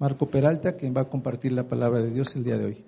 Marco 0.00 0.28
Peralta, 0.28 0.76
quien 0.76 0.92
va 0.92 1.02
a 1.02 1.08
compartir 1.08 1.52
la 1.52 1.62
palabra 1.62 2.00
de 2.00 2.10
Dios 2.10 2.34
el 2.34 2.42
día 2.42 2.58
de 2.58 2.64
hoy. 2.64 2.84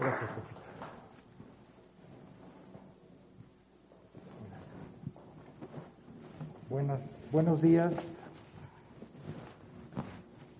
Gracias. 0.00 0.30
Buenas, 6.70 7.00
buenos 7.30 7.60
días. 7.60 7.92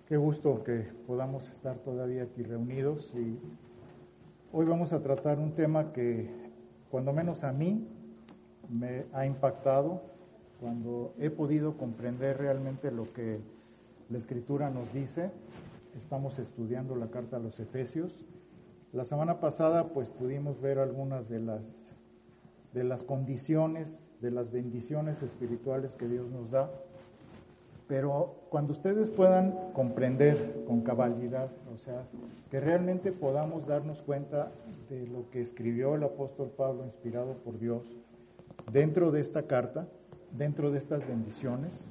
Qué 0.06 0.18
gusto 0.18 0.62
que 0.62 0.80
podamos 1.06 1.48
estar 1.48 1.78
todavía 1.78 2.24
aquí 2.24 2.42
reunidos 2.42 3.10
y 3.14 3.38
hoy 4.52 4.66
vamos 4.66 4.92
a 4.92 5.00
tratar 5.00 5.38
un 5.38 5.52
tema 5.54 5.94
que 5.94 6.28
cuando 6.90 7.14
menos 7.14 7.42
a 7.42 7.52
mí 7.52 7.88
me 8.68 9.06
ha 9.14 9.24
impactado 9.24 10.09
cuando 10.60 11.14
he 11.18 11.30
podido 11.30 11.76
comprender 11.76 12.38
realmente 12.38 12.90
lo 12.90 13.12
que 13.12 13.40
la 14.10 14.18
escritura 14.18 14.70
nos 14.70 14.92
dice. 14.92 15.30
Estamos 15.96 16.38
estudiando 16.38 16.94
la 16.96 17.08
carta 17.08 17.38
a 17.38 17.40
los 17.40 17.58
Efesios. 17.58 18.26
La 18.92 19.04
semana 19.04 19.40
pasada 19.40 19.88
pues 19.88 20.08
pudimos 20.08 20.60
ver 20.60 20.78
algunas 20.78 21.28
de 21.28 21.40
las 21.40 21.90
de 22.72 22.84
las 22.84 23.02
condiciones, 23.02 24.06
de 24.20 24.30
las 24.30 24.52
bendiciones 24.52 25.22
espirituales 25.22 25.96
que 25.96 26.06
Dios 26.06 26.30
nos 26.30 26.50
da. 26.50 26.70
Pero 27.88 28.36
cuando 28.50 28.72
ustedes 28.72 29.10
puedan 29.10 29.72
comprender 29.72 30.62
con 30.66 30.82
cabalidad, 30.82 31.50
o 31.74 31.76
sea, 31.76 32.04
que 32.50 32.60
realmente 32.60 33.10
podamos 33.10 33.66
darnos 33.66 34.00
cuenta 34.02 34.52
de 34.88 35.06
lo 35.08 35.28
que 35.30 35.40
escribió 35.40 35.96
el 35.96 36.04
apóstol 36.04 36.52
Pablo 36.56 36.84
inspirado 36.84 37.34
por 37.44 37.58
Dios 37.58 37.82
dentro 38.70 39.10
de 39.10 39.20
esta 39.20 39.42
carta, 39.42 39.88
dentro 40.36 40.70
de 40.70 40.78
estas 40.78 41.06
bendiciones, 41.06 41.86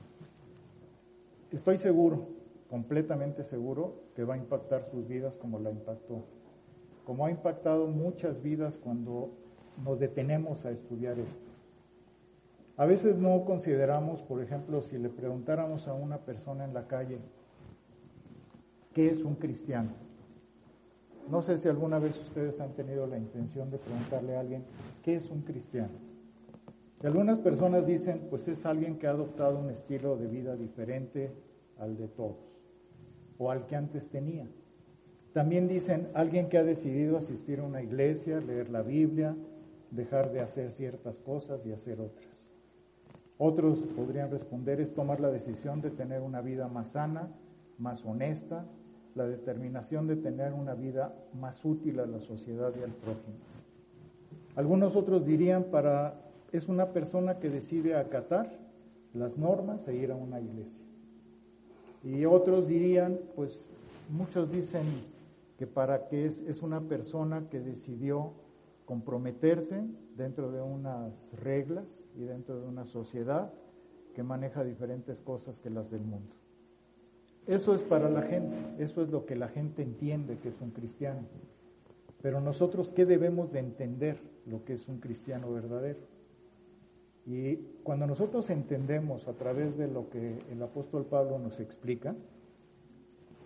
estoy 1.52 1.78
seguro, 1.78 2.28
completamente 2.70 3.44
seguro, 3.44 3.96
que 4.16 4.24
va 4.24 4.36
a 4.36 4.38
impactar 4.38 4.86
sus 4.86 5.08
vidas 5.08 5.36
como 5.36 5.60
la 5.60 5.72
impactó, 5.72 6.24
como 7.06 7.26
ha 7.26 7.32
impactado 7.32 7.88
muchas 7.88 8.42
vidas 8.42 8.78
cuando 8.78 9.30
nos 9.84 10.00
detenemos 10.00 10.66
a 10.66 10.72
estudiar 10.72 11.18
esto. 11.20 11.50
A 12.78 12.86
veces 12.86 13.18
no 13.18 13.44
consideramos, 13.44 14.22
por 14.22 14.42
ejemplo, 14.42 14.82
si 14.82 14.98
le 14.98 15.10
preguntáramos 15.10 15.88
a 15.88 15.94
una 15.94 16.20
persona 16.20 16.64
en 16.64 16.74
la 16.74 16.88
calle, 16.88 17.20
¿qué 18.94 19.10
es 19.10 19.20
un 19.20 19.36
cristiano? 19.36 19.90
No 21.30 21.42
sé 21.42 21.58
si 21.58 21.68
alguna 21.68 22.00
vez 22.00 22.18
ustedes 22.18 22.60
han 22.62 22.72
tenido 22.74 23.06
la 23.06 23.18
intención 23.18 23.70
de 23.70 23.78
preguntarle 23.78 24.36
a 24.36 24.40
alguien, 24.40 24.64
¿qué 25.04 25.16
es 25.16 25.30
un 25.30 25.42
cristiano? 25.42 26.09
Y 27.02 27.08
algunas 27.08 27.40
personas 27.40 27.88
dicen, 27.88 28.28
pues 28.30 28.48
es 28.48 28.66
alguien 28.66 28.98
que 28.98 29.08
ha 29.08 29.12
adoptado 29.12 29.60
un 29.60 29.70
estilo 29.70 30.18
de 30.18 30.28
vida 30.28 30.56
diferente 30.56 31.32
al 31.80 31.98
de 31.98 32.08
todos, 32.10 32.38
o 33.38 33.52
al 33.52 33.66
que 33.68 33.76
antes 33.76 34.10
tenía. 34.10 34.48
También 35.34 35.68
dicen, 35.68 36.10
alguien 36.14 36.50
que 36.50 36.58
ha 36.58 36.64
decidido 36.64 37.18
asistir 37.18 37.60
a 37.60 37.64
una 37.64 37.82
iglesia, 37.82 38.42
leer 38.42 38.70
la 38.70 38.82
Biblia, 38.82 39.36
dejar 39.92 40.32
de 40.32 40.42
hacer 40.42 40.72
ciertas 40.72 41.20
cosas 41.20 41.66
y 41.66 41.72
hacer 41.72 42.02
otras. 42.02 42.50
Otros 43.38 43.80
podrían 43.96 44.30
responder 44.32 44.82
es 44.82 44.94
tomar 44.94 45.22
la 45.22 45.30
decisión 45.30 45.80
de 45.80 45.92
tener 45.92 46.22
una 46.22 46.42
vida 46.42 46.68
más 46.68 46.90
sana, 46.90 47.30
más 47.78 48.04
honesta, 48.04 48.66
la 49.16 49.26
determinación 49.26 50.08
de 50.08 50.18
tener 50.18 50.52
una 50.52 50.74
vida 50.74 51.16
más 51.40 51.64
útil 51.64 52.02
a 52.02 52.06
la 52.06 52.20
sociedad 52.20 52.74
y 52.78 52.84
al 52.84 52.92
prójimo. 52.92 53.38
Algunos 54.56 54.96
otros 54.98 55.26
dirían 55.26 55.66
para 55.66 56.29
es 56.52 56.68
una 56.68 56.94
persona 56.94 57.40
que 57.40 57.50
decide 57.50 57.96
acatar 57.96 58.52
las 59.14 59.38
normas 59.38 59.88
e 59.88 59.96
ir 59.96 60.12
a 60.12 60.16
una 60.16 60.40
iglesia. 60.40 60.84
Y 62.04 62.26
otros 62.26 62.68
dirían, 62.68 63.20
pues 63.36 63.66
muchos 64.10 64.52
dicen 64.52 64.86
que 65.58 65.68
para 65.68 66.08
que 66.08 66.26
es, 66.26 66.40
es 66.48 66.62
una 66.62 66.82
persona 66.82 67.50
que 67.50 67.60
decidió 67.60 68.32
comprometerse 68.86 69.84
dentro 70.16 70.52
de 70.52 70.62
unas 70.62 71.34
reglas 71.34 72.02
y 72.16 72.24
dentro 72.24 72.60
de 72.60 72.68
una 72.68 72.86
sociedad 72.86 73.52
que 74.16 74.24
maneja 74.24 74.64
diferentes 74.64 75.22
cosas 75.22 75.60
que 75.60 75.70
las 75.70 75.92
del 75.92 76.02
mundo. 76.02 76.36
Eso 77.46 77.74
es 77.74 77.84
para 77.84 78.10
la 78.10 78.22
gente, 78.22 78.56
eso 78.78 79.02
es 79.02 79.10
lo 79.10 79.26
que 79.26 79.36
la 79.36 79.48
gente 79.48 79.82
entiende 79.82 80.38
que 80.38 80.50
es 80.50 80.62
un 80.62 80.72
cristiano. 80.72 81.22
Pero 82.22 82.42
nosotros, 82.42 82.92
¿qué 82.92 83.06
debemos 83.06 83.52
de 83.52 83.60
entender 83.60 84.20
lo 84.46 84.64
que 84.66 84.74
es 84.74 84.88
un 84.88 85.00
cristiano 85.00 85.52
verdadero? 85.52 86.00
Y 87.30 87.58
cuando 87.84 88.08
nosotros 88.08 88.50
entendemos 88.50 89.28
a 89.28 89.34
través 89.34 89.78
de 89.78 89.88
lo 89.88 90.10
que 90.10 90.40
el 90.52 90.62
apóstol 90.62 91.06
Pablo 91.06 91.38
nos 91.40 91.60
explica, 91.60 92.16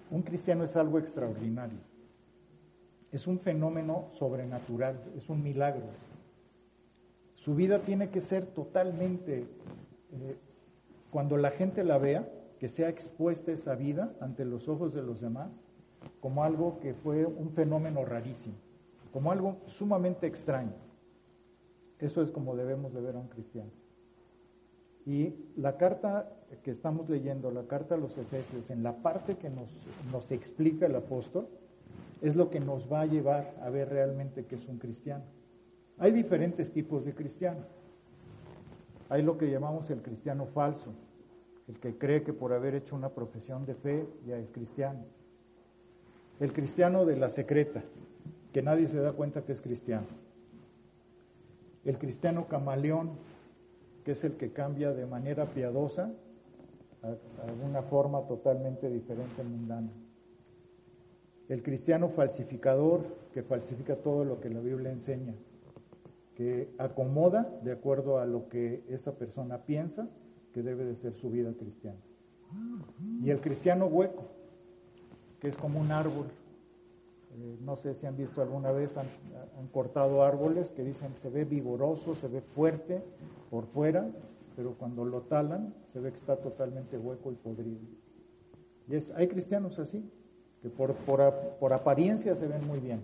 un 0.09 0.21
cristiano 0.21 0.63
es 0.63 0.75
algo 0.75 0.97
extraordinario 0.97 1.79
es 3.13 3.27
un 3.27 3.39
fenómeno 3.39 4.07
sobrenatural, 4.13 4.99
es 5.15 5.29
un 5.29 5.43
milagro. 5.43 5.85
Su 7.35 7.53
vida 7.53 7.83
tiene 7.83 8.09
que 8.09 8.21
ser 8.21 8.47
totalmente, 8.47 9.45
eh, 10.11 10.37
cuando 11.11 11.37
la 11.37 11.51
gente 11.51 11.83
la 11.83 11.99
vea, 11.99 12.27
que 12.59 12.69
sea 12.69 12.89
expuesta 12.89 13.51
esa 13.51 13.75
vida 13.75 14.15
ante 14.19 14.45
los 14.45 14.67
ojos 14.67 14.95
de 14.95 15.03
los 15.03 15.21
demás, 15.21 15.51
como 16.21 16.43
algo 16.43 16.79
que 16.79 16.95
fue 16.95 17.25
un 17.25 17.51
fenómeno 17.51 18.03
rarísimo, 18.03 18.55
como 19.11 19.31
algo 19.31 19.57
sumamente 19.67 20.25
extraño. 20.25 20.73
Eso 22.03 22.21
es 22.21 22.31
como 22.31 22.57
debemos 22.57 22.93
de 22.93 22.99
ver 22.99 23.15
a 23.15 23.19
un 23.19 23.29
cristiano. 23.29 23.71
Y 25.05 25.33
la 25.55 25.77
carta 25.77 26.29
que 26.61 26.69
estamos 26.69 27.09
leyendo, 27.09 27.49
la 27.49 27.63
carta 27.63 27.95
a 27.95 27.97
los 27.97 28.17
Efesios, 28.17 28.69
en 28.69 28.83
la 28.83 28.97
parte 28.97 29.37
que 29.37 29.49
nos, 29.49 29.69
nos 30.11 30.29
explica 30.31 30.85
el 30.85 30.95
apóstol, 30.97 31.47
es 32.21 32.35
lo 32.35 32.49
que 32.49 32.59
nos 32.59 32.91
va 32.91 33.01
a 33.01 33.05
llevar 33.05 33.55
a 33.61 33.69
ver 33.69 33.87
realmente 33.87 34.45
que 34.45 34.55
es 34.55 34.67
un 34.67 34.79
cristiano. 34.79 35.23
Hay 35.97 36.11
diferentes 36.11 36.73
tipos 36.73 37.05
de 37.05 37.13
cristiano. 37.13 37.61
Hay 39.07 39.21
lo 39.21 39.37
que 39.37 39.49
llamamos 39.49 39.89
el 39.89 40.01
cristiano 40.01 40.45
falso, 40.47 40.91
el 41.69 41.79
que 41.79 41.97
cree 41.97 42.23
que 42.23 42.33
por 42.33 42.51
haber 42.51 42.75
hecho 42.75 42.97
una 42.97 43.09
profesión 43.09 43.65
de 43.65 43.75
fe 43.75 44.05
ya 44.27 44.37
es 44.37 44.49
cristiano. 44.51 45.05
El 46.41 46.51
cristiano 46.51 47.05
de 47.05 47.15
la 47.15 47.29
secreta, 47.29 47.81
que 48.51 48.61
nadie 48.61 48.89
se 48.89 48.97
da 48.97 49.13
cuenta 49.13 49.43
que 49.45 49.53
es 49.53 49.61
cristiano. 49.61 50.22
El 51.85 51.97
cristiano 51.97 52.47
camaleón, 52.47 53.11
que 54.03 54.11
es 54.11 54.23
el 54.23 54.33
que 54.37 54.51
cambia 54.51 54.93
de 54.93 55.05
manera 55.05 55.45
piadosa 55.45 56.11
a, 57.01 57.07
a 57.07 57.67
una 57.67 57.81
forma 57.81 58.25
totalmente 58.27 58.89
diferente 58.89 59.43
mundana 59.43 59.89
el 61.49 61.61
cristiano 61.61 62.09
falsificador 62.09 63.05
que 63.33 63.43
falsifica 63.43 63.95
todo 63.97 64.25
lo 64.25 64.39
que 64.39 64.49
la 64.49 64.59
Biblia 64.59 64.91
enseña, 64.91 65.35
que 66.35 66.73
acomoda 66.77 67.59
de 67.63 67.73
acuerdo 67.73 68.19
a 68.19 68.25
lo 68.25 68.49
que 68.49 68.83
esa 68.89 69.17
persona 69.17 69.59
piensa 69.59 70.07
que 70.53 70.63
debe 70.63 70.85
de 70.85 70.95
ser 70.95 71.13
su 71.13 71.29
vida 71.29 71.53
cristiana. 71.53 71.99
Y 73.21 73.29
el 73.29 73.41
cristiano 73.41 73.87
hueco, 73.87 74.23
que 75.39 75.49
es 75.49 75.57
como 75.57 75.79
un 75.79 75.91
árbol. 75.91 76.27
Eh, 77.35 77.57
no 77.61 77.75
sé 77.75 77.95
si 77.95 78.05
han 78.05 78.15
visto 78.15 78.41
alguna 78.41 78.71
vez, 78.71 78.95
han, 78.97 79.07
han, 79.57 79.67
cortado 79.67 80.23
árboles 80.23 80.71
que 80.71 80.83
dicen 80.83 81.15
se 81.15 81.29
ve 81.29 81.45
vigoroso, 81.45 82.15
se 82.15 82.27
ve 82.27 82.41
fuerte 82.41 83.01
por 83.49 83.65
fuera, 83.65 84.07
pero 84.55 84.73
cuando 84.73 85.03
lo 85.03 85.21
talan 85.21 85.73
se 85.91 85.99
ve 85.99 86.11
que 86.11 86.17
está 86.17 86.37
totalmente 86.37 86.97
hueco 86.97 87.31
y 87.31 87.35
podrido. 87.35 87.81
Y 88.87 88.95
es, 88.95 89.11
hay 89.11 89.27
cristianos 89.27 89.79
así, 89.79 90.03
que 90.61 90.69
por, 90.69 90.93
por, 90.93 91.73
apariencia 91.73 92.35
se 92.35 92.47
ven 92.47 92.65
muy 92.67 92.79
bien, 92.79 93.01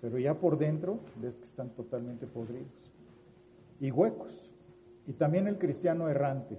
pero 0.00 0.18
ya 0.18 0.34
por 0.34 0.58
dentro 0.58 0.98
ves 1.20 1.36
que 1.36 1.44
están 1.44 1.70
totalmente 1.70 2.26
podridos 2.26 2.92
y 3.80 3.90
huecos. 3.90 4.50
Y 5.06 5.12
también 5.12 5.46
el 5.46 5.58
cristiano 5.58 6.08
errante, 6.08 6.58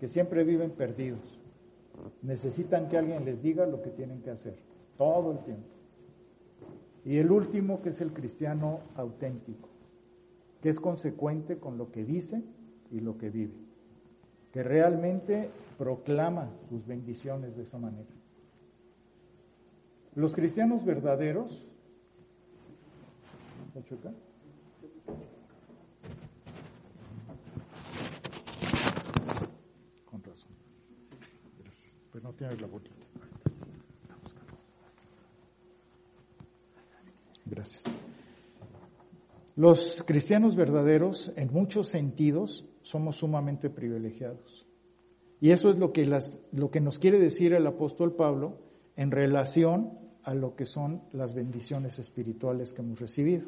que 0.00 0.08
siempre 0.08 0.44
viven 0.44 0.70
perdidos. 0.70 1.40
Necesitan 2.22 2.88
que 2.88 2.96
alguien 2.96 3.24
les 3.24 3.42
diga 3.42 3.66
lo 3.66 3.82
que 3.82 3.90
tienen 3.90 4.22
que 4.22 4.30
hacer, 4.30 4.54
todo 4.96 5.32
el 5.32 5.38
tiempo. 5.40 5.68
Y 7.04 7.18
el 7.18 7.30
último, 7.30 7.82
que 7.82 7.90
es 7.90 8.00
el 8.00 8.12
cristiano 8.12 8.80
auténtico, 8.94 9.68
que 10.60 10.68
es 10.68 10.78
consecuente 10.78 11.58
con 11.58 11.76
lo 11.76 11.90
que 11.90 12.04
dice 12.04 12.42
y 12.90 13.00
lo 13.00 13.18
que 13.18 13.30
vive, 13.30 13.54
que 14.52 14.62
realmente 14.62 15.50
proclama 15.78 16.48
sus 16.68 16.86
bendiciones 16.86 17.56
de 17.56 17.62
esa 17.62 17.78
manera. 17.78 18.08
Los 20.14 20.34
cristianos 20.34 20.84
verdaderos, 20.84 21.66
con 30.04 30.22
razón, 30.22 30.52
pero 32.12 32.24
no 32.24 32.32
tienes 32.34 32.60
la 32.60 32.66
bolita. 32.66 32.94
Gracias. 37.46 37.84
Los 39.62 40.02
cristianos 40.02 40.56
verdaderos, 40.56 41.32
en 41.36 41.52
muchos 41.52 41.86
sentidos, 41.86 42.66
somos 42.80 43.18
sumamente 43.18 43.70
privilegiados. 43.70 44.66
Y 45.38 45.52
eso 45.52 45.70
es 45.70 45.78
lo 45.78 45.92
que, 45.92 46.04
las, 46.04 46.40
lo 46.50 46.72
que 46.72 46.80
nos 46.80 46.98
quiere 46.98 47.20
decir 47.20 47.52
el 47.54 47.64
apóstol 47.64 48.16
Pablo 48.16 48.58
en 48.96 49.12
relación 49.12 50.00
a 50.24 50.34
lo 50.34 50.56
que 50.56 50.66
son 50.66 51.04
las 51.12 51.34
bendiciones 51.34 52.00
espirituales 52.00 52.72
que 52.72 52.82
hemos 52.82 52.98
recibido. 52.98 53.46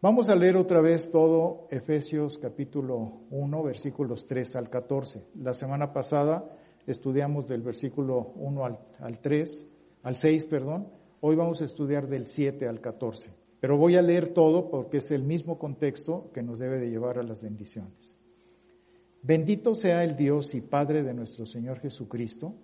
Vamos 0.00 0.28
a 0.28 0.36
leer 0.36 0.56
otra 0.56 0.80
vez 0.80 1.10
todo 1.10 1.66
Efesios 1.72 2.38
capítulo 2.38 3.22
1, 3.30 3.62
versículos 3.64 4.24
3 4.28 4.54
al 4.54 4.70
14. 4.70 5.24
La 5.34 5.52
semana 5.52 5.92
pasada 5.92 6.48
estudiamos 6.86 7.48
del 7.48 7.62
versículo 7.62 8.30
1 8.36 8.64
al, 8.64 8.78
al 9.00 9.18
3, 9.18 9.66
al 10.04 10.14
6, 10.14 10.46
perdón. 10.46 10.86
Hoy 11.22 11.34
vamos 11.34 11.60
a 11.60 11.64
estudiar 11.64 12.06
del 12.06 12.28
7 12.28 12.68
al 12.68 12.80
14. 12.80 13.42
Pero 13.64 13.78
voy 13.78 13.96
a 13.96 14.02
leer 14.02 14.28
todo 14.28 14.68
porque 14.68 14.98
es 14.98 15.10
el 15.10 15.22
mismo 15.22 15.58
contexto 15.58 16.30
que 16.34 16.42
nos 16.42 16.58
debe 16.58 16.78
de 16.78 16.90
llevar 16.90 17.18
a 17.18 17.22
las 17.22 17.40
bendiciones. 17.40 18.18
Bendito 19.22 19.74
sea 19.74 20.04
el 20.04 20.16
Dios 20.16 20.54
y 20.54 20.60
Padre 20.60 21.02
de 21.02 21.14
nuestro 21.14 21.46
Señor 21.46 21.80
Jesucristo, 21.80 22.54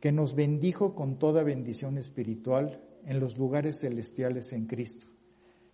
que 0.00 0.10
nos 0.10 0.34
bendijo 0.34 0.96
con 0.96 1.20
toda 1.20 1.44
bendición 1.44 1.98
espiritual 1.98 2.82
en 3.06 3.20
los 3.20 3.38
lugares 3.38 3.78
celestiales 3.78 4.52
en 4.52 4.66
Cristo, 4.66 5.06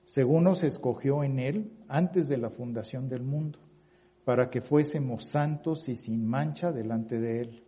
según 0.04 0.44
nos 0.44 0.62
escogió 0.62 1.24
en 1.24 1.38
Él 1.38 1.72
antes 1.88 2.28
de 2.28 2.36
la 2.36 2.50
fundación 2.50 3.08
del 3.08 3.22
mundo, 3.22 3.58
para 4.26 4.50
que 4.50 4.60
fuésemos 4.60 5.24
santos 5.24 5.88
y 5.88 5.96
sin 5.96 6.26
mancha 6.26 6.70
delante 6.70 7.18
de 7.18 7.40
Él, 7.40 7.64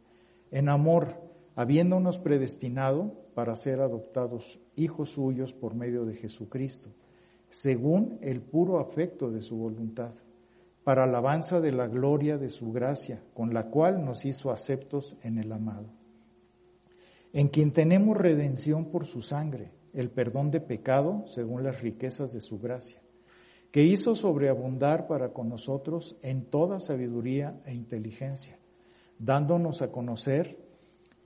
en 0.51 0.69
amor, 0.69 1.15
habiéndonos 1.57 2.19
predestinado 2.19 3.28
para 3.39 3.55
ser 3.55 3.81
adoptados 3.81 4.59
hijos 4.75 5.11
suyos 5.11 5.53
por 5.53 5.73
medio 5.73 6.05
de 6.05 6.17
Jesucristo, 6.17 6.91
según 7.49 8.19
el 8.21 8.41
puro 8.41 8.81
afecto 8.81 9.31
de 9.31 9.43
su 9.43 9.57
voluntad, 9.57 10.11
para 10.83 11.05
alabanza 11.05 11.61
de 11.61 11.71
la 11.71 11.87
gloria 11.87 12.37
de 12.37 12.49
su 12.49 12.73
gracia, 12.73 13.23
con 13.35 13.55
la 13.55 13.67
cual 13.71 14.05
nos 14.05 14.25
hizo 14.25 14.51
aceptos 14.51 15.17
en 15.23 15.39
el 15.39 15.53
amado, 15.53 15.87
en 17.33 17.47
quien 17.47 17.73
tenemos 17.73 18.17
redención 18.17 18.87
por 18.87 19.07
su 19.07 19.23
sangre, 19.23 19.71
el 19.95 20.11
perdón 20.11 20.51
de 20.51 20.61
pecado 20.61 21.23
según 21.29 21.63
las 21.63 21.81
riquezas 21.81 22.33
de 22.33 22.41
su 22.41 22.59
gracia, 22.59 23.01
que 23.71 23.85
hizo 23.85 24.17
sobreabundar 24.17 25.07
para 25.07 25.33
con 25.33 25.49
nosotros 25.49 26.17
en 26.23 26.47
toda 26.47 26.81
sabiduría 26.81 27.63
e 27.67 27.73
inteligencia, 27.73 28.59
dándonos 29.17 29.81
a 29.81 29.93
conocer 29.93 30.59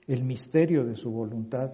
el 0.05 0.23
misterio 0.23 0.85
de 0.85 0.93
su 0.93 1.09
voluntad 1.09 1.73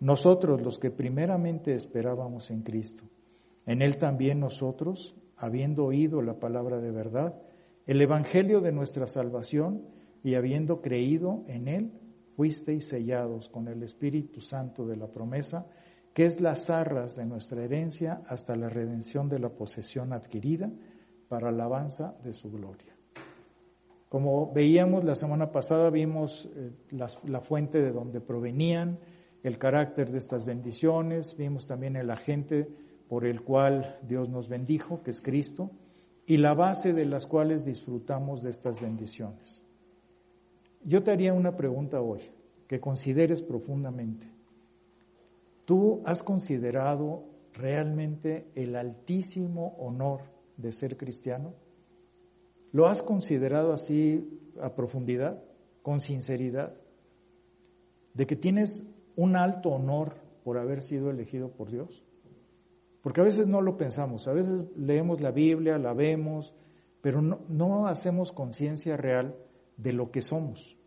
nosotros 0.00 0.60
los 0.62 0.78
que 0.78 0.90
primeramente 0.90 1.74
esperábamos 1.74 2.50
en 2.50 2.62
Cristo. 2.62 3.04
En 3.66 3.82
Él 3.82 3.98
también 3.98 4.40
nosotros, 4.40 5.14
habiendo 5.36 5.84
oído 5.84 6.22
la 6.22 6.40
palabra 6.40 6.80
de 6.80 6.90
verdad, 6.90 7.40
el 7.86 8.00
Evangelio 8.00 8.60
de 8.60 8.72
nuestra 8.72 9.06
salvación, 9.06 9.84
y 10.22 10.34
habiendo 10.34 10.80
creído 10.80 11.44
en 11.46 11.68
Él, 11.68 11.92
fuisteis 12.36 12.88
sellados 12.88 13.48
con 13.48 13.68
el 13.68 13.82
Espíritu 13.82 14.40
Santo 14.40 14.86
de 14.86 14.96
la 14.96 15.08
promesa, 15.08 15.66
que 16.14 16.26
es 16.26 16.40
las 16.40 16.70
arras 16.70 17.16
de 17.16 17.24
nuestra 17.24 17.62
herencia 17.62 18.22
hasta 18.26 18.56
la 18.56 18.68
redención 18.68 19.28
de 19.28 19.38
la 19.38 19.50
posesión 19.50 20.12
adquirida 20.12 20.70
para 21.28 21.48
alabanza 21.48 22.16
de 22.24 22.32
su 22.32 22.50
gloria. 22.50 22.96
Como 24.08 24.52
veíamos 24.52 25.04
la 25.04 25.14
semana 25.14 25.52
pasada, 25.52 25.88
vimos 25.88 26.48
eh, 26.56 26.72
la 26.90 27.40
fuente 27.40 27.80
de 27.80 27.92
donde 27.92 28.20
provenían, 28.20 28.98
el 29.42 29.58
carácter 29.58 30.10
de 30.10 30.18
estas 30.18 30.44
bendiciones, 30.44 31.36
vimos 31.36 31.66
también 31.66 31.96
el 31.96 32.10
agente 32.10 32.68
por 33.08 33.24
el 33.24 33.42
cual 33.42 33.98
Dios 34.06 34.28
nos 34.28 34.48
bendijo, 34.48 35.02
que 35.02 35.10
es 35.10 35.20
Cristo, 35.20 35.70
y 36.26 36.36
la 36.36 36.54
base 36.54 36.92
de 36.92 37.06
las 37.06 37.26
cuales 37.26 37.64
disfrutamos 37.64 38.42
de 38.42 38.50
estas 38.50 38.80
bendiciones. 38.80 39.64
Yo 40.84 41.02
te 41.02 41.10
haría 41.10 41.32
una 41.32 41.56
pregunta 41.56 42.00
hoy, 42.00 42.20
que 42.68 42.80
consideres 42.80 43.42
profundamente. 43.42 44.28
¿Tú 45.64 46.02
has 46.04 46.22
considerado 46.22 47.24
realmente 47.52 48.46
el 48.54 48.76
altísimo 48.76 49.74
honor 49.78 50.20
de 50.56 50.72
ser 50.72 50.96
cristiano? 50.96 51.54
¿Lo 52.72 52.86
has 52.86 53.02
considerado 53.02 53.72
así 53.72 54.40
a 54.60 54.74
profundidad, 54.74 55.42
con 55.82 56.00
sinceridad? 56.00 56.74
De 58.14 58.26
que 58.26 58.36
tienes 58.36 58.86
un 59.20 59.36
alto 59.36 59.68
honor 59.68 60.14
por 60.42 60.56
haber 60.56 60.82
sido 60.82 61.10
elegido 61.10 61.50
por 61.50 61.70
Dios? 61.70 62.02
Porque 63.02 63.20
a 63.20 63.24
veces 63.24 63.48
no 63.48 63.60
lo 63.60 63.76
pensamos, 63.76 64.26
a 64.26 64.32
veces 64.32 64.64
leemos 64.76 65.20
la 65.20 65.30
Biblia, 65.30 65.76
la 65.76 65.92
vemos, 65.92 66.54
pero 67.02 67.20
no, 67.20 67.86
hacemos 67.86 68.32
conciencia 68.32 68.96
real 68.96 69.36
de 69.76 69.92
lo 69.92 70.10
que 70.10 70.22
somos. 70.22 70.78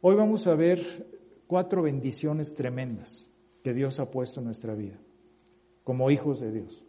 Hoy 0.00 0.16
vamos 0.16 0.48
a 0.48 0.56
ver 0.56 1.08
cuatro 1.46 1.82
bendiciones 1.82 2.54
tremendas 2.54 3.30
que 3.62 3.74
Dios 3.74 4.00
ha 4.00 4.10
puesto 4.10 4.40
en 4.40 4.46
nuestra 4.46 4.74
vida, 4.74 4.98
como 5.84 6.10
hijos 6.10 6.40
de 6.40 6.50
Dios. 6.50 6.84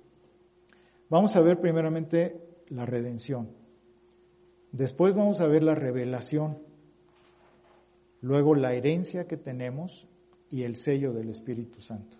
Vamos 1.08 1.36
a 1.36 1.42
ver 1.42 1.60
primeramente 1.60 2.63
la 2.70 2.88
redención. 2.88 3.51
Después 4.72 5.13
vamos 5.13 5.39
a 5.39 5.48
ver 5.48 5.62
la 5.62 5.75
revelación. 5.75 6.58
Luego 8.22 8.56
la 8.56 8.74
herencia 8.74 9.27
que 9.27 9.38
tenemos 9.38 10.08
y 10.51 10.63
el 10.63 10.75
sello 10.75 11.13
del 11.13 11.29
Espíritu 11.29 11.81
Santo. 11.81 12.17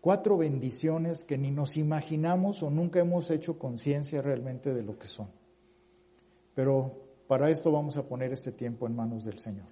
Cuatro 0.00 0.36
bendiciones 0.36 1.24
que 1.24 1.38
ni 1.38 1.50
nos 1.50 1.76
imaginamos 1.78 2.62
o 2.62 2.70
nunca 2.70 3.00
hemos 3.00 3.30
hecho 3.30 3.58
conciencia 3.58 4.20
realmente 4.20 4.74
de 4.74 4.82
lo 4.82 4.98
que 4.98 5.08
son. 5.08 5.28
Pero 6.54 6.92
para 7.26 7.50
esto 7.50 7.72
vamos 7.72 7.96
a 7.96 8.06
poner 8.06 8.32
este 8.32 8.52
tiempo 8.52 8.86
en 8.86 8.94
manos 8.94 9.24
del 9.24 9.38
Señor. 9.38 9.68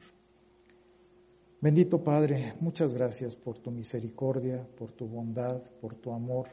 Bendito 1.60 2.02
Padre, 2.02 2.54
muchas 2.60 2.94
gracias 2.94 3.36
por 3.36 3.58
tu 3.58 3.70
misericordia, 3.70 4.66
por 4.76 4.90
tu 4.90 5.06
bondad, 5.06 5.62
por 5.80 5.94
tu 5.94 6.12
amor, 6.12 6.48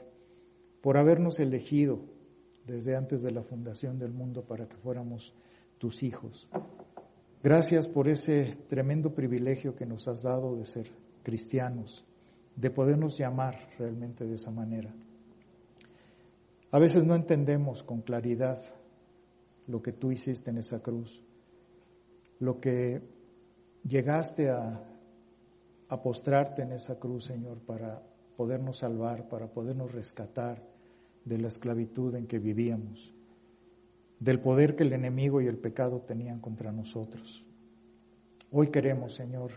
por 0.82 0.98
habernos 0.98 1.40
elegido 1.40 2.00
desde 2.68 2.96
antes 2.96 3.24
de 3.24 3.32
la 3.32 3.42
fundación 3.42 3.98
del 3.98 4.12
mundo 4.12 4.44
para 4.44 4.68
que 4.68 4.76
fuéramos 4.76 5.34
tus 5.78 6.04
hijos. 6.04 6.48
Gracias 7.42 7.88
por 7.88 8.10
ese 8.10 8.52
tremendo 8.68 9.16
privilegio 9.16 9.74
que 9.74 9.86
nos 9.86 10.08
has 10.10 10.24
dado 10.24 10.58
de 10.58 10.66
ser 10.66 10.92
cristianos, 11.24 12.06
de 12.56 12.70
podernos 12.70 13.18
llamar 13.18 13.70
realmente 13.78 14.26
de 14.26 14.36
esa 14.36 14.52
manera. 14.52 14.94
A 16.72 16.80
veces 16.80 17.06
no 17.06 17.16
entendemos 17.16 17.84
con 17.84 18.02
claridad 18.02 18.60
lo 19.68 19.82
que 19.82 19.92
tú 19.92 20.12
hiciste 20.12 20.50
en 20.50 20.58
esa 20.58 20.82
cruz, 20.82 21.24
lo 22.40 22.60
que 22.60 23.02
llegaste 23.84 24.50
a, 24.50 24.84
a 25.90 26.02
postrarte 26.02 26.62
en 26.62 26.72
esa 26.74 27.00
cruz, 27.00 27.26
Señor, 27.26 27.60
para 27.60 28.02
podernos 28.38 28.78
salvar, 28.78 29.28
para 29.28 29.48
podernos 29.48 29.92
rescatar 29.92 30.64
de 31.26 31.38
la 31.38 31.48
esclavitud 31.48 32.16
en 32.16 32.28
que 32.28 32.40
vivíamos, 32.40 33.14
del 34.20 34.40
poder 34.40 34.76
que 34.76 34.84
el 34.84 34.94
enemigo 34.94 35.42
y 35.42 35.48
el 35.48 35.58
pecado 35.58 36.02
tenían 36.02 36.40
contra 36.40 36.72
nosotros. 36.72 37.46
Hoy 38.52 38.68
queremos, 38.70 39.14
Señor, 39.14 39.52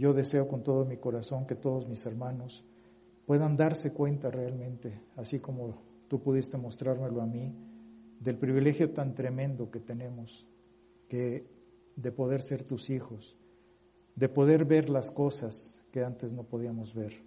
yo 0.00 0.14
deseo 0.14 0.48
con 0.48 0.62
todo 0.62 0.86
mi 0.86 0.96
corazón 0.96 1.46
que 1.46 1.54
todos 1.54 1.86
mis 1.86 2.06
hermanos 2.06 2.64
puedan 3.26 3.54
darse 3.54 3.92
cuenta 3.92 4.30
realmente, 4.30 4.98
así 5.16 5.40
como 5.40 5.74
tú 6.08 6.22
pudiste 6.22 6.56
mostrármelo 6.56 7.20
a 7.20 7.26
mí, 7.26 7.54
del 8.18 8.38
privilegio 8.38 8.94
tan 8.94 9.14
tremendo 9.14 9.70
que 9.70 9.80
tenemos 9.80 10.48
que 11.06 11.46
de 11.96 12.12
poder 12.12 12.42
ser 12.42 12.62
tus 12.62 12.88
hijos, 12.88 13.36
de 14.16 14.30
poder 14.30 14.64
ver 14.64 14.88
las 14.88 15.10
cosas 15.10 15.84
que 15.92 16.02
antes 16.02 16.32
no 16.32 16.44
podíamos 16.44 16.94
ver. 16.94 17.22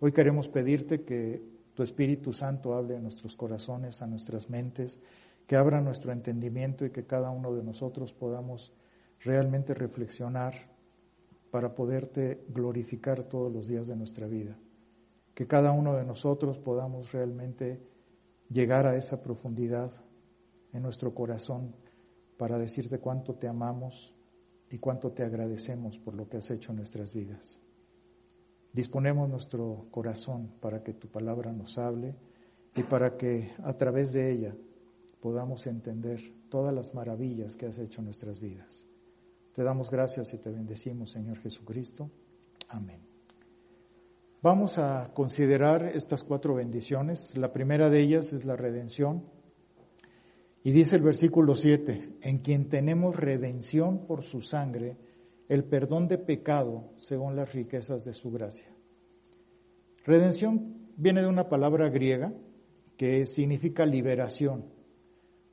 Hoy 0.00 0.12
queremos 0.12 0.48
pedirte 0.48 1.04
que 1.04 1.42
tu 1.74 1.82
Espíritu 1.82 2.32
Santo 2.32 2.72
hable 2.72 2.96
a 2.96 3.00
nuestros 3.00 3.36
corazones, 3.36 4.00
a 4.00 4.06
nuestras 4.06 4.48
mentes, 4.48 4.98
que 5.46 5.56
abra 5.56 5.82
nuestro 5.82 6.10
entendimiento 6.10 6.86
y 6.86 6.90
que 6.90 7.04
cada 7.04 7.28
uno 7.28 7.54
de 7.54 7.62
nosotros 7.62 8.14
podamos 8.14 8.72
realmente 9.20 9.74
reflexionar 9.74 10.74
para 11.56 11.74
poderte 11.74 12.44
glorificar 12.50 13.22
todos 13.22 13.50
los 13.50 13.66
días 13.66 13.88
de 13.88 13.96
nuestra 13.96 14.26
vida. 14.26 14.58
Que 15.32 15.46
cada 15.46 15.72
uno 15.72 15.94
de 15.94 16.04
nosotros 16.04 16.58
podamos 16.58 17.12
realmente 17.12 17.80
llegar 18.50 18.86
a 18.86 18.94
esa 18.94 19.22
profundidad 19.22 19.90
en 20.74 20.82
nuestro 20.82 21.14
corazón 21.14 21.74
para 22.36 22.58
decirte 22.58 22.98
cuánto 22.98 23.36
te 23.36 23.48
amamos 23.48 24.14
y 24.68 24.76
cuánto 24.76 25.12
te 25.12 25.22
agradecemos 25.22 25.98
por 25.98 26.12
lo 26.12 26.28
que 26.28 26.36
has 26.36 26.50
hecho 26.50 26.72
en 26.72 26.76
nuestras 26.76 27.14
vidas. 27.14 27.58
Disponemos 28.74 29.26
nuestro 29.26 29.86
corazón 29.90 30.52
para 30.60 30.82
que 30.82 30.92
tu 30.92 31.08
palabra 31.08 31.52
nos 31.52 31.78
hable 31.78 32.16
y 32.74 32.82
para 32.82 33.16
que 33.16 33.50
a 33.64 33.72
través 33.78 34.12
de 34.12 34.30
ella 34.30 34.54
podamos 35.22 35.66
entender 35.66 36.20
todas 36.50 36.74
las 36.74 36.92
maravillas 36.92 37.56
que 37.56 37.64
has 37.64 37.78
hecho 37.78 38.02
en 38.02 38.04
nuestras 38.04 38.40
vidas. 38.40 38.86
Te 39.56 39.64
damos 39.64 39.90
gracias 39.90 40.34
y 40.34 40.36
te 40.36 40.50
bendecimos, 40.50 41.12
Señor 41.12 41.38
Jesucristo. 41.38 42.10
Amén. 42.68 43.00
Vamos 44.42 44.76
a 44.76 45.12
considerar 45.14 45.82
estas 45.94 46.24
cuatro 46.24 46.54
bendiciones. 46.54 47.34
La 47.38 47.54
primera 47.54 47.88
de 47.88 48.02
ellas 48.02 48.34
es 48.34 48.44
la 48.44 48.54
redención. 48.54 49.24
Y 50.62 50.72
dice 50.72 50.96
el 50.96 51.02
versículo 51.02 51.54
7, 51.54 52.18
en 52.20 52.38
quien 52.40 52.68
tenemos 52.68 53.16
redención 53.16 54.06
por 54.06 54.24
su 54.24 54.42
sangre, 54.42 54.98
el 55.48 55.64
perdón 55.64 56.06
de 56.06 56.18
pecado 56.18 56.90
según 56.96 57.34
las 57.34 57.54
riquezas 57.54 58.04
de 58.04 58.12
su 58.12 58.30
gracia. 58.30 58.68
Redención 60.04 60.90
viene 60.98 61.22
de 61.22 61.28
una 61.28 61.48
palabra 61.48 61.88
griega 61.88 62.30
que 62.98 63.24
significa 63.24 63.86
liberación. 63.86 64.66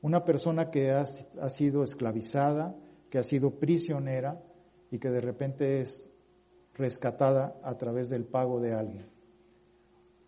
Una 0.02 0.26
persona 0.26 0.70
que 0.70 0.90
ha, 0.90 1.04
ha 1.40 1.48
sido 1.48 1.82
esclavizada, 1.82 2.76
que 3.14 3.20
ha 3.20 3.22
sido 3.22 3.52
prisionera 3.60 4.42
y 4.90 4.98
que 4.98 5.08
de 5.08 5.20
repente 5.20 5.80
es 5.80 6.10
rescatada 6.74 7.60
a 7.62 7.78
través 7.78 8.10
del 8.10 8.24
pago 8.24 8.58
de 8.58 8.74
alguien. 8.74 9.06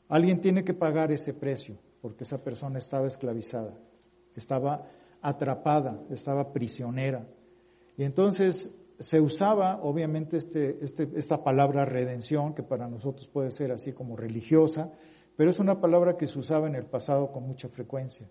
Alguien 0.07 0.41
tiene 0.41 0.63
que 0.63 0.73
pagar 0.73 1.11
ese 1.11 1.35
precio 1.35 1.77
porque 2.01 2.23
esa 2.23 2.45
persona 2.45 2.79
estaba 2.79 3.09
esclavizada, 3.09 3.77
estaba 4.37 4.87
atrapada, 5.21 6.01
estaba 6.11 6.53
prisionera. 6.53 7.27
Y 7.97 8.05
entonces 8.05 8.73
se 9.01 9.21
usaba, 9.21 9.81
obviamente, 9.83 10.37
este, 10.37 10.79
este, 10.81 11.11
esta 11.17 11.43
palabra 11.43 11.85
redención, 11.85 12.55
que 12.55 12.63
para 12.63 12.87
nosotros 12.87 13.27
puede 13.27 13.51
ser 13.51 13.73
así 13.73 13.95
como 13.95 14.17
religiosa, 14.17 14.93
pero 15.37 15.51
es 15.51 15.59
una 15.59 15.81
palabra 15.81 16.17
que 16.17 16.29
se 16.29 16.39
usaba 16.39 16.69
en 16.69 16.77
el 16.77 16.85
pasado 16.85 17.33
con 17.33 17.49
mucha 17.49 17.69
frecuencia. 17.69 18.29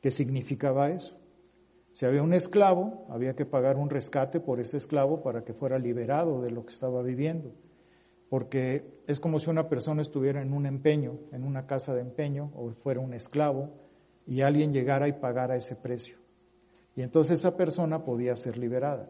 ¿Qué 0.00 0.10
significaba 0.10 0.90
eso? 0.90 1.16
Si 1.94 2.04
había 2.06 2.24
un 2.24 2.34
esclavo, 2.34 3.06
había 3.08 3.36
que 3.36 3.46
pagar 3.46 3.76
un 3.76 3.88
rescate 3.88 4.40
por 4.40 4.58
ese 4.58 4.78
esclavo 4.78 5.22
para 5.22 5.44
que 5.44 5.54
fuera 5.54 5.78
liberado 5.78 6.42
de 6.42 6.50
lo 6.50 6.66
que 6.66 6.74
estaba 6.74 7.02
viviendo. 7.02 7.52
Porque 8.28 9.00
es 9.06 9.20
como 9.20 9.38
si 9.38 9.48
una 9.48 9.68
persona 9.68 10.02
estuviera 10.02 10.42
en 10.42 10.52
un 10.54 10.66
empeño, 10.66 11.20
en 11.30 11.44
una 11.44 11.68
casa 11.68 11.94
de 11.94 12.00
empeño, 12.00 12.50
o 12.56 12.72
fuera 12.72 12.98
un 12.98 13.14
esclavo, 13.14 13.70
y 14.26 14.40
alguien 14.40 14.72
llegara 14.72 15.06
y 15.06 15.12
pagara 15.12 15.54
ese 15.54 15.76
precio. 15.76 16.18
Y 16.96 17.02
entonces 17.02 17.38
esa 17.38 17.56
persona 17.56 18.04
podía 18.04 18.34
ser 18.34 18.58
liberada. 18.58 19.08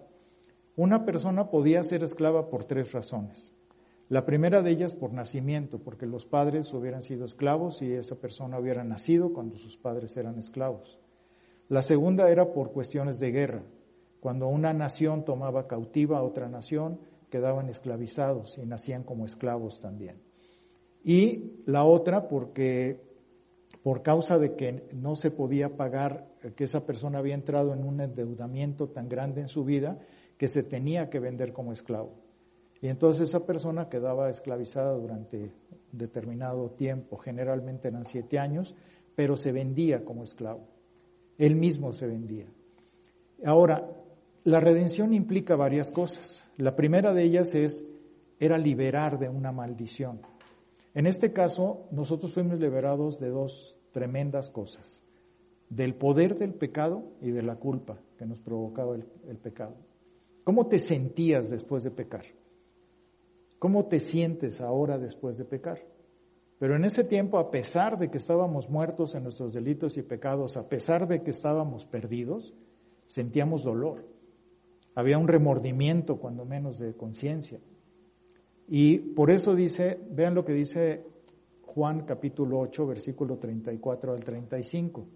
Una 0.76 1.06
persona 1.06 1.48
podía 1.48 1.82
ser 1.84 2.02
esclava 2.02 2.50
por 2.50 2.64
tres 2.66 2.92
razones. 2.92 3.54
La 4.10 4.26
primera 4.26 4.60
de 4.60 4.72
ellas 4.72 4.94
por 4.94 5.10
nacimiento, 5.10 5.78
porque 5.78 6.04
los 6.04 6.26
padres 6.26 6.70
hubieran 6.74 7.00
sido 7.00 7.24
esclavos 7.24 7.80
y 7.80 7.94
esa 7.94 8.16
persona 8.16 8.58
hubiera 8.58 8.84
nacido 8.84 9.32
cuando 9.32 9.56
sus 9.56 9.78
padres 9.78 10.18
eran 10.18 10.38
esclavos. 10.38 11.00
La 11.68 11.82
segunda 11.82 12.28
era 12.30 12.52
por 12.52 12.72
cuestiones 12.72 13.18
de 13.18 13.30
guerra. 13.30 13.62
Cuando 14.20 14.48
una 14.48 14.72
nación 14.72 15.24
tomaba 15.24 15.66
cautiva 15.66 16.18
a 16.18 16.22
otra 16.22 16.48
nación, 16.48 16.98
quedaban 17.30 17.68
esclavizados 17.68 18.58
y 18.58 18.66
nacían 18.66 19.02
como 19.02 19.24
esclavos 19.24 19.80
también. 19.80 20.16
Y 21.02 21.62
la 21.66 21.84
otra 21.84 22.28
porque 22.28 23.00
por 23.82 24.02
causa 24.02 24.38
de 24.38 24.54
que 24.54 24.88
no 24.94 25.14
se 25.14 25.30
podía 25.30 25.76
pagar, 25.76 26.26
que 26.56 26.64
esa 26.64 26.86
persona 26.86 27.18
había 27.18 27.34
entrado 27.34 27.74
en 27.74 27.84
un 27.84 28.00
endeudamiento 28.00 28.88
tan 28.88 29.10
grande 29.10 29.42
en 29.42 29.48
su 29.48 29.64
vida 29.64 29.98
que 30.38 30.48
se 30.48 30.62
tenía 30.62 31.10
que 31.10 31.20
vender 31.20 31.52
como 31.52 31.72
esclavo. 31.72 32.14
Y 32.80 32.88
entonces 32.88 33.28
esa 33.28 33.44
persona 33.44 33.88
quedaba 33.88 34.30
esclavizada 34.30 34.92
durante 34.94 35.52
determinado 35.92 36.70
tiempo, 36.70 37.18
generalmente 37.18 37.88
eran 37.88 38.04
siete 38.04 38.38
años, 38.38 38.74
pero 39.14 39.36
se 39.36 39.52
vendía 39.52 40.04
como 40.04 40.24
esclavo. 40.24 40.73
Él 41.38 41.56
mismo 41.56 41.92
se 41.92 42.06
vendía. 42.06 42.46
Ahora, 43.44 43.90
la 44.44 44.60
redención 44.60 45.12
implica 45.14 45.56
varias 45.56 45.90
cosas. 45.90 46.48
La 46.56 46.76
primera 46.76 47.14
de 47.14 47.24
ellas 47.24 47.54
es, 47.54 47.86
era 48.38 48.58
liberar 48.58 49.18
de 49.18 49.28
una 49.28 49.52
maldición. 49.52 50.20
En 50.94 51.06
este 51.06 51.32
caso, 51.32 51.86
nosotros 51.90 52.32
fuimos 52.32 52.60
liberados 52.60 53.18
de 53.18 53.30
dos 53.30 53.78
tremendas 53.92 54.50
cosas, 54.50 55.02
del 55.68 55.94
poder 55.94 56.36
del 56.36 56.54
pecado 56.54 57.04
y 57.20 57.30
de 57.30 57.42
la 57.42 57.56
culpa 57.56 57.98
que 58.18 58.26
nos 58.26 58.40
provocaba 58.40 58.94
el, 58.94 59.04
el 59.28 59.38
pecado. 59.38 59.76
¿Cómo 60.44 60.66
te 60.66 60.78
sentías 60.78 61.50
después 61.50 61.82
de 61.82 61.90
pecar? 61.90 62.24
¿Cómo 63.58 63.86
te 63.86 63.98
sientes 63.98 64.60
ahora 64.60 64.98
después 64.98 65.38
de 65.38 65.46
pecar? 65.46 65.93
Pero 66.64 66.76
en 66.76 66.86
ese 66.86 67.04
tiempo, 67.04 67.38
a 67.38 67.50
pesar 67.50 67.98
de 67.98 68.08
que 68.08 68.16
estábamos 68.16 68.70
muertos 68.70 69.14
en 69.14 69.24
nuestros 69.24 69.52
delitos 69.52 69.98
y 69.98 70.02
pecados, 70.02 70.56
a 70.56 70.66
pesar 70.66 71.06
de 71.06 71.22
que 71.22 71.30
estábamos 71.30 71.84
perdidos, 71.84 72.54
sentíamos 73.04 73.64
dolor. 73.64 74.08
Había 74.94 75.18
un 75.18 75.28
remordimiento, 75.28 76.16
cuando 76.16 76.46
menos, 76.46 76.78
de 76.78 76.94
conciencia. 76.94 77.60
Y 78.66 78.96
por 78.96 79.30
eso 79.30 79.54
dice, 79.54 80.00
vean 80.10 80.34
lo 80.34 80.46
que 80.46 80.54
dice 80.54 81.04
Juan 81.66 82.06
capítulo 82.06 82.60
8, 82.60 82.86
versículo 82.86 83.36
34 83.36 84.12
al 84.14 84.24
35. 84.24 85.06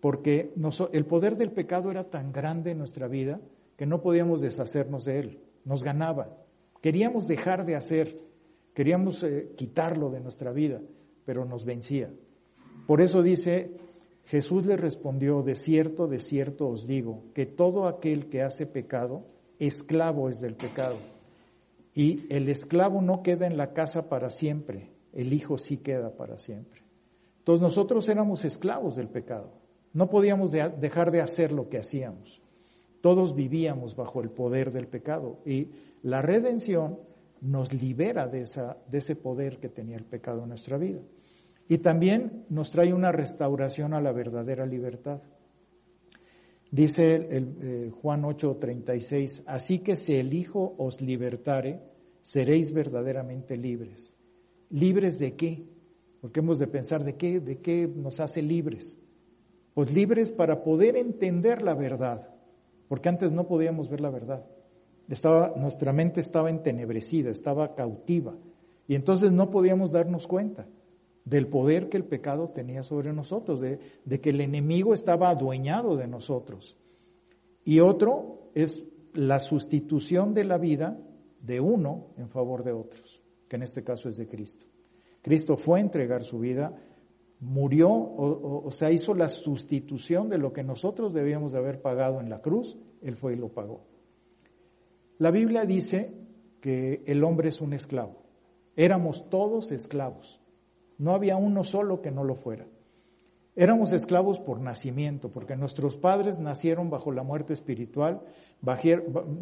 Porque 0.00 0.52
el 0.90 1.06
poder 1.06 1.36
del 1.36 1.52
pecado 1.52 1.92
era 1.92 2.10
tan 2.10 2.32
grande 2.32 2.72
en 2.72 2.78
nuestra 2.78 3.06
vida 3.06 3.40
que 3.76 3.86
no 3.86 4.02
podíamos 4.02 4.40
deshacernos 4.40 5.04
de 5.04 5.20
él. 5.20 5.40
Nos 5.64 5.84
ganaba. 5.84 6.38
Queríamos 6.80 7.28
dejar 7.28 7.66
de 7.66 7.76
hacer 7.76 8.31
Queríamos 8.74 9.22
eh, 9.22 9.52
quitarlo 9.56 10.10
de 10.10 10.20
nuestra 10.20 10.52
vida, 10.52 10.80
pero 11.24 11.44
nos 11.44 11.64
vencía. 11.64 12.10
Por 12.86 13.00
eso 13.00 13.22
dice, 13.22 13.70
Jesús 14.24 14.66
le 14.66 14.76
respondió, 14.76 15.42
de 15.42 15.54
cierto, 15.54 16.06
de 16.06 16.20
cierto 16.20 16.68
os 16.68 16.86
digo, 16.86 17.24
que 17.34 17.46
todo 17.46 17.86
aquel 17.86 18.28
que 18.28 18.42
hace 18.42 18.66
pecado, 18.66 19.26
esclavo 19.58 20.28
es 20.28 20.40
del 20.40 20.54
pecado. 20.54 20.96
Y 21.94 22.24
el 22.34 22.48
esclavo 22.48 23.02
no 23.02 23.22
queda 23.22 23.46
en 23.46 23.56
la 23.56 23.72
casa 23.74 24.08
para 24.08 24.30
siempre, 24.30 24.90
el 25.12 25.32
hijo 25.32 25.58
sí 25.58 25.76
queda 25.76 26.16
para 26.16 26.38
siempre. 26.38 26.80
Entonces 27.38 27.60
nosotros 27.60 28.08
éramos 28.08 28.44
esclavos 28.44 28.96
del 28.96 29.08
pecado, 29.08 29.52
no 29.92 30.08
podíamos 30.08 30.50
dejar 30.50 31.10
de 31.10 31.20
hacer 31.20 31.52
lo 31.52 31.68
que 31.68 31.78
hacíamos. 31.78 32.40
Todos 33.02 33.34
vivíamos 33.34 33.96
bajo 33.96 34.22
el 34.22 34.30
poder 34.30 34.72
del 34.72 34.86
pecado 34.86 35.40
y 35.44 35.68
la 36.02 36.22
redención 36.22 36.98
nos 37.42 37.72
libera 37.72 38.28
de, 38.28 38.42
esa, 38.42 38.78
de 38.88 38.98
ese 38.98 39.16
poder 39.16 39.58
que 39.58 39.68
tenía 39.68 39.96
el 39.96 40.04
pecado 40.04 40.44
en 40.44 40.48
nuestra 40.48 40.78
vida. 40.78 41.00
Y 41.68 41.78
también 41.78 42.44
nos 42.48 42.70
trae 42.70 42.94
una 42.94 43.12
restauración 43.12 43.94
a 43.94 44.00
la 44.00 44.12
verdadera 44.12 44.64
libertad. 44.64 45.20
Dice 46.70 47.16
el, 47.16 47.56
eh, 47.60 47.90
Juan 47.90 48.22
8:36, 48.22 49.42
así 49.46 49.80
que 49.80 49.96
si 49.96 50.14
el 50.14 50.32
Hijo 50.32 50.74
os 50.78 51.02
libertare, 51.02 51.82
seréis 52.22 52.72
verdaderamente 52.72 53.56
libres. 53.56 54.14
¿Libres 54.70 55.18
de 55.18 55.34
qué? 55.34 55.66
Porque 56.20 56.40
hemos 56.40 56.58
de 56.58 56.68
pensar 56.68 57.04
de 57.04 57.16
qué, 57.16 57.40
de 57.40 57.58
qué 57.58 57.86
nos 57.88 58.20
hace 58.20 58.40
libres. 58.40 58.96
Pues 59.74 59.92
libres 59.92 60.30
para 60.30 60.62
poder 60.62 60.96
entender 60.96 61.62
la 61.62 61.74
verdad, 61.74 62.34
porque 62.88 63.08
antes 63.08 63.32
no 63.32 63.46
podíamos 63.46 63.90
ver 63.90 64.00
la 64.00 64.10
verdad. 64.10 64.46
Estaba, 65.08 65.54
nuestra 65.56 65.92
mente 65.92 66.20
estaba 66.20 66.50
entenebrecida, 66.50 67.30
estaba 67.30 67.74
cautiva. 67.74 68.36
Y 68.88 68.94
entonces 68.94 69.32
no 69.32 69.50
podíamos 69.50 69.92
darnos 69.92 70.26
cuenta 70.26 70.66
del 71.24 71.46
poder 71.46 71.88
que 71.88 71.96
el 71.96 72.04
pecado 72.04 72.48
tenía 72.48 72.82
sobre 72.82 73.12
nosotros, 73.12 73.60
de, 73.60 73.78
de 74.04 74.20
que 74.20 74.30
el 74.30 74.40
enemigo 74.40 74.94
estaba 74.94 75.30
adueñado 75.30 75.96
de 75.96 76.08
nosotros. 76.08 76.76
Y 77.64 77.80
otro 77.80 78.50
es 78.54 78.84
la 79.14 79.38
sustitución 79.38 80.34
de 80.34 80.44
la 80.44 80.58
vida 80.58 80.98
de 81.40 81.60
uno 81.60 82.08
en 82.16 82.28
favor 82.28 82.64
de 82.64 82.72
otros, 82.72 83.22
que 83.48 83.56
en 83.56 83.62
este 83.62 83.84
caso 83.84 84.08
es 84.08 84.16
de 84.16 84.26
Cristo. 84.26 84.66
Cristo 85.20 85.56
fue 85.56 85.78
a 85.78 85.82
entregar 85.82 86.24
su 86.24 86.40
vida 86.40 86.76
murió 87.42 87.90
o, 87.90 88.70
sea, 88.70 88.92
hizo 88.92 89.14
la 89.14 89.28
sustitución 89.28 90.28
de 90.28 90.38
lo 90.38 90.52
que 90.52 90.62
nosotros 90.62 91.12
debíamos 91.12 91.50
de 91.52 91.58
haber 91.58 91.82
pagado 91.82 92.20
en 92.20 92.30
la 92.30 92.40
cruz, 92.40 92.78
Él 93.02 93.16
fue 93.16 93.32
y 93.32 93.36
lo 93.36 93.48
pagó. 93.48 93.84
La 95.22 95.30
Biblia 95.30 95.66
dice 95.66 96.12
que 96.60 97.04
el 97.06 97.22
hombre 97.22 97.48
es 97.48 97.60
un 97.60 97.74
esclavo. 97.74 98.24
Éramos 98.74 99.30
todos 99.30 99.70
esclavos. 99.70 100.40
No 100.98 101.14
había 101.14 101.36
uno 101.36 101.62
solo 101.62 102.02
que 102.02 102.10
no 102.10 102.24
lo 102.24 102.34
fuera. 102.34 102.66
Éramos 103.54 103.92
esclavos 103.92 104.40
por 104.40 104.60
nacimiento, 104.60 105.30
porque 105.30 105.54
nuestros 105.54 105.96
padres 105.96 106.40
nacieron 106.40 106.90
bajo 106.90 107.12
la 107.12 107.22
muerte 107.22 107.52
espiritual, 107.52 108.22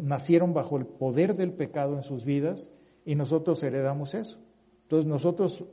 nacieron 0.03 0.53
bajo 0.53 0.77
el 0.77 0.85
poder 0.85 1.35
del 1.35 1.51
pecado 1.51 1.95
en 1.95 2.03
sus 2.03 2.25
vidas 2.25 2.69
y 3.03 3.15
nosotros 3.15 3.63
heredamos 3.63 4.13
eso. 4.13 4.37
Entonces 4.83 5.09
nosotros 5.09 5.65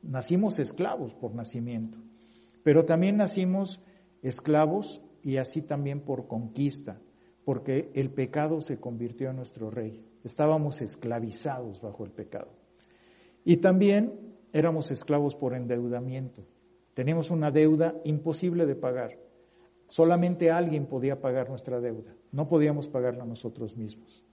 nacimos 0.00 0.58
esclavos 0.58 1.14
por 1.14 1.34
nacimiento, 1.34 1.98
pero 2.62 2.86
también 2.86 3.18
nacimos 3.18 3.82
esclavos 4.22 5.02
y 5.22 5.36
así 5.36 5.60
también 5.60 6.00
por 6.00 6.28
conquista, 6.28 6.98
porque 7.50 7.90
el 7.94 8.10
pecado 8.10 8.60
se 8.60 8.78
convirtió 8.78 9.28
en 9.28 9.34
nuestro 9.34 9.72
rey. 9.72 10.06
Estábamos 10.22 10.80
esclavizados 10.82 11.80
bajo 11.80 12.04
el 12.04 12.12
pecado. 12.12 12.52
Y 13.44 13.56
también 13.56 14.36
éramos 14.52 14.92
esclavos 14.92 15.34
por 15.34 15.54
endeudamiento. 15.54 16.46
Teníamos 16.94 17.28
una 17.32 17.50
deuda 17.50 17.96
imposible 18.04 18.66
de 18.66 18.76
pagar. 18.76 19.18
Solamente 19.88 20.52
alguien 20.52 20.86
podía 20.86 21.20
pagar 21.20 21.48
nuestra 21.48 21.80
deuda. 21.80 22.14
No 22.30 22.46
podíamos 22.46 22.86
pagarla 22.86 23.24
nosotros 23.24 23.76
mismos. 23.76 24.24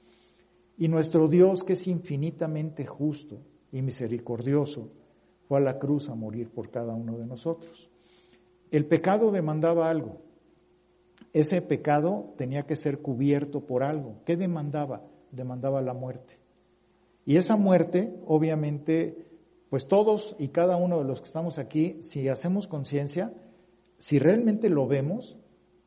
Y 0.78 0.88
nuestro 0.88 1.28
Dios, 1.28 1.64
que 1.64 1.74
es 1.74 1.88
infinitamente 1.88 2.86
justo 2.86 3.40
y 3.72 3.82
misericordioso, 3.82 4.92
fue 5.48 5.58
a 5.58 5.62
la 5.62 5.80
cruz 5.80 6.08
a 6.10 6.14
morir 6.14 6.52
por 6.52 6.70
cada 6.70 6.94
uno 6.94 7.18
de 7.18 7.26
nosotros. 7.26 7.90
El 8.70 8.86
pecado 8.86 9.32
demandaba 9.32 9.90
algo. 9.90 10.27
Ese 11.34 11.62
pecado 11.62 12.34
tenía 12.38 12.64
que 12.64 12.76
ser 12.76 13.00
cubierto 13.00 13.62
por 13.62 13.84
algo. 13.84 14.22
¿Qué 14.26 14.38
demandaba? 14.38 15.04
Demandaba 15.32 15.82
la 15.82 15.94
muerte. 15.94 16.40
Y 17.26 17.38
esa 17.38 17.56
muerte, 17.58 18.16
obviamente, 18.26 19.28
pues 19.70 19.88
todos 19.88 20.36
y 20.40 20.50
cada 20.50 20.78
uno 20.78 21.00
de 21.00 21.04
los 21.04 21.20
que 21.20 21.28
estamos 21.28 21.60
aquí, 21.60 22.02
si 22.02 22.30
hacemos 22.30 22.68
conciencia, 22.68 23.34
si 23.98 24.20
realmente 24.20 24.70
lo 24.70 24.88
vemos, 24.88 25.38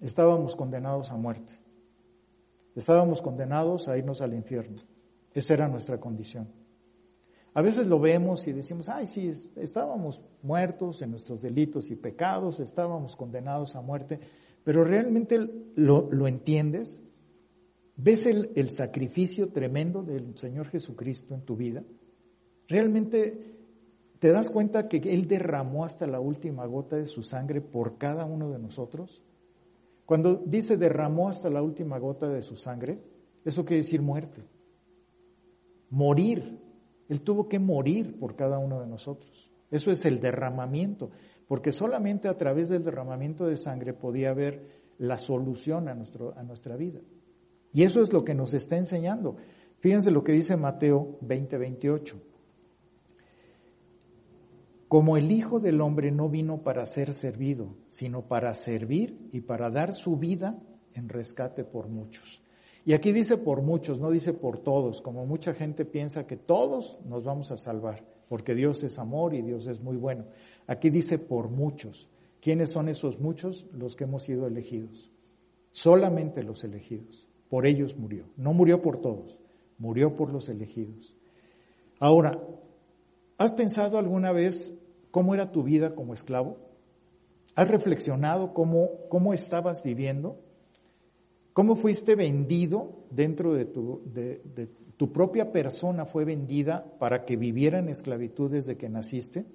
estábamos 0.00 0.54
condenados 0.54 1.10
a 1.10 1.16
muerte. 1.16 1.52
Estábamos 2.76 3.22
condenados 3.22 3.88
a 3.88 3.96
irnos 3.96 4.20
al 4.20 4.34
infierno. 4.34 4.82
Esa 5.32 5.54
era 5.54 5.68
nuestra 5.68 5.98
condición. 5.98 6.48
A 7.52 7.62
veces 7.62 7.86
lo 7.86 7.98
vemos 7.98 8.46
y 8.46 8.52
decimos, 8.52 8.88
ay, 8.88 9.06
sí, 9.06 9.30
estábamos 9.56 10.22
muertos 10.42 11.02
en 11.02 11.10
nuestros 11.10 11.42
delitos 11.42 11.90
y 11.90 11.96
pecados, 11.96 12.60
estábamos 12.60 13.16
condenados 13.16 13.74
a 13.74 13.80
muerte, 13.80 14.20
pero 14.64 14.84
realmente 14.84 15.38
lo, 15.76 16.26
entiendes, 16.26 17.02
ves 17.96 18.26
el, 18.26 18.50
el 18.54 18.70
sacrificio 18.70 19.48
tremendo 19.48 20.02
del 20.02 20.36
Señor 20.36 20.68
Jesucristo 20.68 21.34
en 21.34 21.42
tu 21.42 21.56
vida, 21.56 21.84
realmente 22.68 23.58
te 24.20 24.30
das 24.30 24.50
cuenta 24.50 24.86
que 24.86 24.98
Él 24.98 25.26
derramó 25.26 25.84
hasta 25.84 26.06
la 26.06 26.20
última 26.20 26.66
gota 26.66 26.96
de 26.96 27.06
su 27.06 27.22
sangre 27.22 27.60
por 27.60 27.96
cada 27.96 28.26
uno 28.26 28.50
de 28.50 28.58
nosotros. 28.58 29.22
Cuando 30.04 30.34
dice 30.34 30.76
derramó 30.76 31.28
hasta 31.28 31.48
la 31.48 31.62
última 31.62 31.98
gota 31.98 32.28
de 32.28 32.42
su 32.42 32.56
sangre, 32.56 33.00
eso 33.44 33.64
quiere 33.64 33.78
decir 33.78 34.02
muerte, 34.02 34.42
morir. 35.88 36.60
Él 37.08 37.22
tuvo 37.22 37.48
que 37.48 37.58
morir 37.58 38.18
por 38.18 38.36
cada 38.36 38.58
uno 38.58 38.80
de 38.80 38.86
nosotros. 38.86 39.50
Eso 39.70 39.90
es 39.90 40.04
el 40.04 40.20
derramamiento, 40.20 41.10
porque 41.50 41.72
solamente 41.72 42.28
a 42.28 42.36
través 42.36 42.68
del 42.68 42.84
derramamiento 42.84 43.44
de 43.44 43.56
sangre 43.56 43.92
podía 43.92 44.30
haber 44.30 44.68
la 44.98 45.18
solución 45.18 45.88
a, 45.88 45.96
nuestro, 45.96 46.32
a 46.38 46.44
nuestra 46.44 46.76
vida. 46.76 47.00
Y 47.72 47.82
eso 47.82 48.00
es 48.02 48.12
lo 48.12 48.22
que 48.22 48.36
nos 48.36 48.54
está 48.54 48.76
enseñando. 48.76 49.36
Fíjense 49.80 50.12
lo 50.12 50.22
que 50.22 50.30
dice 50.30 50.56
Mateo 50.56 51.18
20, 51.22 51.58
28. 51.58 52.22
Como 54.86 55.16
el 55.16 55.32
Hijo 55.32 55.58
del 55.58 55.80
Hombre 55.80 56.12
no 56.12 56.28
vino 56.28 56.62
para 56.62 56.86
ser 56.86 57.12
servido, 57.12 57.74
sino 57.88 58.28
para 58.28 58.54
servir 58.54 59.18
y 59.32 59.40
para 59.40 59.70
dar 59.70 59.92
su 59.92 60.18
vida 60.18 60.56
en 60.94 61.08
rescate 61.08 61.64
por 61.64 61.88
muchos. 61.88 62.44
Y 62.84 62.94
aquí 62.94 63.12
dice 63.12 63.36
por 63.36 63.62
muchos, 63.62 64.00
no 64.00 64.10
dice 64.10 64.32
por 64.32 64.58
todos, 64.58 65.02
como 65.02 65.26
mucha 65.26 65.54
gente 65.54 65.84
piensa 65.84 66.26
que 66.26 66.36
todos 66.36 66.98
nos 67.04 67.24
vamos 67.24 67.50
a 67.50 67.56
salvar, 67.56 68.04
porque 68.28 68.54
Dios 68.54 68.82
es 68.82 68.98
amor 68.98 69.34
y 69.34 69.42
Dios 69.42 69.66
es 69.66 69.80
muy 69.80 69.96
bueno. 69.96 70.24
Aquí 70.66 70.90
dice 70.90 71.18
por 71.18 71.50
muchos. 71.50 72.08
¿Quiénes 72.40 72.70
son 72.70 72.88
esos 72.88 73.20
muchos? 73.20 73.66
Los 73.72 73.96
que 73.96 74.04
hemos 74.04 74.22
sido 74.22 74.46
elegidos. 74.46 75.12
Solamente 75.72 76.42
los 76.42 76.64
elegidos. 76.64 77.28
Por 77.50 77.66
ellos 77.66 77.96
murió. 77.96 78.24
No 78.36 78.54
murió 78.54 78.80
por 78.80 79.00
todos, 79.00 79.38
murió 79.78 80.14
por 80.16 80.32
los 80.32 80.48
elegidos. 80.48 81.14
Ahora, 81.98 82.40
¿has 83.36 83.52
pensado 83.52 83.98
alguna 83.98 84.32
vez 84.32 84.74
cómo 85.10 85.34
era 85.34 85.52
tu 85.52 85.62
vida 85.62 85.94
como 85.94 86.14
esclavo? 86.14 86.56
¿Has 87.56 87.68
reflexionado 87.68 88.54
cómo, 88.54 88.88
cómo 89.08 89.34
estabas 89.34 89.82
viviendo? 89.82 90.38
¿Cómo 91.52 91.76
fuiste 91.76 92.14
vendido 92.14 93.06
dentro 93.10 93.54
de 93.54 93.64
tu, 93.64 94.02
de, 94.04 94.68
tu 94.96 95.12
propia 95.12 95.50
persona 95.50 96.04
fue 96.04 96.24
vendida 96.24 96.96
para 96.98 97.24
que 97.24 97.36
viviera 97.36 97.78
en 97.78 97.88
esclavitud 97.88 98.50
desde 98.50 98.76
que 98.76 98.88
naciste? 98.88 99.46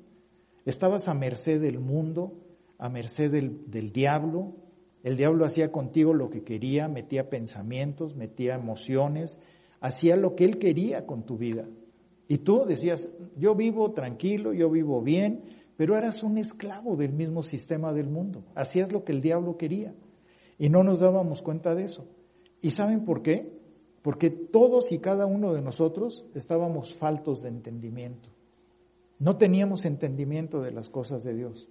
¿Estabas 0.65 1.07
a 1.07 1.13
merced 1.13 1.61
del 1.61 1.79
mundo, 1.79 2.33
a 2.77 2.89
merced 2.89 3.31
del, 3.31 3.69
del 3.69 3.91
diablo? 3.91 4.55
El 5.03 5.15
diablo 5.15 5.45
hacía 5.45 5.71
contigo 5.71 6.13
lo 6.13 6.29
que 6.29 6.43
quería, 6.43 6.87
metía 6.87 7.29
pensamientos, 7.29 8.15
metía 8.15 8.55
emociones, 8.55 9.39
hacía 9.79 10.15
lo 10.15 10.35
que 10.35 10.45
él 10.45 10.57
quería 10.57 11.05
con 11.05 11.23
tu 11.23 11.37
vida. 11.37 11.67
Y 12.27 12.39
tú 12.39 12.65
decías, 12.65 13.11
yo 13.37 13.55
vivo 13.55 13.91
tranquilo, 13.91 14.51
yo 14.51 14.69
vivo 14.69 15.01
bien, 15.01 15.43
pero 15.77 15.97
eras 15.97 16.23
un 16.23 16.37
esclavo 16.37 16.95
del 16.95 17.13
mismo 17.13 17.43
sistema 17.43 17.93
del 17.93 18.07
mundo. 18.07 18.43
Hacías 18.55 18.91
lo 18.91 19.03
que 19.03 19.11
el 19.11 19.21
diablo 19.21 19.57
quería. 19.57 19.93
Y 20.57 20.69
no 20.69 20.83
nos 20.83 20.99
dábamos 20.99 21.41
cuenta 21.41 21.75
de 21.75 21.85
eso. 21.85 22.05
¿Y 22.61 22.71
saben 22.71 23.05
por 23.05 23.21
qué? 23.21 23.53
Porque 24.01 24.29
todos 24.29 24.91
y 24.91 24.99
cada 24.99 25.25
uno 25.25 25.53
de 25.53 25.61
nosotros 25.61 26.25
estábamos 26.33 26.93
faltos 26.93 27.41
de 27.41 27.49
entendimiento. 27.49 28.29
No 29.19 29.37
teníamos 29.37 29.85
entendimiento 29.85 30.61
de 30.61 30.71
las 30.71 30.89
cosas 30.89 31.23
de 31.23 31.33
Dios. 31.33 31.69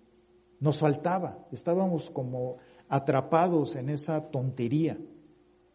Nos 0.61 0.79
faltaba, 0.79 1.47
estábamos 1.53 2.11
como 2.11 2.57
atrapados 2.89 3.77
en 3.77 3.89
esa 3.89 4.31
tontería, 4.31 4.99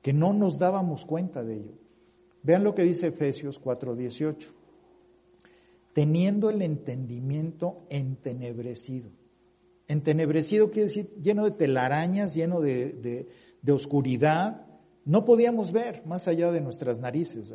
que 0.02 0.14
no 0.14 0.34
nos 0.34 0.58
dábamos 0.58 1.06
cuenta 1.06 1.44
de 1.44 1.58
ello. 1.58 1.74
Vean 2.44 2.64
lo 2.64 2.74
que 2.74 2.84
dice 2.84 3.08
Efesios 3.08 3.60
4:18. 3.60 4.52
Teniendo 5.94 6.50
el 6.50 6.62
entendimiento 6.62 7.82
entenebrecido. 7.90 9.10
Entenebrecido 9.90 10.70
quiere 10.70 10.88
decir 10.88 11.16
lleno 11.20 11.46
de 11.46 11.52
telarañas, 11.52 12.36
lleno 12.36 12.62
de, 12.62 13.28
oscuridad. 13.68 14.68
No 15.04 15.26
podíamos 15.26 15.72
ver 15.72 16.06
más 16.06 16.28
allá 16.28 16.52
de 16.52 16.62
nuestras 16.62 17.00
narices. 17.00 17.52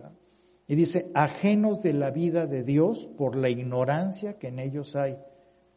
Y 0.66 0.74
dice, 0.74 1.12
ajenos 1.14 1.80
de 1.80 1.92
la 1.92 2.10
vida 2.10 2.48
de 2.48 2.64
Dios 2.64 3.08
por 3.16 3.36
la 3.36 3.50
ignorancia 3.50 4.36
que 4.36 4.48
en 4.48 4.58
ellos 4.58 4.96
hay, 4.96 5.16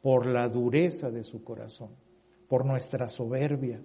por 0.01 0.25
la 0.25 0.49
dureza 0.49 1.11
de 1.11 1.23
su 1.23 1.43
corazón, 1.43 1.91
por 2.47 2.65
nuestra 2.65 3.07
soberbia. 3.07 3.79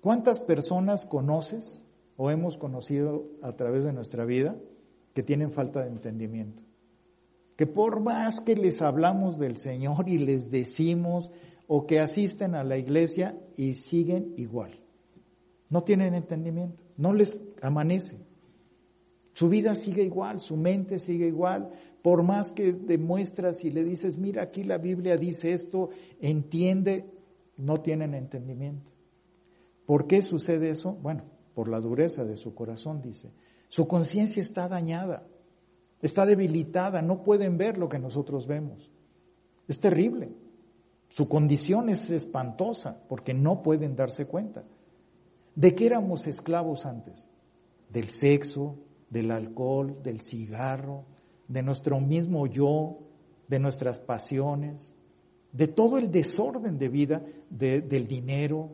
¿Cuántas 0.00 0.40
personas 0.40 1.06
conoces 1.06 1.84
o 2.16 2.32
hemos 2.32 2.58
conocido 2.58 3.28
a 3.40 3.52
través 3.52 3.84
de 3.84 3.92
nuestra 3.92 4.24
vida 4.24 4.56
que 5.14 5.22
tienen 5.22 5.52
falta 5.52 5.82
de 5.82 5.90
entendimiento? 5.90 6.60
Que 7.54 7.68
por 7.68 8.00
más 8.00 8.40
que 8.40 8.56
les 8.56 8.82
hablamos 8.82 9.38
del 9.38 9.58
Señor 9.58 10.08
y 10.08 10.18
les 10.18 10.50
decimos 10.50 11.30
o 11.66 11.86
que 11.86 12.00
asisten 12.00 12.54
a 12.54 12.64
la 12.64 12.76
iglesia 12.76 13.38
y 13.56 13.74
siguen 13.74 14.34
igual. 14.36 14.78
No 15.68 15.84
tienen 15.84 16.14
entendimiento, 16.14 16.82
no 16.96 17.12
les 17.12 17.38
amanece. 17.62 18.18
Su 19.32 19.48
vida 19.48 19.74
sigue 19.74 20.02
igual, 20.02 20.40
su 20.40 20.56
mente 20.56 20.98
sigue 20.98 21.26
igual. 21.26 21.70
Por 22.02 22.22
más 22.22 22.52
que 22.52 22.72
demuestras 22.72 23.64
y 23.64 23.70
le 23.70 23.84
dices, 23.84 24.18
mira, 24.18 24.42
aquí 24.42 24.64
la 24.64 24.76
Biblia 24.76 25.16
dice 25.16 25.52
esto, 25.52 25.90
entiende, 26.20 27.06
no 27.56 27.80
tienen 27.80 28.14
entendimiento. 28.14 28.90
¿Por 29.86 30.06
qué 30.06 30.20
sucede 30.20 30.70
eso? 30.70 30.92
Bueno, 30.92 31.24
por 31.54 31.68
la 31.68 31.80
dureza 31.80 32.24
de 32.24 32.36
su 32.36 32.54
corazón, 32.54 33.00
dice. 33.00 33.32
Su 33.68 33.88
conciencia 33.88 34.42
está 34.42 34.68
dañada, 34.68 35.26
está 36.02 36.26
debilitada, 36.26 37.00
no 37.00 37.22
pueden 37.22 37.56
ver 37.56 37.78
lo 37.78 37.88
que 37.88 37.98
nosotros 37.98 38.46
vemos. 38.46 38.90
Es 39.68 39.80
terrible. 39.80 40.32
Su 41.12 41.28
condición 41.28 41.90
es 41.90 42.10
espantosa 42.10 43.02
porque 43.06 43.34
no 43.34 43.62
pueden 43.62 43.94
darse 43.96 44.24
cuenta. 44.24 44.64
¿De 45.54 45.74
qué 45.74 45.84
éramos 45.84 46.26
esclavos 46.26 46.86
antes? 46.86 47.28
Del 47.90 48.08
sexo, 48.08 48.78
del 49.10 49.30
alcohol, 49.30 50.02
del 50.02 50.22
cigarro, 50.22 51.04
de 51.48 51.62
nuestro 51.62 52.00
mismo 52.00 52.46
yo, 52.46 52.98
de 53.46 53.58
nuestras 53.58 53.98
pasiones. 53.98 54.96
de 55.52 55.68
todo 55.68 55.98
el 55.98 56.10
desorden 56.10 56.78
de 56.78 56.88
vida, 56.88 57.22
del 57.50 58.06
dinero. 58.06 58.70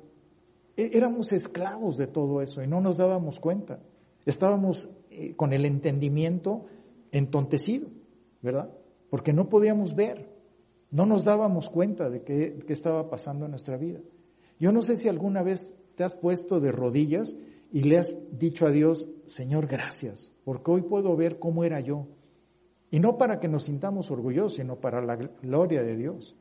E, 0.76 0.90
éramos 0.92 1.32
esclavos 1.32 1.96
de 1.96 2.06
todo 2.06 2.40
eso 2.40 2.62
y 2.62 2.68
no 2.68 2.80
nos 2.80 2.98
dábamos 2.98 3.40
cuenta. 3.40 3.80
Estábamos 4.24 4.88
eh, 5.10 5.34
con 5.34 5.52
el 5.52 5.64
entendimiento 5.64 6.66
entontecido, 7.10 7.88
¿verdad? 8.42 8.70
Porque 9.10 9.32
no 9.32 9.48
podíamos 9.48 9.96
ver, 9.96 10.28
no 10.90 11.06
nos 11.06 11.24
dábamos 11.24 11.68
cuenta 11.68 12.08
de 12.08 12.22
qué, 12.22 12.58
estaba 12.68 13.10
pasando 13.10 13.44
en 13.44 13.50
nuestra 13.50 13.76
vida. 13.76 14.00
Yo 14.58 14.72
no 14.72 14.82
sé 14.82 14.96
si 14.96 15.08
alguna 15.08 15.42
vez 15.42 15.72
te 15.94 16.04
has 16.04 16.14
puesto 16.14 16.60
de 16.60 16.72
rodillas 16.72 17.36
y 17.72 17.82
le 17.82 17.98
has 17.98 18.16
dicho 18.32 18.66
a 18.66 18.70
Dios, 18.70 19.08
Señor, 19.26 19.66
gracias, 19.66 20.32
porque 20.44 20.70
hoy 20.70 20.82
puedo 20.82 21.16
ver 21.16 21.38
cómo 21.38 21.64
era 21.64 21.80
yo. 21.80 22.06
Y 22.90 23.00
no 23.00 23.18
para 23.18 23.38
que 23.38 23.48
nos 23.48 23.64
sintamos 23.64 24.10
orgullosos, 24.10 24.54
sino 24.54 24.76
para 24.76 25.02
la 25.02 25.16
gloria 25.16 25.82
de 25.82 25.96
Dios. 25.96 26.34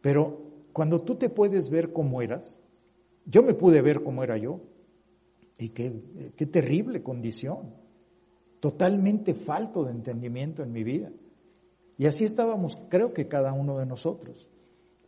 Pero 0.00 0.40
cuando 0.72 1.02
tú 1.02 1.16
te 1.16 1.28
puedes 1.28 1.68
ver 1.68 1.92
como 1.92 2.22
eras, 2.22 2.58
yo 3.26 3.42
me 3.42 3.52
pude 3.52 3.82
ver 3.82 4.02
como 4.02 4.24
era 4.24 4.38
yo, 4.38 4.60
y 5.58 5.68
qué, 5.68 5.92
qué 6.36 6.46
terrible 6.46 7.02
condición, 7.02 7.74
totalmente 8.60 9.34
falto 9.34 9.84
de 9.84 9.92
entendimiento 9.92 10.62
en 10.62 10.72
mi 10.72 10.82
vida. 10.82 11.10
Y 12.00 12.06
así 12.06 12.24
estábamos, 12.24 12.80
creo 12.88 13.12
que 13.12 13.28
cada 13.28 13.52
uno 13.52 13.78
de 13.78 13.84
nosotros 13.84 14.48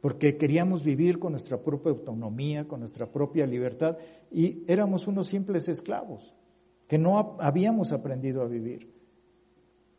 porque 0.03 0.37
queríamos 0.37 0.83
vivir 0.83 1.21
con 1.21 1.31
nuestra 1.31 1.63
propia 1.63 1.93
autonomía, 1.93 2.67
con 2.67 2.81
nuestra 2.81 3.07
propia 3.07 3.47
libertad, 3.47 3.97
y 4.33 4.65
éramos 4.67 5.07
unos 5.07 5.29
simples 5.29 5.69
esclavos, 5.69 6.35
que 6.89 6.99
no 6.99 7.39
habíamos 7.39 7.93
aprendido 7.93 8.43
a 8.43 8.49
vivir. 8.49 8.93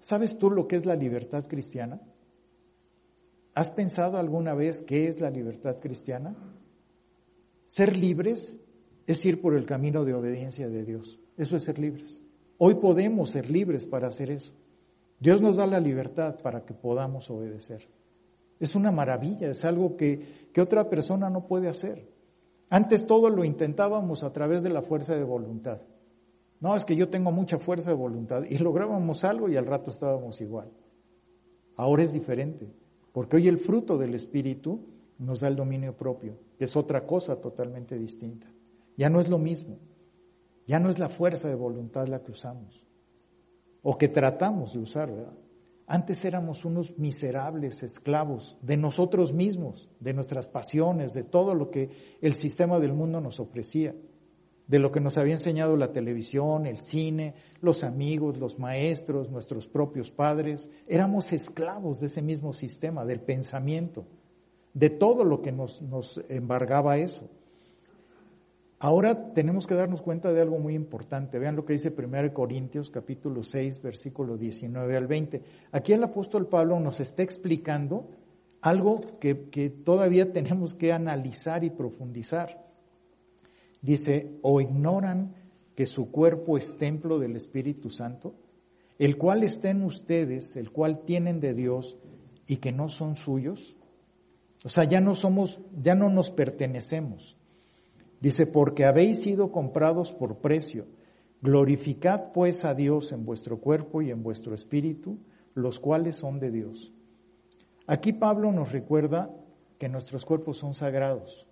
¿Sabes 0.02 0.38
tú 0.38 0.52
lo 0.52 0.68
que 0.68 0.76
es 0.76 0.86
la 0.86 0.98
libertad 0.98 1.46
cristiana? 1.48 2.02
¿Has 3.54 3.72
pensado 3.72 4.18
alguna 4.18 4.54
vez 4.54 4.82
qué 4.82 5.08
es 5.08 5.22
la 5.22 5.30
libertad 5.30 5.78
cristiana? 5.80 6.36
Ser 7.66 7.96
libres 7.96 8.60
es 9.08 9.26
ir 9.26 9.40
por 9.40 9.56
el 9.56 9.66
camino 9.66 10.04
de 10.04 10.16
obediencia 10.16 10.68
de 10.68 10.84
Dios. 10.84 11.18
Eso 11.38 11.56
es 11.56 11.64
ser 11.64 11.80
libres. 11.80 12.22
Hoy 12.58 12.76
podemos 12.76 13.30
ser 13.30 13.50
libres 13.50 13.86
para 13.86 14.10
hacer 14.10 14.32
eso. 14.32 14.52
Dios 15.24 15.42
nos 15.42 15.56
da 15.56 15.66
la 15.66 15.80
libertad 15.80 16.36
para 16.44 16.66
que 16.66 16.74
podamos 16.74 17.30
obedecer. 17.30 17.88
Es 18.60 18.76
una 18.76 18.92
maravilla, 18.92 19.50
es 19.50 19.64
algo 19.64 19.96
que, 19.96 20.50
que 20.52 20.60
otra 20.60 20.90
persona 20.90 21.30
no 21.30 21.48
puede 21.48 21.70
hacer. 21.70 22.10
Antes 22.70 23.08
todo 23.08 23.30
lo 23.30 23.46
intentábamos 23.46 24.26
a 24.26 24.34
través 24.34 24.64
de 24.64 24.70
la 24.70 24.82
fuerza 24.82 25.16
de 25.16 25.24
voluntad. 25.24 25.80
No, 26.60 26.76
es 26.76 26.84
que 26.84 26.98
yo 26.98 27.08
tengo 27.08 27.32
mucha 27.32 27.58
fuerza 27.58 27.92
de 27.92 27.96
voluntad 27.96 28.44
y 28.50 28.58
lográbamos 28.60 29.24
algo 29.24 29.48
y 29.48 29.56
al 29.56 29.66
rato 29.66 29.92
estábamos 29.92 30.42
igual. 30.42 30.70
Ahora 31.78 32.04
es 32.04 32.12
diferente, 32.12 32.68
porque 33.14 33.38
hoy 33.38 33.48
el 33.48 33.60
fruto 33.60 33.98
del 33.98 34.16
Espíritu 34.16 34.82
nos 35.20 35.40
da 35.40 35.48
el 35.48 35.56
dominio 35.56 35.96
propio, 35.96 36.36
que 36.58 36.66
es 36.66 36.76
otra 36.76 37.08
cosa 37.08 37.38
totalmente 37.38 37.98
distinta. 37.98 38.48
Ya 38.98 39.10
no 39.10 39.22
es 39.22 39.30
lo 39.30 39.38
mismo, 39.38 39.78
ya 40.68 40.82
no 40.82 40.90
es 40.90 41.00
la 41.00 41.08
fuerza 41.08 41.48
de 41.48 41.56
voluntad 41.56 42.10
la 42.10 42.22
que 42.22 42.32
usamos, 42.32 42.84
o 43.84 43.98
que 43.98 44.08
tratamos 44.08 44.74
de 44.74 44.80
usar, 44.80 45.12
¿verdad? 45.12 45.34
Antes 45.86 46.24
éramos 46.24 46.64
unos 46.64 46.98
miserables 46.98 47.84
esclavos 47.84 48.58
de 48.62 48.78
nosotros 48.78 49.34
mismos, 49.34 49.90
de 50.00 50.14
nuestras 50.14 50.48
pasiones, 50.48 51.14
de 51.14 51.24
todo 51.24 51.54
lo 51.54 51.70
que 51.70 51.90
el 52.22 52.36
sistema 52.36 52.80
del 52.80 52.94
mundo 52.94 53.20
nos 53.20 53.42
ofrecía, 53.42 53.94
de 54.66 54.80
lo 54.80 54.94
que 54.94 55.02
nos 55.02 55.18
había 55.18 55.34
enseñado 55.34 55.76
la 55.76 55.92
televisión, 55.92 56.66
el 56.66 56.78
cine, 56.78 57.36
los 57.60 57.84
amigos, 57.84 58.38
los 58.38 58.58
maestros, 58.60 59.30
nuestros 59.30 59.68
propios 59.68 60.10
padres. 60.10 60.70
Éramos 60.88 61.34
esclavos 61.34 62.00
de 62.00 62.08
ese 62.08 62.22
mismo 62.22 62.54
sistema, 62.54 63.04
del 63.04 63.20
pensamiento, 63.20 64.06
de 64.74 64.90
todo 64.90 65.26
lo 65.26 65.42
que 65.42 65.52
nos, 65.52 65.82
nos 65.82 66.22
embargaba 66.30 66.98
eso. 66.98 67.30
Ahora 68.84 69.32
tenemos 69.32 69.66
que 69.66 69.76
darnos 69.76 70.02
cuenta 70.02 70.34
de 70.34 70.42
algo 70.42 70.60
muy 70.60 70.76
importante. 70.76 71.40
Vean 71.40 71.56
lo 71.56 71.64
que 71.64 71.72
dice 71.72 71.96
1 71.98 72.34
Corintios 72.34 72.90
capítulo 72.90 73.42
6, 73.42 73.82
versículo 73.82 74.36
19 74.36 74.98
al 74.98 75.08
20. 75.08 75.42
Aquí 75.72 75.94
el 75.94 76.04
apóstol 76.04 76.50
Pablo 76.50 76.78
nos 76.82 77.00
está 77.00 77.24
explicando 77.24 78.10
algo 78.60 79.00
que, 79.22 79.48
que 79.50 79.70
todavía 79.70 80.34
tenemos 80.34 80.76
que 80.76 80.92
analizar 80.92 81.64
y 81.64 81.70
profundizar. 81.70 82.62
Dice, 83.82 84.38
o 84.42 84.60
ignoran 84.60 85.34
que 85.76 85.86
su 85.86 86.12
cuerpo 86.12 86.58
es 86.58 86.78
templo 86.78 87.20
del 87.20 87.38
Espíritu 87.38 87.90
Santo, 87.90 88.36
el 89.00 89.16
cual 89.18 89.44
está 89.44 89.70
en 89.70 89.84
ustedes, 89.84 90.58
el 90.58 90.72
cual 90.72 91.06
tienen 91.06 91.40
de 91.40 91.54
Dios 91.54 91.98
y 92.48 92.58
que 92.58 92.74
no 92.74 92.90
son 92.90 93.16
suyos. 93.16 93.78
O 94.66 94.68
sea, 94.68 94.84
ya 94.84 95.00
no 95.00 95.16
somos, 95.16 95.62
ya 95.82 95.96
no 95.96 96.10
nos 96.10 96.32
pertenecemos. 96.32 97.38
Dice, 98.24 98.48
porque 98.48 98.86
habéis 98.86 99.20
sido 99.20 99.52
comprados 99.52 100.14
por 100.14 100.38
precio. 100.38 100.86
Glorificad 101.42 102.32
pues 102.32 102.64
a 102.64 102.74
Dios 102.74 103.12
en 103.12 103.26
vuestro 103.26 103.58
cuerpo 103.60 104.02
y 104.02 104.12
en 104.12 104.24
vuestro 104.24 104.56
espíritu, 104.56 105.18
los 105.56 105.82
cuales 105.82 106.16
son 106.16 106.40
de 106.40 106.50
Dios. 106.50 106.94
Aquí 107.86 108.14
Pablo 108.14 108.54
nos 108.54 108.72
recuerda 108.72 109.30
que 109.78 109.90
nuestros 109.90 110.24
cuerpos 110.24 110.56
son 110.56 110.74
sagrados. 110.74 111.50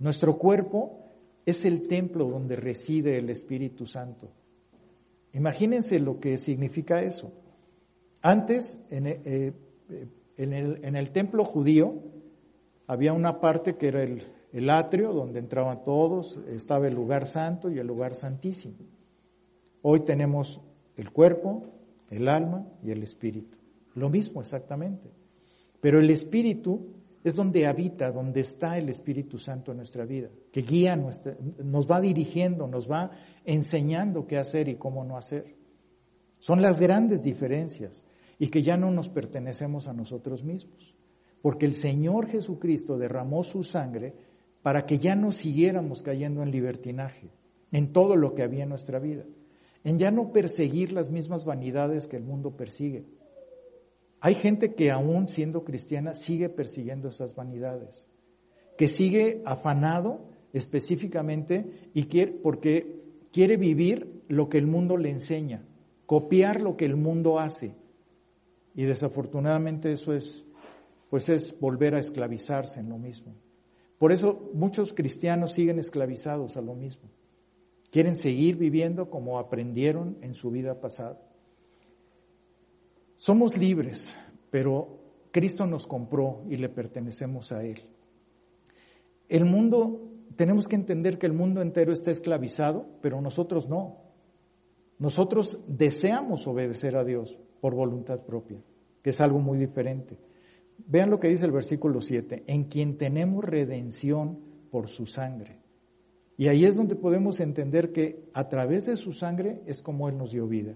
Nuestro 0.00 0.38
cuerpo 0.38 1.04
es 1.46 1.64
el 1.64 1.86
templo 1.86 2.28
donde 2.28 2.56
reside 2.56 3.18
el 3.18 3.30
Espíritu 3.30 3.86
Santo. 3.86 4.32
Imagínense 5.34 6.00
lo 6.00 6.18
que 6.18 6.36
significa 6.36 7.00
eso. 7.00 7.30
Antes, 8.22 8.84
en, 8.90 9.06
eh, 9.06 9.20
eh, 9.24 10.08
el, 10.36 10.84
el 10.96 11.10
templo 11.12 11.44
judío, 11.44 11.94
había 12.88 13.12
una 13.12 13.40
parte 13.40 13.76
que 13.76 13.86
era 13.86 14.02
el, 14.02 14.26
el 14.52 14.70
atrio 14.70 15.12
donde 15.12 15.38
entraban 15.38 15.84
todos, 15.84 16.38
estaba 16.48 16.88
el 16.88 16.94
lugar 16.94 17.26
santo 17.26 17.70
y 17.70 17.78
el 17.78 17.86
lugar 17.86 18.14
santísimo. 18.14 18.76
Hoy 19.82 20.00
tenemos 20.00 20.60
el 20.96 21.10
cuerpo, 21.10 21.64
el 22.10 22.28
alma 22.28 22.66
y 22.82 22.90
el 22.90 23.02
espíritu. 23.02 23.56
Lo 23.94 24.08
mismo 24.08 24.40
exactamente. 24.40 25.10
Pero 25.80 25.98
el 26.00 26.10
espíritu 26.10 26.94
es 27.22 27.34
donde 27.34 27.66
habita, 27.66 28.10
donde 28.12 28.40
está 28.40 28.78
el 28.78 28.88
Espíritu 28.88 29.38
Santo 29.38 29.72
en 29.72 29.78
nuestra 29.78 30.06
vida, 30.06 30.30
que 30.50 30.62
guía, 30.62 30.96
nuestra, 30.96 31.36
nos 31.62 31.90
va 31.90 32.00
dirigiendo, 32.00 32.66
nos 32.66 32.90
va 32.90 33.10
enseñando 33.44 34.26
qué 34.26 34.38
hacer 34.38 34.68
y 34.68 34.76
cómo 34.76 35.04
no 35.04 35.16
hacer. 35.18 35.56
Son 36.38 36.62
las 36.62 36.80
grandes 36.80 37.22
diferencias 37.22 38.02
y 38.38 38.48
que 38.48 38.62
ya 38.62 38.78
no 38.78 38.90
nos 38.90 39.10
pertenecemos 39.10 39.86
a 39.86 39.92
nosotros 39.92 40.42
mismos, 40.42 40.94
porque 41.42 41.66
el 41.66 41.74
Señor 41.74 42.26
Jesucristo 42.26 42.96
derramó 42.96 43.44
su 43.44 43.62
sangre 43.64 44.14
para 44.62 44.86
que 44.86 44.98
ya 44.98 45.16
no 45.16 45.32
siguiéramos 45.32 46.02
cayendo 46.02 46.42
en 46.42 46.50
libertinaje, 46.50 47.30
en 47.72 47.92
todo 47.92 48.16
lo 48.16 48.34
que 48.34 48.42
había 48.42 48.64
en 48.64 48.68
nuestra 48.68 48.98
vida, 48.98 49.24
en 49.84 49.98
ya 49.98 50.10
no 50.10 50.32
perseguir 50.32 50.92
las 50.92 51.10
mismas 51.10 51.44
vanidades 51.44 52.06
que 52.06 52.16
el 52.16 52.24
mundo 52.24 52.56
persigue. 52.56 53.04
Hay 54.20 54.34
gente 54.34 54.74
que 54.74 54.90
aún 54.90 55.28
siendo 55.28 55.64
cristiana 55.64 56.14
sigue 56.14 56.50
persiguiendo 56.50 57.08
esas 57.08 57.34
vanidades, 57.34 58.06
que 58.76 58.88
sigue 58.88 59.42
afanado 59.46 60.28
específicamente 60.52 61.90
y 61.94 62.04
quiere, 62.04 62.32
porque 62.32 63.00
quiere 63.32 63.56
vivir 63.56 64.22
lo 64.28 64.48
que 64.50 64.58
el 64.58 64.66
mundo 64.66 64.98
le 64.98 65.10
enseña, 65.10 65.64
copiar 66.04 66.60
lo 66.60 66.76
que 66.76 66.84
el 66.84 66.96
mundo 66.96 67.38
hace. 67.38 67.74
Y 68.74 68.84
desafortunadamente 68.84 69.92
eso 69.92 70.12
es, 70.12 70.44
pues 71.08 71.28
es 71.30 71.58
volver 71.58 71.94
a 71.94 72.00
esclavizarse 72.00 72.80
en 72.80 72.90
lo 72.90 72.98
mismo. 72.98 73.34
Por 74.00 74.12
eso 74.12 74.50
muchos 74.54 74.94
cristianos 74.94 75.52
siguen 75.52 75.78
esclavizados 75.78 76.56
a 76.56 76.62
lo 76.62 76.74
mismo. 76.74 77.10
Quieren 77.90 78.16
seguir 78.16 78.56
viviendo 78.56 79.10
como 79.10 79.38
aprendieron 79.38 80.16
en 80.22 80.32
su 80.32 80.50
vida 80.50 80.80
pasada. 80.80 81.20
Somos 83.16 83.58
libres, 83.58 84.18
pero 84.50 85.00
Cristo 85.32 85.66
nos 85.66 85.86
compró 85.86 86.44
y 86.48 86.56
le 86.56 86.70
pertenecemos 86.70 87.52
a 87.52 87.62
Él. 87.62 87.82
El 89.28 89.44
mundo, 89.44 90.08
tenemos 90.34 90.66
que 90.66 90.76
entender 90.76 91.18
que 91.18 91.26
el 91.26 91.34
mundo 91.34 91.60
entero 91.60 91.92
está 91.92 92.10
esclavizado, 92.10 92.86
pero 93.02 93.20
nosotros 93.20 93.68
no. 93.68 93.98
Nosotros 94.98 95.60
deseamos 95.68 96.46
obedecer 96.46 96.96
a 96.96 97.04
Dios 97.04 97.38
por 97.60 97.74
voluntad 97.74 98.20
propia, 98.20 98.62
que 99.02 99.10
es 99.10 99.20
algo 99.20 99.40
muy 99.40 99.58
diferente. 99.58 100.16
Vean 100.86 101.10
lo 101.10 101.20
que 101.20 101.28
dice 101.28 101.46
el 101.46 101.52
versículo 101.52 102.00
7, 102.00 102.44
en 102.46 102.64
quien 102.64 102.96
tenemos 102.96 103.44
redención 103.44 104.38
por 104.70 104.88
su 104.88 105.06
sangre. 105.06 105.58
Y 106.36 106.48
ahí 106.48 106.64
es 106.64 106.76
donde 106.76 106.96
podemos 106.96 107.40
entender 107.40 107.92
que 107.92 108.30
a 108.32 108.48
través 108.48 108.86
de 108.86 108.96
su 108.96 109.12
sangre 109.12 109.60
es 109.66 109.82
como 109.82 110.08
Él 110.08 110.16
nos 110.16 110.32
dio 110.32 110.46
vida. 110.46 110.74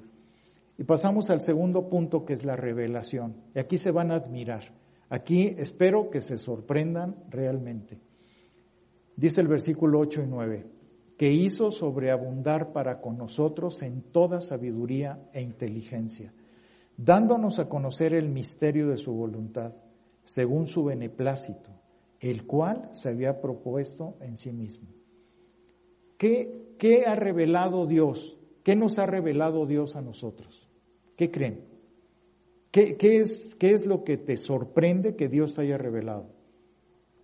Y 0.76 0.84
pasamos 0.84 1.30
al 1.30 1.40
segundo 1.40 1.88
punto 1.88 2.24
que 2.24 2.32
es 2.34 2.44
la 2.44 2.56
revelación. 2.56 3.36
Y 3.54 3.60
aquí 3.60 3.78
se 3.78 3.90
van 3.90 4.10
a 4.10 4.16
admirar. 4.16 4.74
Aquí 5.08 5.54
espero 5.56 6.10
que 6.10 6.20
se 6.20 6.38
sorprendan 6.38 7.16
realmente. 7.30 7.98
Dice 9.16 9.40
el 9.40 9.48
versículo 9.48 10.00
8 10.00 10.22
y 10.22 10.26
9, 10.26 10.66
que 11.16 11.32
hizo 11.32 11.70
sobreabundar 11.70 12.72
para 12.72 13.00
con 13.00 13.16
nosotros 13.16 13.80
en 13.82 14.02
toda 14.02 14.40
sabiduría 14.40 15.30
e 15.32 15.40
inteligencia, 15.40 16.32
dándonos 16.96 17.60
a 17.60 17.68
conocer 17.68 18.12
el 18.12 18.28
misterio 18.28 18.88
de 18.88 18.96
su 18.96 19.12
voluntad 19.12 19.72
según 20.24 20.66
su 20.66 20.84
beneplácito, 20.84 21.70
el 22.20 22.46
cual 22.46 22.88
se 22.92 23.10
había 23.10 23.40
propuesto 23.40 24.16
en 24.20 24.36
sí 24.36 24.52
mismo. 24.52 24.88
¿Qué, 26.18 26.74
qué 26.78 27.04
ha 27.06 27.14
revelado 27.14 27.86
Dios? 27.86 28.38
¿Qué 28.62 28.76
nos 28.76 28.98
ha 28.98 29.06
revelado 29.06 29.66
Dios 29.66 29.94
a 29.96 30.00
nosotros? 30.00 30.68
¿Qué 31.16 31.30
creen? 31.30 31.64
¿Qué, 32.70 32.96
qué, 32.96 33.18
es, 33.18 33.54
¿Qué 33.54 33.72
es 33.72 33.86
lo 33.86 34.04
que 34.04 34.16
te 34.16 34.36
sorprende 34.36 35.16
que 35.16 35.28
Dios 35.28 35.54
te 35.54 35.62
haya 35.62 35.78
revelado? 35.78 36.26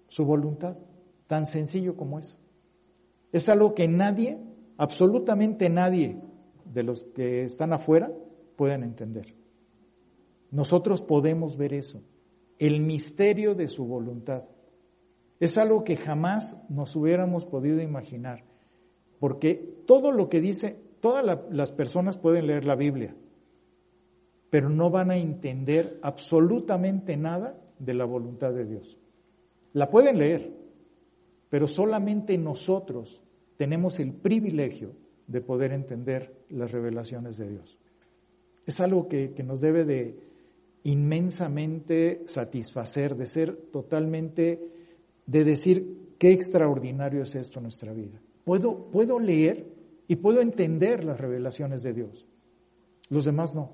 Su 0.09 0.25
voluntad, 0.25 0.77
tan 1.27 1.47
sencillo 1.47 1.97
como 1.97 2.19
eso. 2.19 2.37
Es 3.33 3.49
algo 3.49 3.75
que 3.75 3.89
nadie, 3.89 4.39
absolutamente 4.77 5.71
nadie 5.71 6.21
de 6.65 6.83
los 6.83 7.05
que 7.05 7.45
están 7.45 7.73
afuera 7.73 8.13
pueden 8.57 8.83
entender. 8.83 9.35
Nosotros 10.51 11.01
podemos 11.01 11.57
ver 11.57 11.75
eso, 11.75 12.03
el 12.61 12.81
misterio 12.81 13.55
de 13.55 13.67
su 13.69 13.87
voluntad. 13.87 14.45
Es 15.41 15.57
algo 15.57 15.83
que 15.83 15.97
jamás 15.97 16.59
nos 16.69 16.95
hubiéramos 16.95 17.47
podido 17.47 17.81
imaginar, 17.81 18.45
porque 19.19 19.55
todo 19.87 20.13
lo 20.13 20.29
que 20.29 20.43
dice, 20.43 20.79
todas 21.01 21.41
las 21.51 21.73
personas 21.73 22.19
pueden 22.19 22.47
leer 22.47 22.67
la 22.67 22.77
Biblia, 22.77 23.17
pero 24.51 24.69
no 24.69 24.91
van 24.91 25.11
a 25.11 25.17
entender 25.17 25.99
absolutamente 26.03 27.17
nada 27.17 27.59
de 27.79 27.95
la 27.95 28.05
voluntad 28.05 28.53
de 28.53 28.67
Dios. 28.67 28.99
La 29.73 29.89
pueden 29.89 30.19
leer, 30.19 30.53
pero 31.49 31.67
solamente 31.67 32.37
nosotros 32.37 33.23
tenemos 33.57 33.99
el 34.01 34.13
privilegio 34.13 34.93
de 35.27 35.41
poder 35.41 35.73
entender 35.73 36.45
las 36.51 36.73
revelaciones 36.73 37.39
de 37.39 37.49
Dios. 37.49 37.79
Es 38.67 38.81
algo 38.81 39.09
que, 39.09 39.33
que 39.33 39.43
nos 39.43 39.63
debe 39.63 39.87
de 39.87 40.30
inmensamente 40.85 42.23
satisfacer, 42.27 43.17
de 43.17 43.27
ser 43.27 43.57
totalmente, 43.73 44.61
de 45.27 45.45
decir 45.45 46.15
qué 46.19 46.33
extraordinario 46.33 47.23
es 47.23 47.35
esto 47.35 47.59
en 47.59 47.65
nuestra 47.65 47.93
vida. 47.93 48.21
Puedo, 48.45 48.91
puedo 48.91 49.19
leer 49.19 49.67
y 50.09 50.17
puedo 50.17 50.41
entender 50.41 51.05
las 51.05 51.21
revelaciones 51.21 51.83
de 51.83 51.93
Dios. 51.93 52.27
Los 53.09 53.25
demás 53.25 53.55
no. 53.55 53.71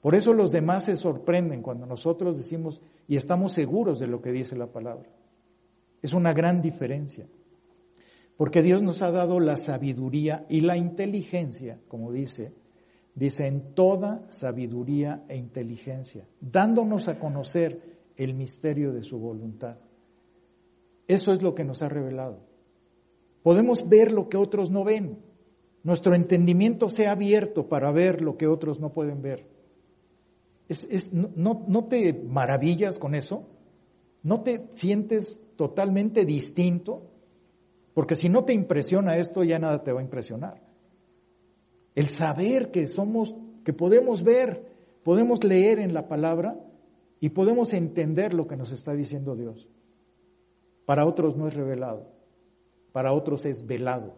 Por 0.00 0.14
eso 0.14 0.32
los 0.32 0.50
demás 0.50 0.84
se 0.84 0.96
sorprenden 0.96 1.62
cuando 1.62 1.86
nosotros 1.86 2.36
decimos 2.36 2.82
y 3.06 3.16
estamos 3.16 3.52
seguros 3.52 4.00
de 4.00 4.08
lo 4.08 4.20
que 4.20 4.32
dice 4.32 4.56
la 4.56 4.66
palabra. 4.66 5.08
Es 6.00 6.12
una 6.12 6.32
gran 6.32 6.60
diferencia. 6.60 7.28
Porque 8.36 8.62
Dios 8.62 8.82
nos 8.82 9.02
ha 9.02 9.12
dado 9.12 9.38
la 9.38 9.56
sabiduría 9.56 10.46
y 10.48 10.62
la 10.62 10.76
inteligencia, 10.76 11.78
como 11.86 12.10
dice, 12.10 12.52
dice 13.14 13.46
en 13.46 13.74
toda 13.74 14.24
sabiduría 14.30 15.24
e 15.28 15.36
inteligencia, 15.36 16.26
dándonos 16.40 17.08
a 17.08 17.18
conocer 17.18 18.00
el 18.16 18.34
misterio 18.34 18.92
de 18.92 19.02
su 19.02 19.18
voluntad. 19.18 19.76
Eso 21.08 21.32
es 21.32 21.42
lo 21.42 21.54
que 21.54 21.64
nos 21.64 21.82
ha 21.82 21.88
revelado. 21.88 22.40
Podemos 23.42 23.88
ver 23.88 24.12
lo 24.12 24.28
que 24.28 24.36
otros 24.36 24.70
no 24.70 24.84
ven. 24.84 25.18
Nuestro 25.82 26.14
entendimiento 26.14 26.88
se 26.88 27.08
ha 27.08 27.12
abierto 27.12 27.68
para 27.68 27.90
ver 27.90 28.22
lo 28.22 28.36
que 28.36 28.46
otros 28.46 28.80
no 28.80 28.92
pueden 28.92 29.20
ver. 29.20 29.46
no, 31.12 31.64
¿No 31.66 31.84
te 31.84 32.12
maravillas 32.12 32.98
con 32.98 33.14
eso? 33.14 33.48
¿No 34.22 34.42
te 34.42 34.68
sientes 34.74 35.38
totalmente 35.56 36.24
distinto? 36.24 37.10
Porque 37.94 38.14
si 38.14 38.28
no 38.28 38.44
te 38.44 38.52
impresiona 38.52 39.16
esto, 39.16 39.42
ya 39.42 39.58
nada 39.58 39.82
te 39.82 39.92
va 39.92 40.00
a 40.00 40.04
impresionar. 40.04 40.71
El 41.94 42.06
saber 42.06 42.70
que 42.70 42.86
somos, 42.86 43.34
que 43.64 43.72
podemos 43.72 44.22
ver, 44.22 44.64
podemos 45.02 45.44
leer 45.44 45.78
en 45.78 45.94
la 45.94 46.08
palabra 46.08 46.58
y 47.20 47.30
podemos 47.30 47.72
entender 47.72 48.34
lo 48.34 48.46
que 48.46 48.56
nos 48.56 48.72
está 48.72 48.94
diciendo 48.94 49.36
Dios. 49.36 49.68
Para 50.86 51.06
otros 51.06 51.36
no 51.36 51.46
es 51.48 51.54
revelado, 51.54 52.08
para 52.92 53.12
otros 53.12 53.44
es 53.44 53.66
velado. 53.66 54.14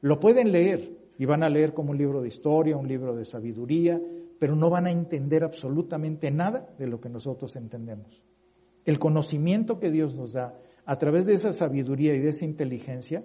Lo 0.00 0.18
pueden 0.18 0.50
leer 0.50 0.98
y 1.18 1.26
van 1.26 1.42
a 1.42 1.48
leer 1.48 1.74
como 1.74 1.90
un 1.90 1.98
libro 1.98 2.22
de 2.22 2.28
historia, 2.28 2.76
un 2.76 2.88
libro 2.88 3.14
de 3.14 3.24
sabiduría, 3.24 4.00
pero 4.38 4.56
no 4.56 4.70
van 4.70 4.86
a 4.86 4.90
entender 4.90 5.44
absolutamente 5.44 6.30
nada 6.30 6.74
de 6.78 6.86
lo 6.86 7.00
que 7.00 7.10
nosotros 7.10 7.54
entendemos. 7.56 8.22
El 8.86 8.98
conocimiento 8.98 9.78
que 9.78 9.90
Dios 9.90 10.14
nos 10.14 10.32
da 10.32 10.58
a 10.86 10.96
través 10.96 11.26
de 11.26 11.34
esa 11.34 11.52
sabiduría 11.52 12.14
y 12.14 12.20
de 12.20 12.30
esa 12.30 12.46
inteligencia, 12.46 13.22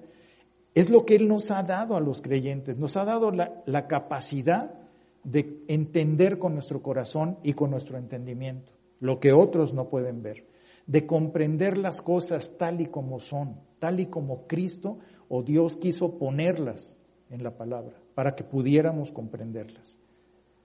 es 0.76 0.90
lo 0.90 1.06
que 1.06 1.16
Él 1.16 1.28
nos 1.28 1.50
ha 1.52 1.64
dado 1.64 1.96
a 1.96 2.02
los 2.02 2.22
creyentes, 2.22 2.78
nos 2.78 2.98
ha 2.98 3.06
dado 3.06 3.32
la, 3.32 3.88
capacidad 3.88 4.76
de 5.24 5.64
entender 5.68 6.38
con 6.38 6.54
nuestro 6.54 6.84
corazón 6.84 7.40
y 7.42 7.54
con 7.54 7.72
nuestro 7.72 7.98
entendimiento, 7.98 8.74
lo 9.00 9.20
que 9.20 9.34
otros 9.34 9.74
no 9.74 9.90
pueden 9.90 10.22
ver, 10.22 10.46
de 10.86 11.08
comprender 11.08 11.78
las 11.78 12.02
cosas 12.02 12.58
tal 12.58 12.82
y 12.82 12.88
como 12.88 13.20
son, 13.20 13.56
tal 13.80 14.00
y 14.00 14.08
como 14.08 14.46
Cristo 14.46 15.00
o 15.30 15.42
Dios 15.42 15.78
quiso 15.78 16.20
ponerlas 16.20 16.98
en 17.32 17.42
la 17.42 17.58
palabra, 17.58 17.96
para 18.14 18.36
que 18.36 18.44
pudiéramos 18.44 19.12
comprenderlas. 19.12 19.98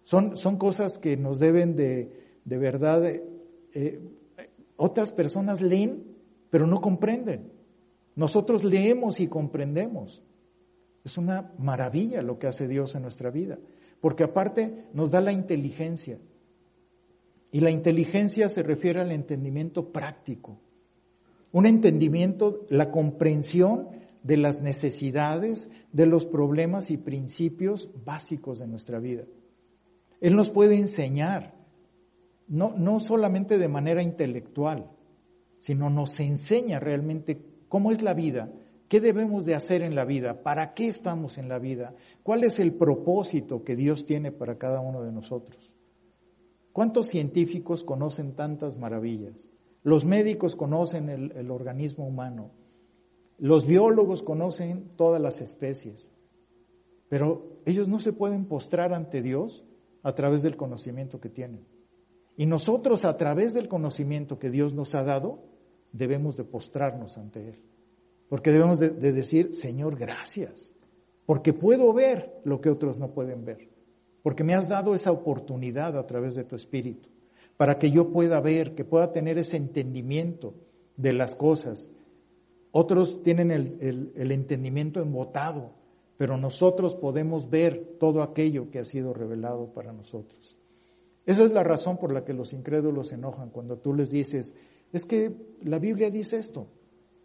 Son, 0.02 0.36
son 0.36 0.58
cosas 0.58 0.98
que 0.98 1.16
nos 1.16 1.38
deben 1.38 1.76
de, 1.76 2.10
de 2.44 2.58
verdad, 2.58 3.04
eh, 3.06 4.00
otras 4.76 5.12
personas 5.12 5.60
leen 5.60 6.10
pero 6.50 6.66
no 6.66 6.80
comprenden. 6.80 7.52
Nosotros 8.16 8.64
leemos 8.64 9.20
y 9.20 9.28
comprendemos. 9.28 10.22
Es 11.04 11.16
una 11.16 11.52
maravilla 11.58 12.22
lo 12.22 12.38
que 12.38 12.46
hace 12.46 12.68
Dios 12.68 12.94
en 12.94 13.02
nuestra 13.02 13.30
vida, 13.30 13.58
porque 14.00 14.24
aparte 14.24 14.86
nos 14.92 15.10
da 15.10 15.20
la 15.20 15.32
inteligencia. 15.32 16.18
Y 17.52 17.60
la 17.60 17.70
inteligencia 17.70 18.48
se 18.48 18.62
refiere 18.62 19.00
al 19.00 19.12
entendimiento 19.12 19.92
práctico. 19.92 20.58
Un 21.52 21.66
entendimiento, 21.66 22.66
la 22.68 22.90
comprensión 22.90 23.88
de 24.22 24.36
las 24.36 24.60
necesidades, 24.60 25.70
de 25.92 26.06
los 26.06 26.26
problemas 26.26 26.90
y 26.90 26.96
principios 26.96 27.90
básicos 28.04 28.58
de 28.58 28.68
nuestra 28.68 28.98
vida. 29.00 29.24
Él 30.20 30.36
nos 30.36 30.50
puede 30.50 30.76
enseñar, 30.76 31.54
no, 32.46 32.74
no 32.76 33.00
solamente 33.00 33.58
de 33.58 33.68
manera 33.68 34.02
intelectual, 34.02 34.90
sino 35.58 35.90
nos 35.90 36.20
enseña 36.20 36.78
realmente 36.78 37.49
cómo 37.70 37.92
es 37.92 38.02
la 38.02 38.12
vida, 38.12 38.52
qué 38.88 39.00
debemos 39.00 39.46
de 39.46 39.54
hacer 39.54 39.82
en 39.82 39.94
la 39.94 40.04
vida, 40.04 40.42
para 40.42 40.74
qué 40.74 40.88
estamos 40.88 41.38
en 41.38 41.48
la 41.48 41.60
vida, 41.60 41.94
cuál 42.24 42.42
es 42.42 42.58
el 42.58 42.74
propósito 42.74 43.62
que 43.62 43.76
Dios 43.76 44.04
tiene 44.04 44.32
para 44.32 44.58
cada 44.58 44.80
uno 44.80 45.02
de 45.02 45.12
nosotros. 45.12 45.72
¿Cuántos 46.72 47.06
científicos 47.06 47.84
conocen 47.84 48.34
tantas 48.34 48.76
maravillas? 48.76 49.48
Los 49.84 50.04
médicos 50.04 50.56
conocen 50.56 51.08
el, 51.08 51.30
el 51.32 51.50
organismo 51.52 52.06
humano, 52.06 52.50
los 53.38 53.66
biólogos 53.66 54.22
conocen 54.22 54.90
todas 54.96 55.22
las 55.22 55.40
especies, 55.40 56.10
pero 57.08 57.60
ellos 57.64 57.86
no 57.86 58.00
se 58.00 58.12
pueden 58.12 58.46
postrar 58.46 58.92
ante 58.92 59.22
Dios 59.22 59.64
a 60.02 60.12
través 60.16 60.42
del 60.42 60.56
conocimiento 60.56 61.20
que 61.20 61.28
tienen. 61.28 61.64
Y 62.36 62.46
nosotros 62.46 63.04
a 63.04 63.16
través 63.16 63.54
del 63.54 63.68
conocimiento 63.68 64.40
que 64.40 64.50
Dios 64.50 64.74
nos 64.74 64.96
ha 64.96 65.04
dado, 65.04 65.49
debemos 65.92 66.36
de 66.36 66.44
postrarnos 66.44 67.16
ante 67.18 67.50
Él. 67.50 67.58
Porque 68.28 68.52
debemos 68.52 68.78
de, 68.78 68.90
decir, 68.90 69.54
Señor, 69.54 69.96
gracias. 69.96 70.72
Porque 71.26 71.52
puedo 71.52 71.92
ver 71.92 72.40
lo 72.44 72.60
que 72.60 72.70
otros 72.70 72.98
no 72.98 73.12
pueden 73.12 73.44
ver. 73.44 73.68
Porque 74.22 74.44
me 74.44 74.54
has 74.54 74.68
dado 74.68 74.94
esa 74.94 75.10
oportunidad 75.10 75.98
a 75.98 76.06
través 76.06 76.34
de 76.34 76.44
tu 76.44 76.54
Espíritu. 76.54 77.08
Para 77.56 77.78
que 77.78 77.90
yo 77.90 78.10
pueda 78.12 78.40
ver, 78.40 78.74
que 78.74 78.84
pueda 78.84 79.12
tener 79.12 79.36
ese 79.38 79.56
entendimiento 79.56 80.54
de 80.96 81.12
las 81.12 81.34
cosas. 81.34 81.90
Otros 82.70 83.22
tienen 83.22 83.50
el, 83.50 84.12
el 84.14 84.32
entendimiento 84.32 85.00
embotado, 85.00 85.72
pero 86.16 86.36
nosotros 86.36 86.94
podemos 86.94 87.50
ver 87.50 87.96
todo 87.98 88.22
aquello 88.22 88.70
que 88.70 88.78
ha 88.78 88.84
sido 88.84 89.12
revelado 89.12 89.72
para 89.72 89.92
nosotros. 89.92 90.56
Esa 91.26 91.44
es 91.44 91.50
la 91.52 91.64
razón 91.64 91.98
por 91.98 92.12
la 92.12 92.24
que 92.24 92.32
los 92.32 92.52
incrédulos 92.52 93.08
se 93.08 93.16
enojan 93.16 93.50
cuando 93.50 93.76
tú 93.78 93.92
les 93.92 94.10
dices, 94.10 94.54
es 94.92 95.04
que 95.04 95.34
la 95.62 95.78
Biblia 95.78 96.10
dice 96.10 96.38
esto. 96.38 96.66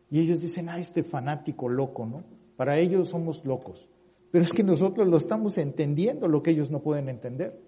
Y 0.09 0.19
ellos 0.19 0.41
dicen, 0.41 0.69
ah, 0.69 0.79
este 0.79 1.03
fanático 1.03 1.67
loco, 1.67 2.05
¿no? 2.05 2.23
Para 2.55 2.79
ellos 2.79 3.09
somos 3.09 3.43
locos. 3.45 3.89
Pero 4.31 4.43
es 4.43 4.53
que 4.53 4.63
nosotros 4.63 5.07
lo 5.07 5.17
estamos 5.17 5.57
entendiendo, 5.57 6.27
lo 6.27 6.43
que 6.43 6.51
ellos 6.51 6.69
no 6.69 6.81
pueden 6.81 7.09
entender. 7.09 7.59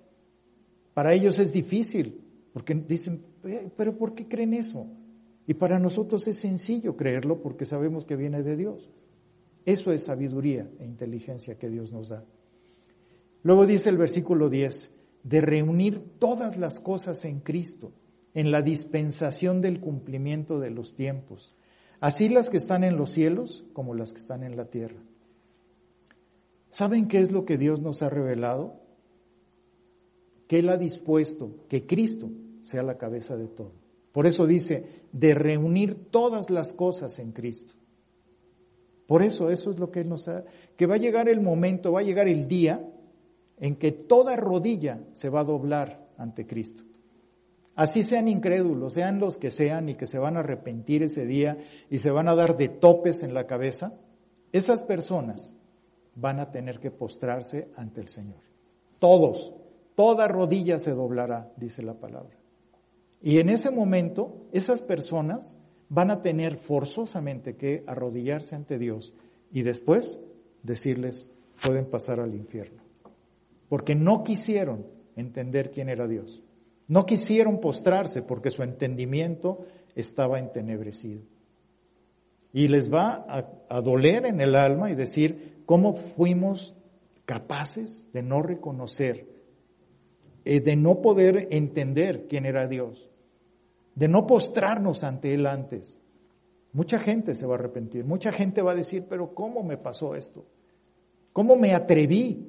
Para 0.93 1.13
ellos 1.13 1.39
es 1.39 1.53
difícil, 1.53 2.21
porque 2.53 2.75
dicen, 2.75 3.23
pero 3.75 3.97
¿por 3.97 4.13
qué 4.13 4.27
creen 4.27 4.53
eso? 4.53 4.87
Y 5.45 5.53
para 5.53 5.79
nosotros 5.79 6.27
es 6.27 6.37
sencillo 6.37 6.97
creerlo 6.97 7.41
porque 7.41 7.65
sabemos 7.65 8.05
que 8.05 8.15
viene 8.15 8.43
de 8.43 8.55
Dios. 8.55 8.89
Eso 9.65 9.91
es 9.91 10.03
sabiduría 10.03 10.69
e 10.79 10.85
inteligencia 10.85 11.57
que 11.57 11.69
Dios 11.69 11.91
nos 11.91 12.09
da. 12.09 12.25
Luego 13.43 13.65
dice 13.65 13.89
el 13.89 13.97
versículo 13.97 14.49
10, 14.49 14.91
de 15.23 15.41
reunir 15.41 16.01
todas 16.19 16.57
las 16.57 16.79
cosas 16.79 17.23
en 17.25 17.39
Cristo 17.39 17.91
en 18.37 18.51
la 18.51 18.61
dispensación 18.61 19.61
del 19.61 19.79
cumplimiento 19.79 20.59
de 20.59 20.69
los 20.69 20.93
tiempos, 20.93 21.55
así 21.99 22.29
las 22.29 22.51
que 22.51 22.57
están 22.57 22.83
en 22.83 22.95
los 22.95 23.09
cielos 23.09 23.65
como 23.73 23.95
las 23.95 24.11
que 24.11 24.19
están 24.19 24.43
en 24.43 24.55
la 24.55 24.65
tierra. 24.65 25.01
¿Saben 26.69 27.07
qué 27.07 27.19
es 27.19 27.31
lo 27.31 27.45
que 27.45 27.57
Dios 27.57 27.81
nos 27.81 28.03
ha 28.03 28.11
revelado? 28.11 28.79
Que 30.47 30.59
Él 30.59 30.69
ha 30.69 30.77
dispuesto 30.77 31.65
que 31.67 31.87
Cristo 31.87 32.29
sea 32.61 32.83
la 32.83 32.99
cabeza 32.99 33.35
de 33.35 33.47
todo. 33.47 33.71
Por 34.11 34.27
eso 34.27 34.45
dice, 34.45 35.01
de 35.11 35.33
reunir 35.33 36.11
todas 36.11 36.51
las 36.51 36.73
cosas 36.73 37.17
en 37.17 37.31
Cristo. 37.31 37.73
Por 39.07 39.23
eso, 39.23 39.49
eso 39.49 39.71
es 39.71 39.79
lo 39.79 39.89
que 39.89 40.01
Él 40.01 40.09
nos 40.09 40.27
ha, 40.27 40.43
que 40.75 40.85
va 40.85 40.93
a 40.93 40.99
llegar 40.99 41.27
el 41.27 41.41
momento, 41.41 41.93
va 41.93 42.01
a 42.01 42.03
llegar 42.03 42.27
el 42.27 42.47
día 42.47 42.87
en 43.59 43.77
que 43.77 43.91
toda 43.91 44.35
rodilla 44.35 44.99
se 45.13 45.31
va 45.31 45.39
a 45.39 45.43
doblar 45.43 46.07
ante 46.19 46.45
Cristo. 46.45 46.86
Así 47.77 48.01
sean 48.01 48.27
incrédulos, 48.27 48.95
sean 48.95 49.19
los 49.19 49.37
que 49.37 49.51
sean 49.51 49.87
y 49.87 49.93
que 49.93 50.07
se 50.07 50.17
van 50.17 50.35
a 50.35 50.39
arrepentir 50.39 51.03
ese 51.03 51.27
día 51.27 51.59
y 51.91 51.99
se 51.99 52.09
van 52.09 52.27
a 52.27 52.33
dar 52.33 52.57
de 52.57 52.69
topes 52.69 53.21
en 53.21 53.35
la 53.35 53.45
cabeza, 53.45 53.93
esas 54.51 54.81
personas 54.81 55.53
van 56.15 56.39
a 56.39 56.49
tener 56.49 56.79
que 56.79 56.89
postrarse 56.89 57.69
ante 57.75 58.01
el 58.01 58.07
Señor. 58.07 58.41
Todos, 58.97 59.53
toda 59.93 60.27
rodilla 60.27 60.79
se 60.79 60.89
doblará, 60.89 61.51
dice 61.55 61.83
la 61.83 61.93
palabra. 61.93 62.35
Y 63.21 63.37
en 63.37 63.49
ese 63.49 63.69
momento, 63.69 64.47
esas 64.51 64.81
personas 64.81 65.55
van 65.87 66.09
a 66.09 66.23
tener 66.23 66.57
forzosamente 66.57 67.57
que 67.57 67.83
arrodillarse 67.85 68.55
ante 68.55 68.79
Dios 68.79 69.13
y 69.51 69.61
después 69.61 70.19
decirles, 70.63 71.29
pueden 71.63 71.85
pasar 71.85 72.19
al 72.21 72.33
infierno. 72.33 72.81
Porque 73.69 73.93
no 73.93 74.23
quisieron 74.23 74.87
entender 75.15 75.69
quién 75.69 75.89
era 75.89 76.07
Dios. 76.07 76.41
No 76.87 77.05
quisieron 77.05 77.59
postrarse 77.59 78.21
porque 78.21 78.51
su 78.51 78.63
entendimiento 78.63 79.65
estaba 79.95 80.39
entenebrecido. 80.39 81.21
Y 82.53 82.69
les 82.69 82.91
va 82.91 83.25
a, 83.67 83.81
doler 83.81 84.25
en 84.25 84.39
el 84.39 84.55
alma 84.55 84.89
y 84.89 84.95
decir 84.95 85.63
cómo 85.65 85.93
fuimos 85.93 86.75
capaces 87.25 88.07
de 88.13 88.23
no 88.23 88.41
reconocer, 88.41 89.27
eh, 90.45 90.61
de 90.61 90.75
no 90.75 91.01
poder 91.01 91.49
entender 91.51 92.27
quién 92.27 92.45
era 92.45 92.67
Dios, 92.67 93.11
de 93.95 94.07
no 94.07 94.25
postrarnos 94.25 95.03
ante 95.03 95.33
Él 95.33 95.45
antes. 95.45 95.99
Mucha 96.71 96.99
gente 96.99 97.35
se 97.35 97.45
va 97.45 97.55
a 97.55 97.59
arrepentir, 97.59 98.05
mucha 98.05 98.31
gente 98.31 98.61
va 98.61 98.71
a 98.71 98.75
decir, 98.75 99.05
pero 99.09 99.33
¿cómo 99.33 99.61
me 99.61 99.77
pasó 99.77 100.15
esto? 100.15 100.45
¿Cómo 101.33 101.55
me 101.55 101.73
atreví 101.73 102.47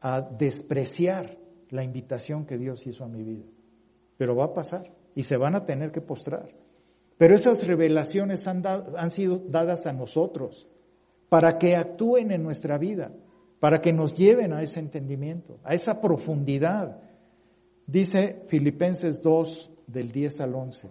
a 0.00 0.22
despreciar 0.22 1.38
la 1.68 1.84
invitación 1.84 2.46
que 2.46 2.58
Dios 2.58 2.86
hizo 2.86 3.04
a 3.04 3.08
mi 3.08 3.22
vida? 3.22 3.44
Pero 4.20 4.36
va 4.36 4.44
a 4.44 4.52
pasar 4.52 4.92
y 5.14 5.22
se 5.22 5.38
van 5.38 5.54
a 5.54 5.64
tener 5.64 5.92
que 5.92 6.02
postrar. 6.02 6.50
Pero 7.16 7.34
esas 7.34 7.66
revelaciones 7.66 8.46
han, 8.46 9.10
sido 9.10 9.38
dadas 9.38 9.86
a 9.86 9.94
nosotros 9.94 10.68
para 11.30 11.56
que 11.56 11.74
actúen 11.74 12.30
en 12.30 12.42
nuestra 12.42 12.76
vida, 12.76 13.12
para 13.60 13.80
que 13.80 13.94
nos 13.94 14.12
lleven 14.12 14.52
a 14.52 14.62
ese 14.62 14.78
entendimiento, 14.78 15.58
a 15.64 15.72
esa 15.72 16.02
profundidad. 16.02 16.98
Dice 17.86 18.42
Filipenses 18.48 19.22
2, 19.22 19.70
del 19.86 20.12
10 20.12 20.40
al 20.42 20.54
11, 20.54 20.90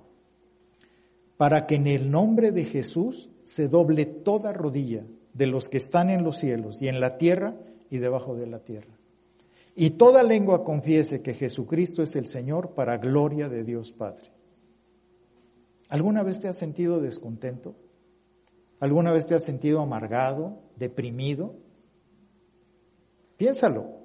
para 1.38 1.68
que 1.68 1.76
en 1.76 1.86
el 1.86 2.10
nombre 2.10 2.52
de 2.52 2.66
Jesús 2.66 3.30
se 3.44 3.68
doble 3.68 4.08
toda 4.08 4.54
rodilla 4.54 5.04
de 5.36 5.46
los 5.46 5.70
que 5.70 5.78
están 5.78 6.10
en 6.10 6.24
los 6.24 6.38
cielos 6.38 6.82
y 6.82 6.88
en 6.88 7.00
la 7.00 7.20
tierra 7.20 7.54
y 7.92 8.00
debajo 8.00 8.34
de 8.34 8.48
la 8.48 8.58
tierra. 8.58 8.99
Y 9.82 9.92
toda 9.92 10.24
lengua 10.24 10.66
confiese 10.66 11.22
que 11.22 11.34
Jesucristo 11.34 12.04
es 12.04 12.14
el 12.18 12.26
Señor 12.26 12.72
para 12.72 12.98
gloria 12.98 13.48
de 13.48 13.64
Dios 13.64 13.94
Padre. 13.94 14.30
¿Alguna 15.88 16.22
vez 16.22 16.42
te 16.42 16.50
has 16.50 16.58
sentido 16.58 17.00
descontento? 17.00 17.78
¿Alguna 18.82 19.14
vez 19.14 19.26
te 19.26 19.36
has 19.36 19.44
sentido 19.46 19.80
amargado, 19.80 20.60
deprimido? 20.76 21.56
Piénsalo. 23.38 24.02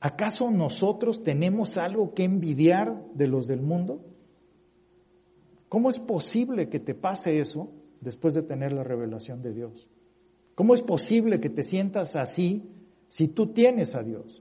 ¿Acaso 0.00 0.50
nosotros 0.50 1.22
tenemos 1.22 1.76
algo 1.76 2.14
que 2.14 2.24
envidiar 2.24 3.04
de 3.12 3.26
los 3.26 3.46
del 3.46 3.60
mundo? 3.60 4.00
¿Cómo 5.68 5.90
es 5.90 5.98
posible 5.98 6.70
que 6.70 6.80
te 6.80 6.94
pase 6.94 7.40
eso 7.40 7.74
después 8.00 8.32
de 8.32 8.40
tener 8.40 8.72
la 8.72 8.84
revelación 8.84 9.42
de 9.42 9.52
Dios? 9.52 9.90
¿Cómo 10.54 10.72
es 10.72 10.80
posible 10.80 11.40
que 11.40 11.50
te 11.50 11.62
sientas 11.62 12.16
así 12.16 12.79
si 13.10 13.26
tú 13.26 13.48
tienes 13.48 13.96
a 13.96 14.04
Dios? 14.04 14.40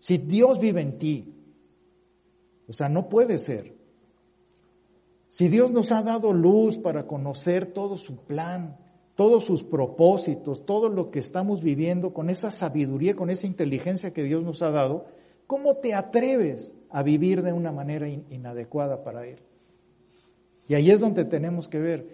Si 0.00 0.18
Dios 0.18 0.58
vive 0.58 0.82
en 0.82 0.98
ti. 0.98 1.32
O 2.68 2.72
sea, 2.72 2.88
no 2.88 3.08
puede 3.08 3.38
ser. 3.38 3.76
Si 5.28 5.48
Dios 5.48 5.70
nos 5.70 5.92
ha 5.92 6.02
dado 6.02 6.32
luz 6.32 6.76
para 6.76 7.06
conocer 7.06 7.66
todo 7.66 7.96
su 7.96 8.16
plan, 8.16 8.76
todos 9.14 9.44
sus 9.44 9.62
propósitos, 9.62 10.66
todo 10.66 10.88
lo 10.88 11.12
que 11.12 11.20
estamos 11.20 11.62
viviendo 11.62 12.12
con 12.12 12.30
esa 12.30 12.50
sabiduría, 12.50 13.14
con 13.14 13.30
esa 13.30 13.46
inteligencia 13.46 14.12
que 14.12 14.24
Dios 14.24 14.42
nos 14.42 14.60
ha 14.62 14.72
dado, 14.72 15.06
¿cómo 15.46 15.76
te 15.76 15.94
atreves 15.94 16.74
a 16.90 17.04
vivir 17.04 17.42
de 17.42 17.52
una 17.52 17.70
manera 17.70 18.08
inadecuada 18.08 19.04
para 19.04 19.24
Él? 19.24 19.38
Y 20.66 20.74
ahí 20.74 20.90
es 20.90 20.98
donde 20.98 21.24
tenemos 21.24 21.68
que 21.68 21.78
ver. 21.78 22.08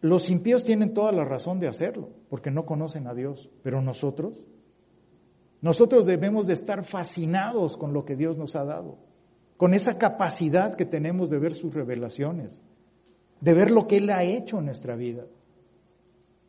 Los 0.00 0.30
impíos 0.30 0.62
tienen 0.62 0.94
toda 0.94 1.10
la 1.10 1.24
razón 1.24 1.58
de 1.58 1.66
hacerlo, 1.66 2.10
porque 2.28 2.52
no 2.52 2.64
conocen 2.64 3.08
a 3.08 3.14
Dios, 3.14 3.50
pero 3.64 3.82
nosotros, 3.82 4.44
nosotros 5.62 6.06
debemos 6.06 6.46
de 6.46 6.52
estar 6.52 6.84
fascinados 6.84 7.76
con 7.76 7.92
lo 7.92 8.04
que 8.04 8.16
Dios 8.16 8.36
nos 8.36 8.56
ha 8.56 8.64
dado, 8.64 8.98
con 9.56 9.74
esa 9.74 9.98
capacidad 9.98 10.74
que 10.74 10.84
tenemos 10.84 11.30
de 11.30 11.38
ver 11.38 11.54
sus 11.54 11.74
revelaciones, 11.74 12.62
de 13.40 13.54
ver 13.54 13.70
lo 13.70 13.86
que 13.86 13.98
Él 13.98 14.10
ha 14.10 14.22
hecho 14.22 14.58
en 14.58 14.66
nuestra 14.66 14.96
vida. 14.96 15.24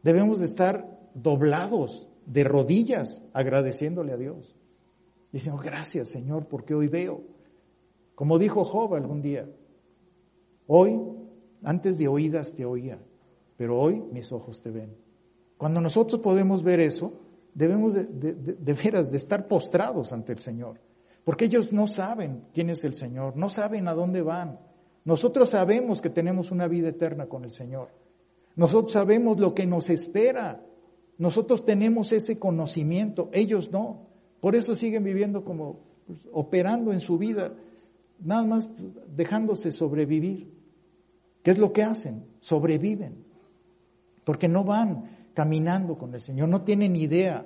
Debemos 0.04 0.40
de 0.40 0.46
estar 0.46 1.00
doblados 1.14 2.08
de 2.26 2.44
rodillas 2.44 3.24
agradeciéndole 3.34 4.14
a 4.14 4.18
Dios. 4.18 4.56
Diciendo, 5.32 5.62
gracias 5.62 6.10
Señor, 6.10 6.48
porque 6.48 6.74
hoy 6.74 6.88
veo. 6.88 7.22
Como 8.16 8.38
dijo 8.38 8.64
Job 8.66 8.96
algún 8.96 9.22
día, 9.22 9.48
hoy, 10.66 11.00
antes 11.64 11.98
de 11.98 12.08
oídas 12.08 12.54
te 12.54 12.66
oía, 12.66 13.00
pero 13.58 13.80
hoy 13.80 14.02
mis 14.12 14.32
ojos 14.32 14.62
te 14.62 14.72
ven. 14.72 14.96
Cuando 15.58 15.82
nosotros 15.82 16.22
podemos 16.22 16.64
ver 16.64 16.80
eso, 16.80 17.14
debemos 17.58 17.96
de, 17.96 18.74
veras 18.84 19.10
de 19.10 19.18
estar 19.18 19.48
postrados 19.48 20.14
ante 20.14 20.32
el 20.32 20.38
Señor, 20.38 20.80
porque 21.24 21.46
ellos 21.46 21.74
no 21.74 21.88
saben 21.88 22.44
quién 22.54 22.70
es 22.70 22.84
el 22.84 22.94
Señor, 22.94 23.36
no 23.36 23.50
saben 23.50 23.88
a 23.88 23.96
dónde 23.96 24.22
van. 24.22 24.60
Nosotros 25.06 25.50
sabemos 25.50 26.00
que 26.00 26.12
tenemos 26.12 26.52
una 26.52 26.68
vida 26.68 26.90
eterna 26.90 27.26
con 27.26 27.44
el 27.44 27.52
Señor. 27.52 27.90
Nosotros 28.56 28.92
sabemos 28.92 29.40
lo 29.40 29.56
que 29.56 29.66
nos 29.66 29.90
espera. 29.90 30.64
Nosotros 31.18 31.66
tenemos 31.66 32.12
ese 32.12 32.38
conocimiento, 32.38 33.30
ellos 33.34 33.72
no. 33.72 34.06
Por 34.40 34.56
eso 34.56 34.76
siguen 34.76 35.04
viviendo 35.04 35.44
como 35.44 35.80
pues, 36.06 36.28
operando 36.32 36.94
en 36.94 37.00
su 37.00 37.18
vida, 37.18 37.56
nada 38.20 38.46
más 38.46 38.68
pues, 38.68 38.94
dejándose 39.16 39.72
sobrevivir. 39.72 40.54
¿Qué 41.42 41.50
es 41.50 41.58
lo 41.58 41.74
que 41.74 41.82
hacen? 41.82 42.24
Sobreviven. 42.40 43.26
Porque 44.24 44.48
no 44.48 44.64
van 44.64 45.17
caminando 45.38 46.00
con 46.00 46.16
el 46.16 46.20
Señor, 46.20 46.50
no 46.50 46.64
tienen 46.64 46.96
idea. 46.96 47.46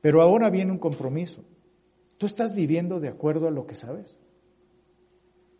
Pero 0.00 0.22
ahora 0.22 0.48
viene 0.48 0.72
un 0.72 0.78
compromiso. 0.78 1.44
Tú 2.16 2.24
estás 2.24 2.54
viviendo 2.54 2.98
de 2.98 3.08
acuerdo 3.08 3.46
a 3.46 3.50
lo 3.50 3.66
que 3.66 3.74
sabes. 3.74 4.18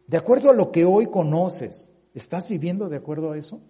De 0.07 0.17
acuerdo 0.17 0.49
a 0.49 0.55
lo 0.55 0.73
que 0.73 0.87
hoy 0.87 1.09
conoces, 1.09 1.91
¿estás 2.15 2.49
viviendo 2.49 2.89
de 2.89 2.97
acuerdo 2.97 3.33
a 3.33 3.37
eso? 3.37 3.61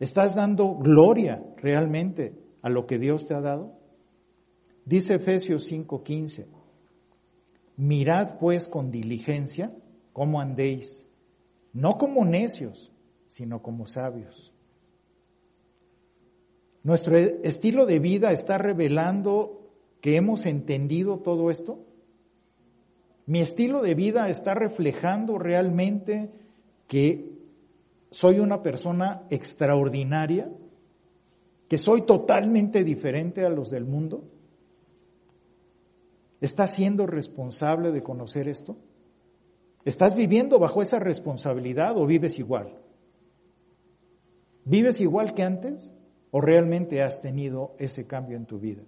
¿Estás 0.00 0.34
dando 0.34 0.74
gloria 0.74 1.40
realmente 1.58 2.34
a 2.62 2.68
lo 2.68 2.88
que 2.88 2.98
Dios 2.98 3.28
te 3.28 3.34
ha 3.34 3.40
dado? 3.40 3.78
Dice 4.84 5.14
Efesios 5.14 5.70
5:15, 5.70 6.48
mirad 7.76 8.40
pues 8.40 8.66
con 8.66 8.90
diligencia 8.90 9.72
cómo 10.12 10.40
andéis, 10.40 11.06
no 11.72 11.96
como 11.96 12.24
necios, 12.24 12.90
sino 13.28 13.62
como 13.62 13.86
sabios. 13.86 14.52
Nuestro 16.86 17.16
estilo 17.16 17.84
de 17.84 17.98
vida 17.98 18.30
está 18.30 18.58
revelando 18.58 19.72
que 20.00 20.14
hemos 20.14 20.46
entendido 20.46 21.18
todo 21.18 21.50
esto. 21.50 21.80
Mi 23.26 23.40
estilo 23.40 23.82
de 23.82 23.96
vida 23.96 24.28
está 24.28 24.54
reflejando 24.54 25.36
realmente 25.36 26.30
que 26.86 27.40
soy 28.10 28.38
una 28.38 28.62
persona 28.62 29.26
extraordinaria, 29.30 30.48
que 31.66 31.76
soy 31.76 32.02
totalmente 32.02 32.84
diferente 32.84 33.44
a 33.44 33.48
los 33.48 33.68
del 33.68 33.84
mundo? 33.84 34.22
¿Estás 36.40 36.76
siendo 36.76 37.08
responsable 37.08 37.90
de 37.90 38.04
conocer 38.04 38.46
esto? 38.46 38.76
¿Estás 39.84 40.14
viviendo 40.14 40.60
bajo 40.60 40.82
esa 40.82 41.00
responsabilidad 41.00 41.96
o 41.96 42.06
vives 42.06 42.38
igual? 42.38 42.78
¿Vives 44.64 45.00
igual 45.00 45.34
que 45.34 45.42
antes 45.42 45.92
o 46.30 46.40
realmente 46.40 47.02
has 47.02 47.20
tenido 47.20 47.74
ese 47.78 48.06
cambio 48.06 48.36
en 48.36 48.46
tu 48.46 48.58
vida? 48.58 48.82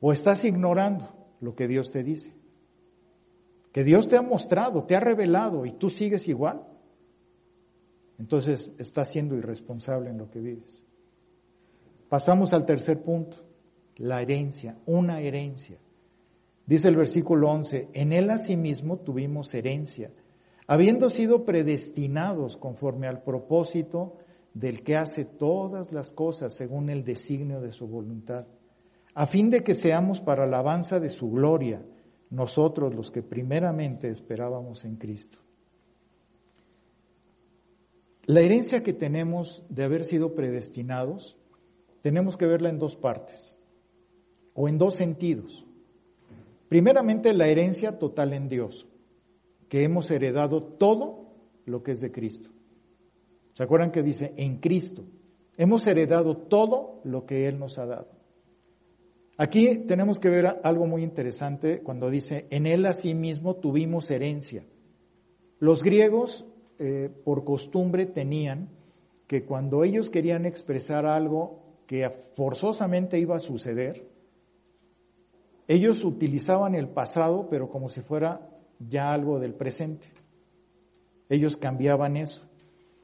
¿O 0.00 0.12
estás 0.12 0.44
ignorando 0.44 1.14
lo 1.40 1.54
que 1.54 1.68
Dios 1.68 1.90
te 1.90 2.02
dice? 2.02 2.34
Que 3.72 3.84
Dios 3.84 4.08
te 4.08 4.16
ha 4.16 4.22
mostrado, 4.22 4.84
te 4.84 4.96
ha 4.96 5.00
revelado 5.00 5.66
y 5.66 5.72
tú 5.72 5.90
sigues 5.90 6.26
igual 6.28 6.66
entonces 8.20 8.74
estás 8.78 9.10
siendo 9.10 9.34
irresponsable 9.34 10.10
en 10.10 10.18
lo 10.18 10.30
que 10.30 10.40
vives. 10.40 10.84
Pasamos 12.10 12.52
al 12.52 12.66
tercer 12.66 13.02
punto, 13.02 13.38
la 13.96 14.20
herencia, 14.20 14.76
una 14.84 15.22
herencia. 15.22 15.78
Dice 16.66 16.88
el 16.88 16.96
versículo 16.96 17.50
11, 17.50 17.88
en 17.94 18.12
él 18.12 18.28
asimismo 18.28 18.98
tuvimos 18.98 19.54
herencia, 19.54 20.10
habiendo 20.66 21.08
sido 21.08 21.46
predestinados 21.46 22.58
conforme 22.58 23.08
al 23.08 23.22
propósito 23.22 24.18
del 24.54 24.82
que 24.82 24.96
hace 24.96 25.24
todas 25.24 25.92
las 25.92 26.10
cosas 26.10 26.54
según 26.54 26.90
el 26.90 27.04
designio 27.04 27.60
de 27.60 27.72
su 27.72 27.86
voluntad, 27.86 28.46
a 29.14 29.26
fin 29.26 29.50
de 29.50 29.62
que 29.62 29.74
seamos 29.74 30.20
para 30.20 30.44
alabanza 30.44 31.00
de 31.00 31.10
su 31.10 31.30
gloria, 31.30 31.84
nosotros 32.30 32.94
los 32.94 33.10
que 33.10 33.22
primeramente 33.22 34.08
esperábamos 34.08 34.84
en 34.84 34.96
Cristo. 34.96 35.38
La 38.24 38.40
herencia 38.40 38.82
que 38.82 38.92
tenemos 38.92 39.64
de 39.68 39.82
haber 39.82 40.04
sido 40.04 40.34
predestinados, 40.34 41.36
tenemos 42.02 42.36
que 42.36 42.46
verla 42.46 42.68
en 42.70 42.78
dos 42.78 42.94
partes, 42.94 43.56
o 44.54 44.68
en 44.68 44.78
dos 44.78 44.94
sentidos. 44.94 45.66
Primeramente, 46.68 47.34
la 47.34 47.48
herencia 47.48 47.98
total 47.98 48.32
en 48.32 48.48
Dios, 48.48 48.86
que 49.68 49.82
hemos 49.82 50.10
heredado 50.10 50.62
todo 50.62 51.34
lo 51.64 51.82
que 51.82 51.92
es 51.92 52.00
de 52.00 52.12
Cristo. 52.12 52.50
¿Se 53.60 53.64
acuerdan 53.64 53.90
que 53.90 54.02
dice 54.02 54.32
en 54.38 54.56
Cristo? 54.56 55.04
Hemos 55.58 55.86
heredado 55.86 56.34
todo 56.34 57.02
lo 57.04 57.26
que 57.26 57.46
Él 57.46 57.58
nos 57.58 57.78
ha 57.78 57.84
dado. 57.84 58.08
Aquí 59.36 59.80
tenemos 59.86 60.18
que 60.18 60.30
ver 60.30 60.60
algo 60.64 60.86
muy 60.86 61.02
interesante 61.02 61.82
cuando 61.82 62.08
dice, 62.08 62.46
en 62.48 62.66
Él 62.66 62.86
asimismo 62.86 63.56
tuvimos 63.56 64.10
herencia. 64.10 64.64
Los 65.58 65.82
griegos, 65.82 66.46
eh, 66.78 67.10
por 67.22 67.44
costumbre, 67.44 68.06
tenían 68.06 68.70
que 69.26 69.44
cuando 69.44 69.84
ellos 69.84 70.08
querían 70.08 70.46
expresar 70.46 71.04
algo 71.04 71.60
que 71.86 72.08
forzosamente 72.08 73.18
iba 73.18 73.36
a 73.36 73.40
suceder, 73.40 74.08
ellos 75.68 76.02
utilizaban 76.02 76.74
el 76.74 76.88
pasado, 76.88 77.46
pero 77.50 77.68
como 77.68 77.90
si 77.90 78.00
fuera 78.00 78.40
ya 78.78 79.12
algo 79.12 79.38
del 79.38 79.52
presente. 79.52 80.08
Ellos 81.28 81.58
cambiaban 81.58 82.16
eso 82.16 82.49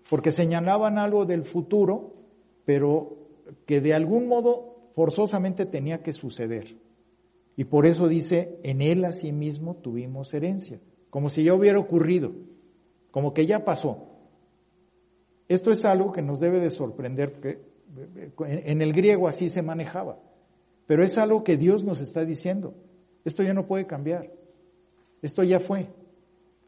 porque 0.09 0.33
señalaban 0.33 0.99
algo 0.99 1.25
del 1.25 1.45
futuro, 1.45 2.15
pero 2.65 3.17
que 3.67 3.81
de 3.81 3.95
algún 3.95 4.29
modo 4.29 4.91
forzosamente 4.95 5.67
tenía 5.67 6.03
que 6.03 6.13
suceder. 6.13 6.77
Y 7.57 7.65
por 7.65 7.87
eso 7.87 8.09
dice, 8.09 8.59
en 8.63 8.83
él 8.83 9.05
asimismo 9.05 9.77
tuvimos 9.77 10.33
herencia, 10.35 10.81
como 11.11 11.31
si 11.31 11.45
ya 11.45 11.55
hubiera 11.55 11.79
ocurrido, 11.79 12.33
como 13.11 13.33
que 13.33 13.47
ya 13.47 13.65
pasó. 13.65 14.09
Esto 15.49 15.71
es 15.71 15.85
algo 15.85 16.13
que 16.13 16.23
nos 16.23 16.41
debe 16.41 16.61
de 16.61 16.71
sorprender, 16.71 17.33
porque 17.33 17.61
en 18.39 18.83
el 18.83 18.93
griego 18.93 19.29
así 19.29 19.49
se 19.49 19.63
manejaba, 19.63 20.19
pero 20.87 21.03
es 21.03 21.17
algo 21.19 21.45
que 21.45 21.57
Dios 21.57 21.85
nos 21.85 22.01
está 22.01 22.25
diciendo. 22.25 22.75
Esto 23.25 23.43
ya 23.43 23.55
no 23.55 23.67
puede 23.67 23.87
cambiar, 23.87 24.33
esto 25.23 25.43
ya 25.43 25.61
fue. 25.61 25.89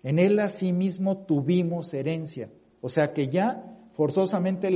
En 0.02 0.18
él 0.18 0.38
asimismo 0.38 1.18
tuvimos 1.18 1.92
herencia. 1.92 2.50
O 2.80 2.88
sea 2.88 3.12
que 3.12 3.28
ya 3.28 3.64
forzosamente 3.92 4.70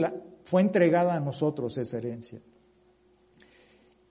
fue 0.45 0.63
entregada 0.63 1.15
a 1.15 1.21
nosotros 1.21 1.79
esa 1.79 1.99
herencia. 1.99 2.41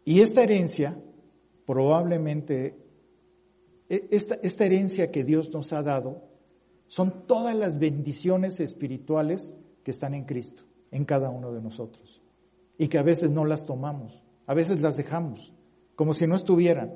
Y 0.05 0.21
esta 0.21 0.43
herencia, 0.43 0.97
probablemente, 1.65 2.77
e, 3.89 4.07
esta, 4.11 4.35
esta 4.35 4.65
herencia 4.65 5.11
que 5.11 5.23
Dios 5.23 5.51
nos 5.51 5.73
ha 5.73 5.83
dado, 5.83 6.23
son 6.87 7.25
todas 7.27 7.55
las 7.55 7.79
bendiciones 7.79 8.59
espirituales 8.59 9.53
que 9.83 9.91
están 9.91 10.13
en 10.13 10.25
Cristo, 10.25 10.63
en 10.91 11.05
cada 11.05 11.29
uno 11.29 11.51
de 11.51 11.61
nosotros. 11.61 12.21
Y 12.77 12.87
que 12.87 12.97
a 12.97 13.03
veces 13.03 13.29
no 13.29 13.45
las 13.45 13.65
tomamos, 13.65 14.23
a 14.47 14.53
veces 14.53 14.81
las 14.81 14.97
dejamos, 14.97 15.53
como 15.95 16.13
si 16.13 16.25
no 16.25 16.35
estuvieran. 16.35 16.95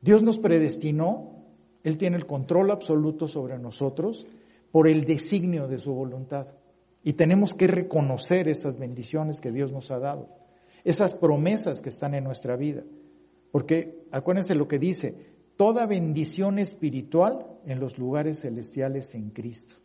Dios 0.00 0.22
nos 0.22 0.38
predestinó, 0.38 1.44
Él 1.82 1.98
tiene 1.98 2.16
el 2.16 2.26
control 2.26 2.70
absoluto 2.70 3.26
sobre 3.26 3.58
nosotros 3.58 4.26
por 4.70 4.88
el 4.88 5.04
designio 5.04 5.68
de 5.68 5.78
su 5.78 5.92
voluntad. 5.92 6.48
Y 7.02 7.14
tenemos 7.14 7.54
que 7.54 7.66
reconocer 7.66 8.48
esas 8.48 8.78
bendiciones 8.78 9.40
que 9.40 9.52
Dios 9.52 9.72
nos 9.72 9.90
ha 9.90 9.98
dado, 9.98 10.28
esas 10.84 11.14
promesas 11.14 11.80
que 11.80 11.88
están 11.88 12.14
en 12.14 12.24
nuestra 12.24 12.56
vida. 12.56 12.82
Porque 13.52 14.06
acuérdense 14.10 14.54
lo 14.54 14.68
que 14.68 14.78
dice, 14.78 15.14
toda 15.56 15.86
bendición 15.86 16.58
espiritual 16.58 17.46
en 17.64 17.80
los 17.80 17.98
lugares 17.98 18.40
celestiales 18.40 19.14
en 19.14 19.30
Cristo. 19.30 19.76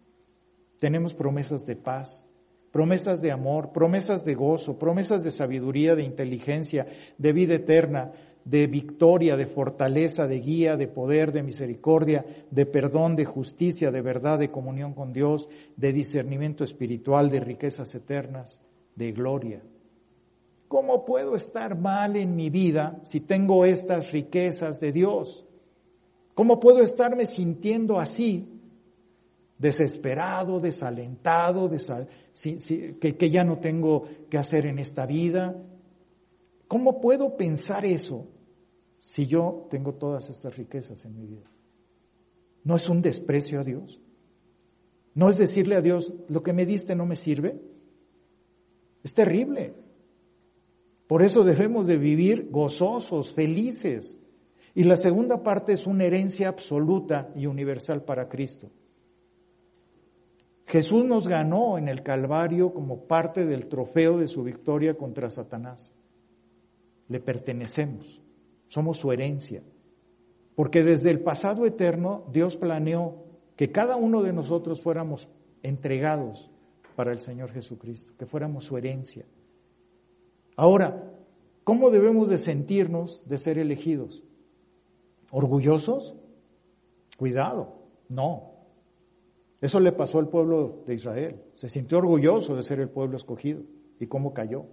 Tenemos 0.80 1.14
promesas 1.14 1.66
de 1.66 1.76
paz, 1.76 2.26
promesas 2.72 3.22
de 3.22 3.32
amor, 3.32 3.72
promesas 3.72 4.26
de 4.26 4.34
gozo, 4.34 4.80
promesas 4.80 5.24
de 5.24 5.32
sabiduría, 5.32 5.96
de 5.96 6.04
inteligencia, 6.04 6.88
de 7.18 7.34
vida 7.34 7.56
eterna, 7.56 8.12
de 8.46 8.68
victoria, 8.68 9.38
de 9.38 9.46
fortaleza, 9.46 10.28
de 10.28 10.40
guía, 10.40 10.78
de 10.78 10.88
poder, 10.88 11.32
de 11.32 11.44
misericordia, 11.44 12.26
de 12.50 12.66
perdón, 12.66 13.16
de 13.16 13.26
justicia, 13.26 13.92
de 13.92 14.02
verdad, 14.02 14.40
de 14.40 14.52
comunión 14.52 14.94
con 14.94 15.14
Dios, 15.14 15.48
de 15.76 15.94
discernimiento 15.94 16.64
espiritual, 16.64 17.30
de 17.30 17.40
riquezas 17.40 17.94
eternas, 17.94 18.60
de 18.96 19.12
gloria. 19.12 19.62
¿Cómo 20.68 21.06
puedo 21.06 21.36
estar 21.36 21.78
mal 21.78 22.16
en 22.16 22.36
mi 22.36 22.50
vida 22.50 23.00
si 23.04 23.20
tengo 23.20 23.66
estas 23.66 24.12
riquezas 24.12 24.80
de 24.80 24.92
Dios? 24.92 25.46
¿Cómo 26.34 26.60
puedo 26.60 26.80
estarme 26.80 27.26
sintiendo 27.26 28.00
así, 28.00 28.48
desesperado, 29.58 30.60
desalentado, 30.60 31.70
que, 31.70 33.18
que 33.18 33.30
ya 33.30 33.44
no 33.44 33.60
tengo 33.60 34.06
que 34.30 34.38
hacer 34.38 34.66
en 34.66 34.80
esta 34.80 35.06
vida? 35.06 35.56
¿Cómo 36.72 37.02
puedo 37.02 37.36
pensar 37.36 37.84
eso 37.84 38.30
si 38.98 39.28
yo 39.28 39.68
tengo 39.70 39.96
todas 39.96 40.30
estas 40.30 40.56
riquezas 40.56 41.04
en 41.04 41.18
mi 41.18 41.26
vida? 41.26 41.52
¿No 42.64 42.78
es 42.78 42.88
un 42.88 43.02
desprecio 43.02 43.60
a 43.60 43.66
Dios? 43.66 44.00
¿No 45.14 45.28
es 45.28 45.38
decirle 45.38 45.76
a 45.76 45.82
Dios, 45.82 46.14
lo 46.30 46.42
que 46.44 46.54
me 46.54 46.66
diste 46.66 46.96
no 46.96 47.06
me 47.06 47.18
sirve? 47.18 47.62
Es 49.04 49.14
terrible. 49.14 49.74
Por 51.08 51.24
eso 51.24 51.44
debemos 51.44 51.88
de 51.88 51.98
vivir 51.98 52.48
gozosos, 52.50 53.34
felices. 53.34 54.18
Y 54.74 54.86
la 54.86 54.96
segunda 54.96 55.44
parte 55.44 55.74
es 55.74 55.86
una 55.86 56.06
herencia 56.06 56.48
absoluta 56.48 57.34
y 57.36 57.48
universal 57.48 58.06
para 58.06 58.30
Cristo. 58.30 58.72
Jesús 60.68 61.04
nos 61.04 61.28
ganó 61.28 61.78
en 61.78 61.90
el 61.90 62.02
Calvario 62.02 62.74
como 62.74 63.08
parte 63.08 63.46
del 63.46 63.68
trofeo 63.68 64.20
de 64.20 64.30
su 64.30 64.42
victoria 64.42 64.96
contra 64.96 65.30
Satanás 65.30 65.94
le 67.12 67.20
pertenecemos, 67.20 68.22
somos 68.70 68.98
su 68.98 69.12
herencia. 69.12 69.62
Porque 70.56 70.82
desde 70.82 71.12
el 71.12 71.20
pasado 71.20 71.66
eterno 71.66 72.24
Dios 72.32 72.56
planeó 72.56 73.26
que 73.58 73.70
cada 73.70 73.98
uno 73.98 74.24
de 74.24 74.32
nosotros 74.32 74.80
fuéramos 74.80 75.28
entregados 75.62 76.50
para 76.96 77.12
el 77.12 77.20
Señor 77.20 77.52
Jesucristo, 77.52 78.14
que 78.18 78.26
fuéramos 78.26 78.64
su 78.64 78.78
herencia. 78.78 79.26
Ahora, 80.56 81.04
¿cómo 81.66 81.92
debemos 81.92 82.30
de 82.30 82.38
sentirnos 82.38 83.28
de 83.28 83.38
ser 83.38 83.58
elegidos? 83.58 84.24
¿Orgullosos? 85.32 86.16
Cuidado, 87.18 87.76
no. 88.08 88.52
Eso 89.60 89.82
le 89.82 89.92
pasó 89.92 90.20
al 90.20 90.30
pueblo 90.30 90.82
de 90.88 90.94
Israel. 90.94 91.44
Se 91.56 91.68
sintió 91.68 91.98
orgulloso 91.98 92.56
de 92.56 92.64
ser 92.64 92.80
el 92.80 92.90
pueblo 92.90 93.18
escogido. 93.18 93.64
¿Y 94.00 94.08
cómo 94.08 94.34
cayó? 94.34 94.66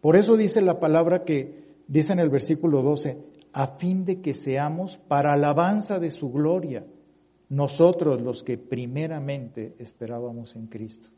Por 0.00 0.16
eso 0.16 0.36
dice 0.36 0.60
la 0.60 0.78
palabra 0.78 1.24
que 1.24 1.76
dice 1.86 2.12
en 2.12 2.20
el 2.20 2.30
versículo 2.30 2.82
12, 2.82 3.18
a 3.52 3.66
fin 3.78 4.04
de 4.04 4.20
que 4.20 4.34
seamos 4.34 4.98
para 4.98 5.32
alabanza 5.32 5.98
de 5.98 6.10
su 6.10 6.30
gloria, 6.30 6.86
nosotros 7.48 8.20
los 8.20 8.44
que 8.44 8.58
primeramente 8.58 9.74
esperábamos 9.78 10.54
en 10.54 10.66
Cristo. 10.66 11.08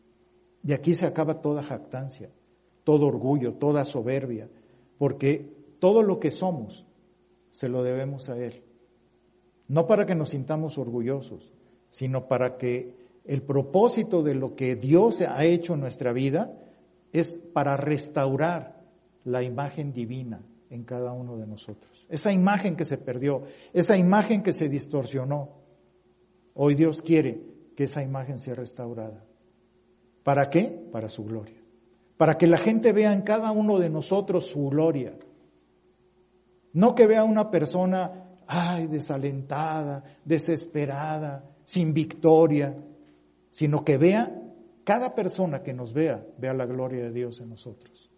Y 0.62 0.72
aquí 0.72 0.95
se 0.95 1.07
acaba 1.07 1.41
toda 1.41 1.62
jactancia, 1.62 2.31
todo 2.85 3.07
orgullo, 3.07 3.55
toda 3.55 3.85
soberbia, 3.85 4.49
porque 4.99 5.53
todo 5.78 6.03
lo 6.03 6.20
que 6.20 6.31
somos 6.31 6.87
se 7.51 7.68
lo 7.68 7.83
debemos 7.83 8.28
a 8.28 8.39
Él. 8.39 8.62
No 9.68 9.87
para 9.87 10.07
que 10.07 10.14
nos 10.14 10.31
sintamos 10.31 10.78
orgullosos, 10.78 11.53
sino 11.91 12.28
para 12.28 12.57
que 12.57 12.95
el 13.24 13.43
propósito 13.43 14.22
de 14.22 14.35
lo 14.35 14.55
que 14.55 14.76
Dios 14.76 15.20
ha 15.22 15.45
hecho 15.45 15.74
en 15.74 15.81
nuestra 15.81 16.12
vida 16.12 16.53
es 17.12 17.38
para 17.52 17.76
restaurar 17.76 18.80
la 19.24 19.42
imagen 19.42 19.92
divina 19.92 20.42
en 20.70 20.84
cada 20.84 21.12
uno 21.12 21.36
de 21.36 21.46
nosotros. 21.46 22.06
Esa 22.08 22.32
imagen 22.32 22.76
que 22.76 22.84
se 22.84 22.96
perdió, 22.96 23.42
esa 23.72 23.96
imagen 23.96 24.42
que 24.42 24.52
se 24.52 24.68
distorsionó, 24.68 25.50
hoy 26.54 26.74
Dios 26.74 27.02
quiere 27.02 27.40
que 27.76 27.84
esa 27.84 28.02
imagen 28.02 28.38
sea 28.38 28.54
restaurada. 28.54 29.24
¿Para 30.22 30.48
qué? 30.50 30.64
Para 30.92 31.08
su 31.08 31.24
gloria. 31.24 31.61
Para 32.16 32.36
que 32.36 32.46
la 32.46 32.58
gente 32.58 32.92
vea 32.92 33.12
en 33.12 33.22
cada 33.22 33.50
uno 33.50 33.78
de 33.78 33.90
nosotros 33.90 34.46
su 34.46 34.68
gloria. 34.68 35.14
No 36.72 36.94
que 36.94 37.06
vea 37.06 37.24
una 37.24 37.50
persona, 37.50 38.36
ay, 38.46 38.86
desalentada, 38.86 40.04
desesperada, 40.24 41.44
sin 41.64 41.92
victoria, 41.92 42.76
sino 43.50 43.84
que 43.84 43.98
vea 43.98 44.39
cada 44.85 45.14
persona 45.14 45.62
que 45.62 45.72
nos 45.72 45.93
vea, 45.93 46.26
vea 46.39 46.55
la 46.55 46.66
gloria 46.66 47.05
de 47.05 47.12
Dios 47.12 47.41
en 47.41 47.51
nosotros. 47.51 48.11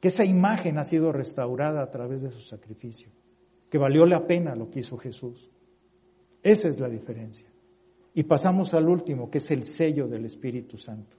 Que 0.00 0.08
esa 0.08 0.24
imagen 0.24 0.78
ha 0.78 0.84
sido 0.84 1.12
restaurada 1.12 1.82
a 1.82 1.90
través 1.90 2.22
de 2.22 2.30
su 2.30 2.40
sacrificio. 2.40 3.10
que 3.68 3.76
valió 3.76 4.06
la 4.06 4.26
pena 4.26 4.54
lo 4.54 4.70
que 4.70 4.80
hizo 4.80 4.96
Jesús. 4.96 5.50
Esa 6.42 6.68
es 6.68 6.80
la 6.80 6.88
diferencia. 6.88 7.48
Y 8.14 8.22
pasamos 8.22 8.72
al 8.72 8.88
último, 8.88 9.30
que 9.30 9.38
es 9.38 9.50
el 9.50 9.66
sello 9.66 10.08
del 10.08 10.24
Espíritu 10.24 10.78
Santo. 10.78 11.18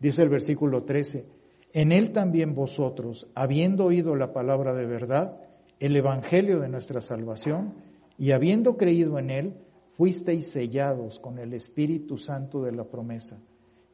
Dice 0.00 0.22
el 0.22 0.30
versículo 0.30 0.84
13, 0.84 1.26
en 1.72 1.92
él 1.92 2.12
también 2.12 2.54
vosotros, 2.54 3.28
habiendo 3.34 3.84
oído 3.84 4.14
la 4.16 4.32
palabra 4.32 4.74
de 4.74 4.86
verdad, 4.86 5.40
el 5.78 5.94
Evangelio 5.94 6.60
de 6.60 6.68
nuestra 6.68 7.00
salvación, 7.00 7.74
y 8.16 8.30
habiendo 8.30 8.76
creído 8.76 9.18
en 9.18 9.30
él, 9.30 9.54
fuisteis 9.92 10.48
sellados 10.50 11.20
con 11.20 11.38
el 11.38 11.52
Espíritu 11.52 12.16
Santo 12.16 12.62
de 12.62 12.72
la 12.72 12.84
promesa, 12.84 13.38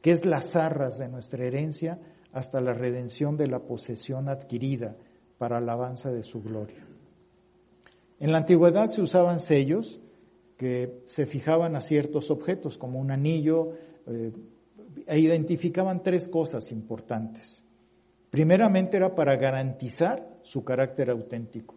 que 0.05 0.11
es 0.11 0.27
las 0.27 0.55
arras 0.55 0.99
de 0.99 1.09
nuestra 1.09 1.47
herencia 1.47 1.99
hasta 2.31 2.61
la 2.61 2.75
redención 2.75 3.39
de 3.39 3.47
la 3.47 3.61
posesión 3.61 4.29
adquirida 4.29 4.97
para 5.39 5.57
alabanza 5.57 6.13
de 6.13 6.23
su 6.23 6.43
gloria. 6.43 6.87
En 8.21 8.31
la 8.31 8.37
antigüedad 8.37 8.85
se 8.89 9.01
usaban 9.01 9.41
sellos 9.41 10.03
que 10.59 11.01
se 11.07 11.25
fijaban 11.25 11.75
a 11.75 11.81
ciertos 11.81 12.31
objetos, 12.31 12.77
como 12.77 13.01
un 13.01 13.13
anillo, 13.13 13.71
eh, 14.07 14.33
e 15.07 15.19
identificaban 15.19 16.03
tres 16.03 16.29
cosas 16.29 16.71
importantes. 16.71 17.65
Primeramente 18.29 18.99
era 18.99 19.15
para 19.15 19.37
garantizar 19.37 20.37
su 20.43 20.65
carácter 20.65 21.09
auténtico, 21.09 21.77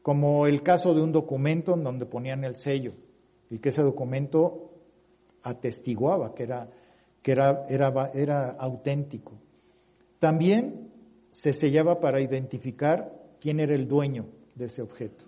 como 0.00 0.46
el 0.46 0.62
caso 0.62 0.94
de 0.94 1.02
un 1.02 1.12
documento 1.12 1.74
en 1.74 1.84
donde 1.84 2.06
ponían 2.06 2.42
el 2.44 2.56
sello 2.56 2.94
y 3.50 3.58
que 3.58 3.68
ese 3.68 3.82
documento 3.82 4.69
atestiguaba 5.42 6.34
que 6.34 6.42
era, 6.44 6.68
que 7.22 7.32
era, 7.32 7.66
era, 7.68 8.10
era 8.14 8.50
auténtico. 8.50 9.32
También 10.18 10.90
se 11.32 11.52
sellaba 11.52 12.00
para 12.00 12.20
identificar 12.20 13.12
quién 13.40 13.60
era 13.60 13.74
el 13.74 13.88
dueño 13.88 14.26
de 14.54 14.66
ese 14.66 14.82
objeto. 14.82 15.24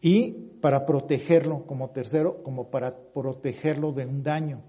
Y 0.00 0.32
para 0.60 0.86
protegerlo 0.86 1.66
como 1.66 1.90
tercero, 1.90 2.42
como 2.42 2.70
para 2.70 2.96
protegerlo 2.96 3.92
de 3.92 4.06
un 4.06 4.22
daño, 4.22 4.62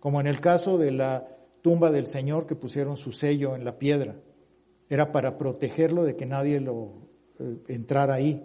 como 0.00 0.20
en 0.20 0.26
el 0.26 0.40
caso 0.40 0.78
de 0.78 0.92
la 0.92 1.26
tumba 1.62 1.90
del 1.90 2.06
Señor 2.06 2.46
que 2.46 2.54
pusieron 2.54 2.96
su 2.96 3.10
sello 3.10 3.56
en 3.56 3.64
la 3.64 3.78
piedra. 3.78 4.16
Era 4.88 5.12
para 5.12 5.38
protegerlo 5.38 6.04
de 6.04 6.14
que 6.14 6.26
nadie 6.26 6.60
lo 6.60 6.92
eh, 7.38 7.56
entrara 7.68 8.14
ahí. 8.14 8.42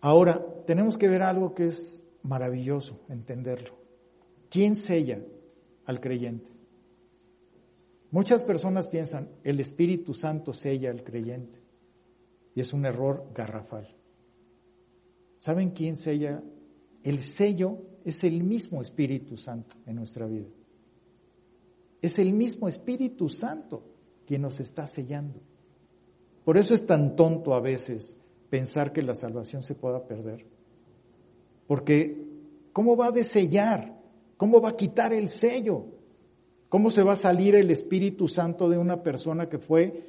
Ahora, 0.00 0.40
tenemos 0.66 0.96
que 0.96 1.08
ver 1.08 1.22
algo 1.22 1.54
que 1.54 1.66
es 1.66 2.04
maravilloso, 2.22 3.00
entenderlo. 3.08 3.78
¿Quién 4.48 4.74
sella 4.76 5.20
al 5.86 6.00
creyente? 6.00 6.50
Muchas 8.10 8.42
personas 8.42 8.88
piensan, 8.88 9.30
el 9.42 9.58
Espíritu 9.60 10.12
Santo 10.12 10.52
sella 10.52 10.90
al 10.90 11.02
creyente. 11.02 11.60
Y 12.54 12.60
es 12.60 12.74
un 12.74 12.84
error 12.84 13.30
garrafal. 13.34 13.88
¿Saben 15.38 15.70
quién 15.70 15.96
sella? 15.96 16.42
El 17.02 17.22
sello 17.22 17.78
es 18.04 18.22
el 18.24 18.44
mismo 18.44 18.82
Espíritu 18.82 19.36
Santo 19.36 19.76
en 19.86 19.96
nuestra 19.96 20.26
vida. 20.26 20.50
Es 22.02 22.18
el 22.18 22.32
mismo 22.32 22.68
Espíritu 22.68 23.28
Santo 23.28 23.82
quien 24.26 24.42
nos 24.42 24.60
está 24.60 24.86
sellando. 24.86 25.40
Por 26.44 26.58
eso 26.58 26.74
es 26.74 26.84
tan 26.84 27.16
tonto 27.16 27.54
a 27.54 27.60
veces 27.60 28.18
pensar 28.50 28.92
que 28.92 29.02
la 29.02 29.14
salvación 29.14 29.62
se 29.62 29.74
pueda 29.74 30.06
perder. 30.06 30.46
Porque 31.72 32.22
¿cómo 32.74 32.98
va 32.98 33.06
a 33.06 33.12
desellar? 33.12 33.98
¿Cómo 34.36 34.60
va 34.60 34.68
a 34.68 34.76
quitar 34.76 35.14
el 35.14 35.30
sello? 35.30 35.86
¿Cómo 36.68 36.90
se 36.90 37.02
va 37.02 37.14
a 37.14 37.16
salir 37.16 37.54
el 37.54 37.70
Espíritu 37.70 38.28
Santo 38.28 38.68
de 38.68 38.76
una 38.76 39.02
persona 39.02 39.48
que 39.48 39.56
fue 39.56 40.04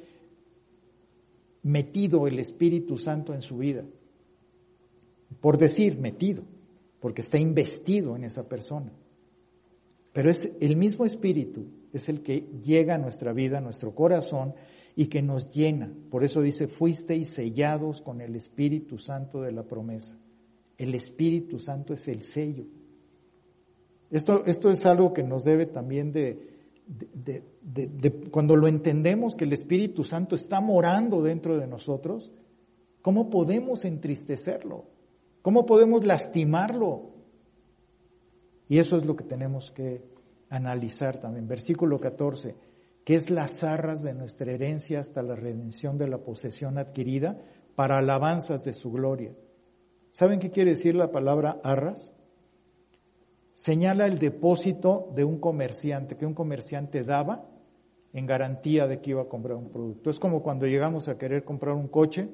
metido 1.62 2.26
el 2.26 2.38
Espíritu 2.38 2.98
Santo 2.98 3.32
en 3.32 3.40
su 3.40 3.56
vida. 3.56 3.82
Por 5.40 5.56
decir 5.56 5.96
metido, 5.98 6.42
porque 7.00 7.22
está 7.22 7.38
investido 7.38 8.14
en 8.14 8.24
esa 8.24 8.46
persona. 8.46 8.92
Pero 10.12 10.28
es 10.28 10.52
el 10.60 10.76
mismo 10.76 11.06
Espíritu, 11.06 11.64
es 11.94 12.10
el 12.10 12.20
que 12.20 12.46
llega 12.62 12.96
a 12.96 12.98
nuestra 12.98 13.32
vida, 13.32 13.56
a 13.56 13.62
nuestro 13.62 13.94
corazón 13.94 14.52
y 14.94 15.06
que 15.06 15.22
nos 15.22 15.48
llena. 15.48 15.90
Por 16.10 16.24
eso 16.24 16.42
dice, 16.42 16.68
fuisteis 16.68 17.30
sellados 17.30 18.02
con 18.02 18.20
el 18.20 18.36
Espíritu 18.36 18.98
Santo 18.98 19.40
de 19.40 19.52
la 19.52 19.62
promesa. 19.62 20.18
El 20.78 20.94
Espíritu 20.94 21.58
Santo 21.58 21.94
es 21.94 22.08
el 22.08 22.22
sello. 22.22 22.64
Esto, 24.10 24.44
esto 24.46 24.70
es 24.70 24.86
algo 24.86 25.12
que 25.12 25.22
nos 25.22 25.44
debe 25.44 25.66
también 25.66 26.12
de, 26.12 26.54
de, 26.86 28.12
cuando 28.30 28.56
lo 28.56 28.68
entendemos 28.68 29.36
que 29.36 29.44
el 29.44 29.52
Espíritu 29.52 30.04
Santo 30.04 30.34
está 30.34 30.60
morando 30.60 31.22
dentro 31.22 31.56
de 31.56 31.66
nosotros, 31.66 32.32
¿cómo 33.02 33.30
podemos 33.30 33.84
entristecerlo? 33.84 34.84
¿Cómo 35.42 35.66
podemos 35.66 36.04
lastimarlo? 36.04 37.10
Y 38.68 38.78
eso 38.78 38.96
es 38.96 39.04
lo 39.04 39.16
que 39.16 39.24
tenemos 39.24 39.70
que 39.72 40.02
analizar 40.48 41.18
también. 41.18 41.46
Versículo 41.46 41.98
14, 41.98 42.54
que 43.04 43.14
es 43.14 43.30
las 43.30 43.62
arras 43.64 44.02
de 44.02 44.14
nuestra 44.14 44.52
herencia 44.52 45.00
hasta 45.00 45.22
la 45.22 45.34
redención 45.34 45.98
de 45.98 46.08
la 46.08 46.18
posesión 46.18 46.78
adquirida 46.78 47.38
para 47.74 47.98
alabanzas 47.98 48.64
de 48.64 48.72
su 48.72 48.90
gloria. 48.90 49.32
¿Saben 50.14 50.38
qué 50.38 50.52
quiere 50.52 50.70
decir 50.70 50.94
la 50.94 51.10
palabra 51.10 51.58
arras? 51.64 52.12
señala 53.54 54.06
el 54.06 54.20
depósito 54.20 55.10
de 55.12 55.24
un 55.24 55.40
comerciante, 55.40 56.16
que 56.16 56.24
un 56.24 56.34
comerciante 56.34 57.02
daba 57.02 57.48
en 58.12 58.24
garantía 58.24 58.86
de 58.86 59.00
que 59.00 59.10
iba 59.10 59.22
a 59.22 59.28
comprar 59.28 59.56
un 59.56 59.70
producto. 59.70 60.10
Es 60.10 60.20
como 60.20 60.40
cuando 60.40 60.66
llegamos 60.66 61.08
a 61.08 61.18
querer 61.18 61.42
comprar 61.42 61.74
un 61.74 61.88
coche 61.88 62.28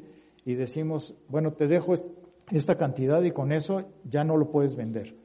y 0.45 0.57
decimos, 0.57 1.15
bueno, 1.29 1.55
te 1.55 1.69
dejo 1.69 1.95
esta 2.51 2.77
cantidad 2.77 3.23
y 3.23 3.31
con 3.31 3.51
eso 3.51 3.85
ya 4.05 4.25
no 4.25 4.37
lo 4.37 4.51
puedes 4.51 4.77
vender. 4.77 5.17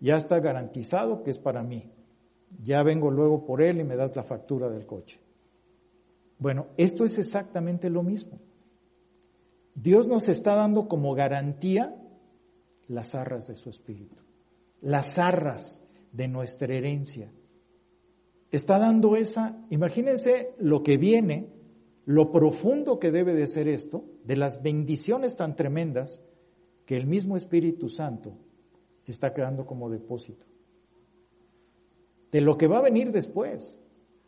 Ya 0.00 0.16
está 0.16 0.40
garantizado 0.40 1.22
que 1.22 1.30
es 1.30 1.38
para 1.38 1.62
mí. 1.62 1.90
Ya 2.64 2.82
vengo 2.82 3.10
luego 3.10 3.44
por 3.44 3.60
él 3.60 3.80
y 3.80 3.84
me 3.84 3.96
das 3.96 4.16
la 4.16 4.22
factura 4.22 4.70
del 4.70 4.86
coche. 4.86 5.20
Bueno, 6.38 6.68
esto 6.78 7.04
es 7.04 7.18
exactamente 7.18 7.90
lo 7.90 8.02
mismo. 8.02 8.38
Dios 9.80 10.06
nos 10.06 10.28
está 10.28 10.54
dando 10.54 10.88
como 10.88 11.14
garantía 11.14 11.96
las 12.88 13.14
arras 13.14 13.46
de 13.48 13.56
su 13.56 13.70
espíritu 13.70 14.28
las 14.80 15.18
arras 15.18 15.82
de 16.12 16.28
nuestra 16.28 16.74
herencia. 16.74 17.30
Está 18.50 18.78
dando 18.78 19.16
esa, 19.16 19.64
imagínense 19.70 20.54
lo 20.58 20.82
que 20.82 20.96
viene, 20.96 21.50
lo 22.06 22.32
profundo 22.32 22.98
que 22.98 23.10
debe 23.10 23.34
de 23.34 23.46
ser 23.46 23.68
esto, 23.68 24.04
de 24.24 24.36
las 24.36 24.62
bendiciones 24.62 25.36
tan 25.36 25.56
tremendas 25.56 26.22
que 26.86 26.96
el 26.96 27.06
mismo 27.06 27.36
Espíritu 27.36 27.90
Santo 27.90 28.38
está 29.04 29.34
quedando 29.34 29.66
como 29.66 29.90
depósito. 29.90 30.46
De 32.32 32.40
lo 32.40 32.56
que 32.56 32.66
va 32.66 32.78
a 32.78 32.82
venir 32.82 33.12
después, 33.12 33.78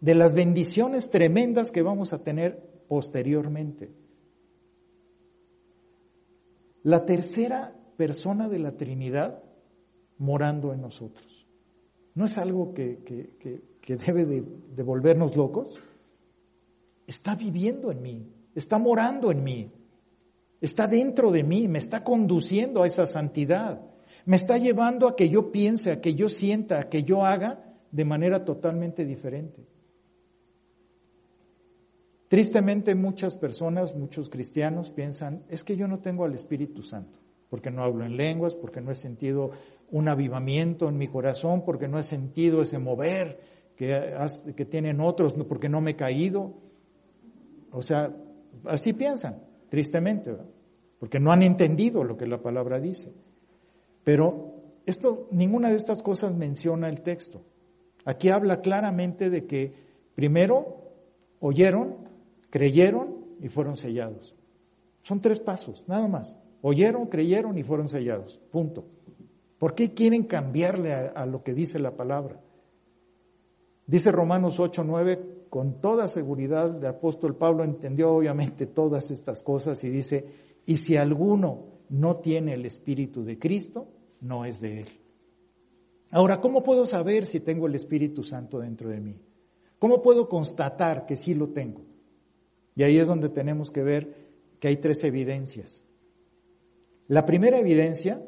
de 0.00 0.14
las 0.14 0.34
bendiciones 0.34 1.10
tremendas 1.10 1.70
que 1.70 1.82
vamos 1.82 2.12
a 2.12 2.22
tener 2.22 2.84
posteriormente. 2.88 3.90
La 6.82 7.04
tercera 7.04 7.74
persona 7.96 8.48
de 8.48 8.58
la 8.58 8.76
Trinidad 8.76 9.42
morando 10.18 10.72
en 10.72 10.80
nosotros. 10.80 11.46
¿No 12.14 12.24
es 12.24 12.38
algo 12.38 12.74
que, 12.74 12.98
debe 13.86 14.26
de, 14.26 14.44
de 14.74 14.82
volvernos 14.82 15.36
locos? 15.36 15.78
Está 17.06 17.34
viviendo 17.34 17.90
en 17.90 18.02
mí, 18.02 18.26
está 18.54 18.78
morando 18.78 19.30
en 19.30 19.42
mí, 19.42 19.72
está 20.60 20.86
dentro 20.86 21.30
de 21.30 21.42
mí, 21.42 21.68
me 21.68 21.78
está 21.78 22.04
conduciendo 22.04 22.82
a 22.82 22.86
esa 22.86 23.06
santidad, 23.06 23.80
me 24.24 24.36
está 24.36 24.58
llevando 24.58 25.08
a 25.08 25.16
que 25.16 25.28
yo 25.28 25.50
piense, 25.50 25.90
a 25.90 26.00
que 26.00 26.14
yo 26.14 26.28
sienta, 26.28 26.80
a 26.80 26.88
que 26.88 27.02
yo 27.02 27.24
haga 27.24 27.74
de 27.90 28.04
manera 28.04 28.44
totalmente 28.44 29.04
diferente. 29.04 29.66
Tristemente 32.30 32.94
muchas 32.94 33.34
personas, 33.34 33.96
muchos 33.96 34.30
cristianos 34.30 34.88
piensan, 34.92 35.42
es 35.48 35.64
que 35.64 35.74
yo 35.76 35.88
no 35.88 35.98
tengo 35.98 36.24
al 36.24 36.32
Espíritu 36.32 36.80
Santo, 36.80 37.18
porque 37.48 37.72
no 37.72 37.82
hablo 37.82 38.04
en 38.04 38.16
lenguas, 38.16 38.54
porque 38.54 38.80
no 38.80 38.92
he 38.92 38.94
sentido 38.94 39.50
un 39.90 40.06
avivamiento 40.06 40.88
en 40.88 40.96
mi 40.96 41.08
corazón 41.08 41.64
porque 41.64 41.88
no 41.88 41.98
he 41.98 42.04
sentido 42.04 42.62
ese 42.62 42.78
mover 42.78 43.40
que, 43.74 44.64
tienen 44.70 45.00
otros, 45.00 45.34
porque 45.48 45.68
no 45.68 45.80
me 45.80 45.90
he 45.90 45.96
caído. 45.96 46.54
O 47.72 47.82
sea, 47.82 48.14
así 48.66 48.92
piensan, 48.92 49.42
tristemente, 49.68 50.32
porque 51.00 51.18
no 51.18 51.32
han 51.32 51.42
entendido 51.42 52.04
lo 52.04 52.16
que 52.16 52.28
la 52.28 52.40
palabra 52.40 52.78
dice. 52.78 53.12
Pero 54.04 54.54
esto, 54.86 55.26
ninguna 55.32 55.70
de 55.70 55.74
estas 55.74 56.00
cosas 56.00 56.32
menciona 56.32 56.88
el 56.88 57.00
texto. 57.00 57.42
Aquí 58.04 58.28
habla 58.28 58.60
claramente 58.60 59.30
de 59.30 59.46
que 59.46 59.72
primero 60.14 60.92
oyeron, 61.40 62.08
creyeron 62.50 63.24
y 63.40 63.48
fueron 63.48 63.76
sellados. 63.76 64.34
Son 65.02 65.20
tres 65.20 65.40
pasos, 65.40 65.84
nada 65.86 66.06
más. 66.08 66.36
Oyeron, 66.62 67.06
creyeron 67.06 67.56
y 67.56 67.62
fueron 67.62 67.88
sellados. 67.88 68.38
Punto. 68.50 68.84
¿Por 69.58 69.74
qué 69.74 69.94
quieren 69.94 70.24
cambiarle 70.24 70.92
a, 70.92 71.26
lo 71.26 71.42
que 71.42 71.54
dice 71.54 71.78
la 71.78 71.96
palabra? 71.96 72.40
Dice 73.86 74.12
Romanos 74.12 74.60
8, 74.60 74.84
9 74.84 75.46
con 75.50 75.80
toda 75.80 76.06
seguridad, 76.06 76.76
el 76.76 76.86
apóstol 76.86 77.36
Pablo 77.36 77.64
entendió 77.64 78.12
obviamente 78.12 78.66
todas 78.66 79.10
estas 79.10 79.42
cosas 79.42 79.82
y 79.84 79.90
dice, 79.90 80.24
y 80.64 80.76
si 80.76 80.96
alguno 80.96 81.64
no 81.88 82.16
tiene 82.18 82.54
el 82.54 82.64
Espíritu 82.64 83.24
de 83.24 83.38
Cristo, 83.38 83.88
no 84.20 84.44
es 84.44 84.60
de 84.60 84.82
él. 84.82 84.88
Ahora, 86.12 86.40
¿cómo 86.40 86.62
puedo 86.62 86.86
saber 86.86 87.26
si 87.26 87.40
tengo 87.40 87.66
el 87.66 87.74
Espíritu 87.74 88.22
Santo 88.22 88.60
dentro 88.60 88.88
de 88.90 89.00
mí? 89.00 89.20
¿Cómo 89.78 90.02
puedo 90.02 90.28
constatar 90.28 91.04
que 91.04 91.16
sí 91.16 91.34
lo 91.34 91.48
tengo? 91.48 91.89
Y 92.74 92.82
ahí 92.82 92.98
es 92.98 93.06
donde 93.06 93.28
tenemos 93.28 93.70
que 93.70 93.82
ver 93.82 94.14
que 94.58 94.68
hay 94.68 94.76
tres 94.76 95.02
evidencias. 95.04 95.84
La 97.08 97.26
primera 97.26 97.58
evidencia 97.58 98.22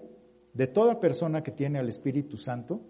de 0.54 0.66
toda 0.66 1.00
persona 1.00 1.42
que 1.42 1.52
tiene 1.52 1.78
al 1.78 1.88
Espíritu 1.88 2.36
Santo 2.36 2.80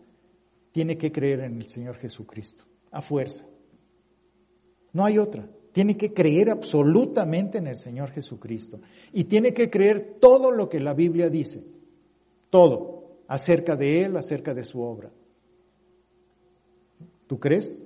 tiene 0.72 0.96
que 0.96 1.12
creer 1.12 1.40
en 1.40 1.60
el 1.60 1.68
Señor 1.68 1.96
Jesucristo, 1.96 2.64
a 2.90 3.02
fuerza. 3.02 3.46
No 4.92 5.04
hay 5.04 5.18
otra. 5.18 5.48
Tiene 5.72 5.96
que 5.96 6.12
creer 6.12 6.50
absolutamente 6.50 7.58
en 7.58 7.66
el 7.66 7.76
Señor 7.76 8.10
Jesucristo. 8.10 8.80
Y 9.12 9.24
tiene 9.24 9.54
que 9.54 9.70
creer 9.70 10.18
todo 10.20 10.50
lo 10.50 10.68
que 10.68 10.80
la 10.80 10.94
Biblia 10.94 11.28
dice. 11.30 11.64
Todo. 12.50 13.22
Acerca 13.28 13.76
de 13.76 14.02
Él, 14.02 14.16
acerca 14.16 14.52
de 14.52 14.64
su 14.64 14.82
obra. 14.82 15.10
¿Tú 17.26 17.40
crees? 17.40 17.82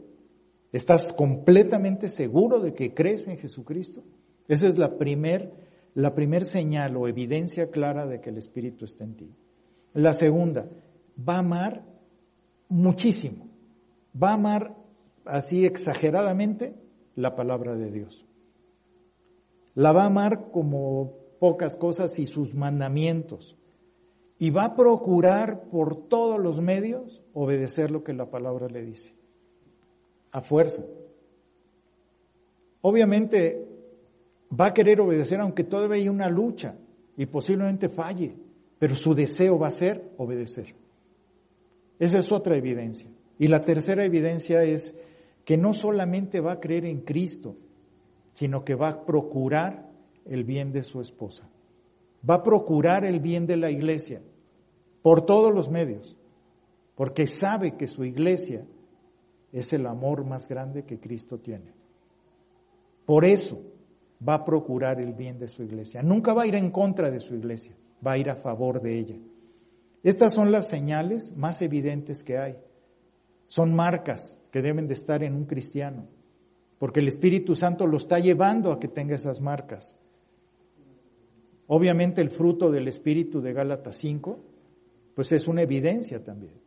¿Estás 0.77 1.15
completamente 1.15 2.11
seguro 2.11 2.61
de 2.61 2.75
que 2.75 2.93
crees 2.93 3.29
en 3.29 3.39
Jesucristo? 3.39 4.05
Esa 4.47 4.69
es 4.69 4.77
la 4.77 4.99
primer, 4.99 5.51
la 5.95 6.15
primer 6.15 6.45
señal 6.45 6.99
o 6.99 7.09
evidencia 7.09 7.71
clara 7.71 8.07
de 8.07 8.21
que 8.21 8.29
el 8.29 8.37
Espíritu 8.37 8.85
está 8.85 9.05
en 9.05 9.17
ti. 9.17 9.35
La 9.95 10.13
segunda, 10.13 10.69
va 11.27 11.37
a 11.37 11.39
amar 11.39 11.83
muchísimo. 12.69 13.49
Va 14.23 14.33
a 14.33 14.35
amar 14.35 14.77
así 15.25 15.65
exageradamente 15.65 16.75
la 17.15 17.35
palabra 17.37 17.75
de 17.75 17.91
Dios. 17.91 18.27
La 19.73 19.93
va 19.93 20.03
a 20.03 20.09
amar 20.09 20.51
como 20.51 21.15
pocas 21.41 21.75
cosas 21.75 22.19
y 22.19 22.27
sus 22.27 22.55
mandamientos. 22.55 23.57
Y 24.39 24.51
va 24.51 24.65
a 24.65 24.77
procurar 24.77 25.71
por 25.71 26.07
todos 26.07 26.39
los 26.39 26.61
medios 26.61 27.23
obedecer 27.33 27.91
lo 27.91 28.05
que 28.05 28.13
la 28.13 28.29
palabra 28.29 28.69
le 28.69 28.85
dice. 28.85 29.17
A 30.37 30.43
fuerza. 30.43 30.85
Obviamente 32.83 33.67
va 34.53 34.67
a 34.67 34.75
querer 34.75 35.01
obedecer 35.01 35.41
aunque 35.41 35.65
todavía 35.65 35.97
hay 35.97 36.11
una 36.11 36.29
lucha 36.29 36.77
y 37.17 37.25
posiblemente 37.25 37.89
falle, 37.89 38.37
pero 38.79 38.95
su 38.95 39.15
deseo 39.15 39.59
va 39.59 39.69
a 39.69 39.71
ser 39.71 40.11
obedecer. 40.19 40.75
Esa 41.99 42.19
es 42.19 42.31
otra 42.33 42.55
evidencia. 42.55 43.09
Y 43.39 43.49
la 43.49 43.63
tercera 43.63 44.05
evidencia 44.05 44.63
es 44.63 44.95
que 45.47 45.57
no 45.57 45.73
solamente 45.73 46.41
va 46.41 46.53
a 46.53 46.61
creer 46.61 46.85
en 46.85 47.01
Cristo, 47.01 47.57
sino 48.35 48.63
que 48.63 48.75
va 48.75 48.89
a 48.91 49.07
procurar 49.07 49.89
el 50.27 50.45
bien 50.45 50.71
de 50.71 50.83
su 50.83 51.01
esposa. 51.01 51.49
Va 52.29 52.35
a 52.35 52.43
procurar 52.43 53.07
el 53.07 53.21
bien 53.21 53.47
de 53.47 53.57
la 53.57 53.71
iglesia 53.71 54.21
por 55.01 55.25
todos 55.25 55.55
los 55.55 55.71
medios, 55.71 56.15
porque 56.95 57.27
sabe 57.27 57.79
que 57.79 57.87
su 57.87 58.05
iglesia 58.05 58.67
es 59.59 59.73
el 59.73 59.87
amor 59.87 60.25
más 60.25 60.49
grande 60.49 60.85
que 60.85 60.99
Cristo 60.99 61.39
tiene. 61.39 61.73
Por 63.07 63.25
eso 63.25 63.63
va 64.27 64.35
a 64.35 64.45
procurar 64.45 65.01
el 65.01 65.13
bien 65.15 65.39
de 65.39 65.49
su 65.49 65.63
iglesia. 65.63 66.03
Nunca 66.03 66.35
va 66.35 66.43
a 66.43 66.47
ir 66.47 66.57
en 66.57 66.71
contra 66.71 67.11
de 67.11 67.21
su 67.21 67.35
iglesia, 67.35 67.75
va 68.05 68.13
a 68.13 68.19
ir 68.19 68.29
a 68.29 68.37
favor 68.37 68.83
de 68.83 68.99
ella. 68.99 69.17
Estas 70.03 70.35
son 70.35 70.53
las 70.53 70.69
señales 70.69 71.37
más 71.37 71.63
evidentes 71.63 72.23
que 72.23 72.39
hay. 72.39 72.57
Son 73.47 73.75
marcas 73.75 74.39
que 74.51 74.63
deben 74.63 74.89
de 74.89 74.95
estar 74.95 75.23
en 75.23 75.35
un 75.35 75.45
cristiano, 75.45 76.07
porque 76.79 77.01
el 77.01 77.09
Espíritu 77.09 77.55
Santo 77.55 77.87
lo 77.87 77.97
está 77.97 78.19
llevando 78.19 78.73
a 78.73 78.81
que 78.81 78.89
tenga 78.89 79.15
esas 79.15 79.41
marcas. 79.41 79.97
Obviamente 81.69 82.21
el 82.21 82.31
fruto 82.31 82.71
del 82.71 82.89
Espíritu 82.89 83.41
de 83.41 83.53
Gálatas 83.53 83.97
5, 83.97 84.39
pues 85.15 85.33
es 85.33 85.49
una 85.49 85.63
evidencia 85.63 86.23
también. 86.23 86.66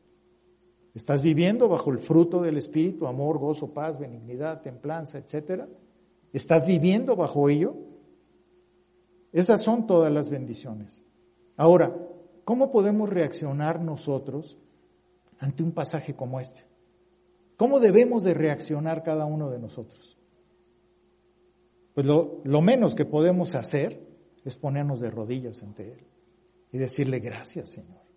¿Estás 0.94 1.22
viviendo 1.22 1.68
bajo 1.68 1.92
el 1.92 2.00
fruto 2.00 2.42
del 2.42 2.58
Espíritu, 2.58 3.08
amor, 3.08 3.38
gozo, 3.38 3.74
paz, 3.74 4.00
benignidad, 4.00 4.62
templanza, 4.62 5.18
etcétera? 5.18 5.68
¿Estás 6.34 6.66
viviendo 6.66 7.16
bajo 7.16 7.50
ello? 7.50 7.76
Esas 9.32 9.62
son 9.62 9.86
todas 9.86 10.12
las 10.12 10.30
bendiciones. 10.30 11.06
Ahora, 11.56 11.96
¿cómo 12.44 12.72
podemos 12.72 13.10
reaccionar 13.10 13.82
nosotros 13.82 14.58
ante 15.38 15.64
un 15.64 15.72
pasaje 15.72 16.16
como 16.16 16.40
este? 16.40 16.66
¿Cómo 17.56 17.80
debemos 17.80 18.24
de 18.24 18.34
reaccionar 18.34 19.04
cada 19.04 19.26
uno 19.26 19.50
de 19.50 19.60
nosotros? 19.60 20.18
Pues 21.94 22.06
lo, 22.08 22.42
lo, 22.46 22.62
menos 22.62 22.96
que 22.96 23.06
podemos 23.06 23.56
hacer 23.56 24.02
es 24.46 24.56
ponernos 24.56 25.02
de 25.02 25.12
rodillas 25.12 25.62
ante 25.62 25.92
Él 25.92 26.00
y 26.72 26.78
decirle 26.78 27.20
gracias, 27.20 27.72
Señor. 27.72 28.09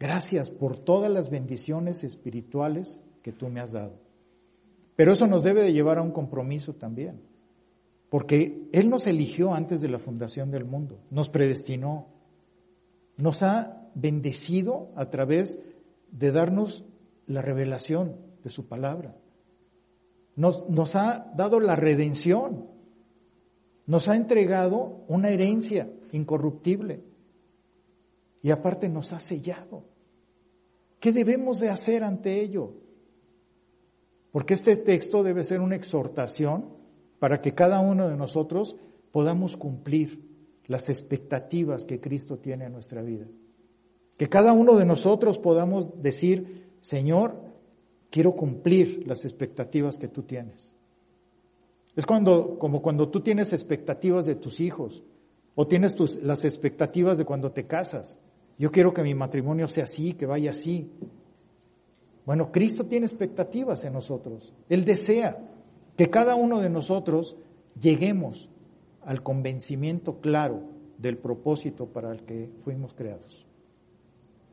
Gracias 0.00 0.48
por 0.48 0.78
todas 0.78 1.10
las 1.10 1.28
bendiciones 1.28 2.04
espirituales 2.04 3.04
que 3.22 3.32
tú 3.32 3.50
me 3.50 3.60
has 3.60 3.72
dado. 3.72 4.00
Pero 4.96 5.12
eso 5.12 5.26
nos 5.26 5.42
debe 5.42 5.62
de 5.62 5.74
llevar 5.74 5.98
a 5.98 6.02
un 6.02 6.10
compromiso 6.10 6.74
también, 6.74 7.20
porque 8.08 8.66
Él 8.72 8.88
nos 8.88 9.06
eligió 9.06 9.52
antes 9.52 9.82
de 9.82 9.88
la 9.88 9.98
fundación 9.98 10.50
del 10.50 10.64
mundo, 10.64 11.00
nos 11.10 11.28
predestinó, 11.28 12.06
nos 13.18 13.42
ha 13.42 13.90
bendecido 13.94 14.90
a 14.96 15.10
través 15.10 15.58
de 16.10 16.32
darnos 16.32 16.86
la 17.26 17.42
revelación, 17.42 18.16
de 18.42 18.48
su 18.48 18.66
palabra. 18.66 19.14
Nos, 20.34 20.66
nos 20.70 20.96
ha 20.96 21.30
dado 21.36 21.60
la 21.60 21.76
redención. 21.76 22.68
Nos 23.86 24.08
ha 24.08 24.16
entregado 24.16 25.04
una 25.08 25.28
herencia 25.28 25.92
incorruptible. 26.12 27.04
Y 28.42 28.50
aparte 28.50 28.88
nos 28.88 29.12
ha 29.12 29.20
sellado. 29.20 29.89
¿Qué 31.00 31.12
debemos 31.12 31.58
de 31.58 31.70
hacer 31.70 32.04
ante 32.04 32.40
ello? 32.40 32.74
Porque 34.32 34.54
este 34.54 34.76
texto 34.76 35.22
debe 35.22 35.42
ser 35.42 35.60
una 35.60 35.76
exhortación 35.76 36.66
para 37.18 37.40
que 37.40 37.54
cada 37.54 37.80
uno 37.80 38.08
de 38.08 38.16
nosotros 38.16 38.76
podamos 39.10 39.56
cumplir 39.56 40.22
las 40.66 40.88
expectativas 40.88 41.84
que 41.84 42.00
Cristo 42.00 42.38
tiene 42.38 42.66
en 42.66 42.72
nuestra 42.72 43.02
vida. 43.02 43.26
Que 44.16 44.28
cada 44.28 44.52
uno 44.52 44.76
de 44.76 44.84
nosotros 44.84 45.38
podamos 45.38 46.02
decir, 46.02 46.68
Señor, 46.80 47.34
quiero 48.10 48.36
cumplir 48.36 49.06
las 49.06 49.24
expectativas 49.24 49.98
que 49.98 50.08
tú 50.08 50.22
tienes. 50.22 50.70
Es 51.96 52.06
cuando, 52.06 52.58
como 52.58 52.82
cuando 52.82 53.08
tú 53.08 53.20
tienes 53.20 53.52
expectativas 53.52 54.26
de 54.26 54.36
tus 54.36 54.60
hijos 54.60 55.02
o 55.54 55.66
tienes 55.66 55.94
tus, 55.94 56.22
las 56.22 56.44
expectativas 56.44 57.18
de 57.18 57.24
cuando 57.24 57.50
te 57.50 57.66
casas. 57.66 58.18
Yo 58.60 58.70
quiero 58.70 58.94
que 58.94 59.02
mi 59.02 59.14
matrimonio 59.14 59.66
sea 59.66 59.84
así, 59.84 60.12
que 60.12 60.26
vaya 60.26 60.52
así. 60.52 60.88
Bueno, 62.24 62.52
Cristo 62.52 62.86
tiene 62.86 63.06
expectativas 63.06 63.84
en 63.84 63.94
nosotros. 63.94 64.54
Él 64.68 64.84
desea 64.84 65.36
que 65.96 66.10
cada 66.10 66.36
uno 66.36 66.60
de 66.60 66.70
nosotros 66.70 67.36
lleguemos 67.80 68.48
al 69.00 69.24
convencimiento 69.24 70.20
claro 70.20 70.62
del 70.98 71.18
propósito 71.18 71.86
para 71.86 72.12
el 72.12 72.22
que 72.22 72.50
fuimos 72.62 72.94
creados, 72.94 73.44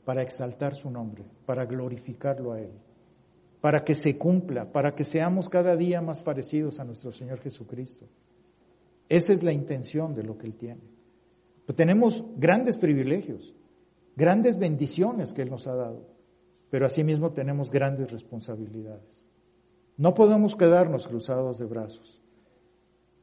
para 0.05 0.24
exaltar 0.24 0.74
su 0.74 0.89
nombre, 0.89 1.26
para 1.45 1.66
glorificarlo 1.66 2.53
a 2.53 2.62
Él 2.62 2.72
para 3.62 3.84
que 3.84 3.95
se 3.95 4.18
cumpla, 4.18 4.72
para 4.72 4.95
que 4.95 5.03
seamos 5.03 5.49
cada 5.49 5.76
día 5.76 6.01
más 6.01 6.20
parecidos 6.20 6.80
a 6.80 6.86
nuestro 6.86 7.12
Señor 7.12 7.39
Jesucristo. 7.39 8.05
Esa 9.10 9.34
es 9.34 9.43
la 9.43 9.51
intención 9.51 10.14
de 10.14 10.24
lo 10.24 10.38
que 10.38 10.45
Él 10.45 10.55
tiene. 10.55 10.82
Pero 11.66 11.76
tenemos 11.76 12.24
grandes 12.38 12.78
privilegios, 12.78 13.53
grandes 14.18 14.59
bendiciones 14.59 15.34
que 15.34 15.43
Él 15.43 15.49
nos 15.49 15.65
ha 15.68 15.76
dado, 15.76 16.05
pero 16.70 16.86
asimismo 16.86 17.32
tenemos 17.32 17.72
grandes 17.72 18.11
responsabilidades. 18.11 19.26
No 19.95 20.13
podemos 20.13 20.57
quedarnos 20.57 21.07
cruzados 21.07 21.59
de 21.59 21.65
brazos. 21.65 22.22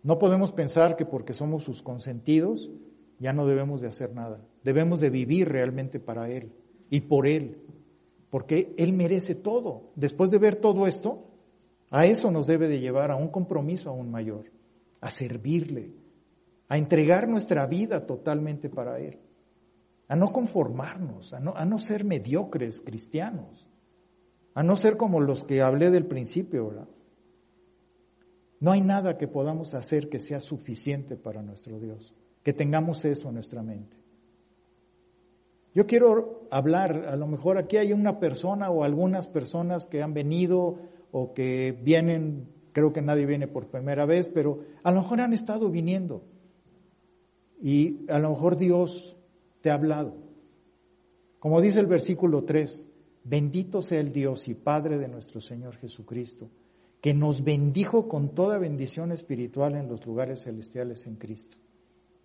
No 0.03 0.19
podemos 0.19 0.53
pensar 0.53 0.97
que 0.97 1.05
porque 1.05 1.35
somos 1.35 1.65
sus 1.65 1.83
consentidos 1.83 2.71
ya 3.19 3.33
no 3.33 3.47
debemos 3.47 3.83
de 3.83 3.89
hacer 3.89 4.15
nada. 4.15 4.41
Debemos 4.65 5.01
de 5.01 5.11
vivir 5.11 5.49
realmente 5.49 6.01
para 6.01 6.31
Él 6.31 6.51
y 6.91 7.03
por 7.03 7.27
Él 7.27 7.65
porque 8.35 8.75
Él 8.79 8.93
merece 8.93 9.37
todo. 9.37 9.93
Después 9.95 10.29
de 10.29 10.39
ver 10.39 10.57
todo 10.57 10.89
esto, 10.89 11.23
a 11.91 12.05
eso 12.05 12.33
nos 12.33 12.49
debe 12.49 12.67
de 12.67 12.81
llevar 12.81 13.13
a 13.13 13.15
un 13.15 13.29
compromiso 13.29 13.91
aún 13.91 14.11
mayor, 14.11 14.47
a 15.01 15.09
servirle, 15.09 15.93
a 16.69 16.77
entregar 16.77 17.29
nuestra 17.29 17.65
vida 17.69 18.07
totalmente 18.07 18.69
para 18.69 18.99
Él, 18.99 19.21
a 20.09 20.17
no 20.17 20.33
conformarnos, 20.33 21.33
a 21.33 21.41
no, 21.41 21.55
a 21.57 21.65
no 21.65 21.79
ser 21.79 22.05
mediocres 22.05 22.83
cristianos, 22.83 23.69
a 24.55 24.63
no 24.63 24.77
ser 24.77 24.97
como 24.97 25.21
los 25.21 25.45
que 25.45 25.63
hablé 25.63 25.91
del 25.91 26.07
principio, 26.07 26.69
¿verdad? 26.69 26.89
No 28.61 28.73
hay 28.73 28.81
nada 28.81 29.19
que 29.19 29.29
podamos 29.29 29.75
hacer 29.75 30.09
que 30.09 30.21
sea 30.21 30.41
suficiente 30.41 31.17
para 31.17 31.43
nuestro 31.43 31.79
Dios, 31.79 32.15
que 32.43 32.53
tengamos 32.53 33.05
eso 33.05 33.29
en 33.29 33.35
nuestra 33.35 33.63
mente. 33.63 33.97
Yo 35.75 35.87
quiero 35.87 36.47
hablar, 36.51 37.07
a 37.09 37.17
lo 37.17 37.27
mejor 37.27 37.59
aquí 37.59 37.77
hay 37.77 37.93
una 37.93 38.21
persona 38.21 38.71
o 38.71 38.85
algunas 38.85 39.27
personas 39.27 39.87
que 39.87 40.03
han 40.03 40.15
venido 40.15 40.79
o 41.11 41.35
que 41.35 41.77
vienen 41.83 42.55
creo 42.75 42.93
que 42.93 43.01
nadie 43.01 43.25
viene 43.25 43.49
por 43.49 43.69
primera 43.69 44.05
vez, 44.05 44.29
pero 44.29 44.61
a 44.83 44.91
lo 44.91 45.01
mejor 45.01 45.21
han 45.21 45.33
estado 45.33 45.71
viniendo 45.71 46.25
y 47.63 48.05
a 48.11 48.19
lo 48.19 48.31
mejor 48.31 48.57
Dios 48.57 49.17
te 49.65 49.71
ha 49.71 49.75
hablado. 49.75 50.13
Como 51.39 51.63
dice 51.63 51.81
el 51.81 51.87
versículo 51.87 52.45
3, 52.45 52.87
bendito 53.25 53.81
sea 53.81 53.99
el 53.99 54.13
Dios 54.13 54.47
y 54.47 54.53
Padre 54.55 54.99
de 54.99 55.09
nuestro 55.09 55.41
Señor 55.41 55.77
Jesucristo, 55.77 56.51
que 57.01 57.15
nos 57.15 57.43
bendijo 57.43 58.07
con 58.07 58.35
toda 58.35 58.59
bendición 58.59 59.11
espiritual 59.11 59.75
en 59.77 59.89
los 59.89 60.05
lugares 60.05 60.43
celestiales 60.43 61.07
en 61.07 61.17
Cristo. 61.17 61.57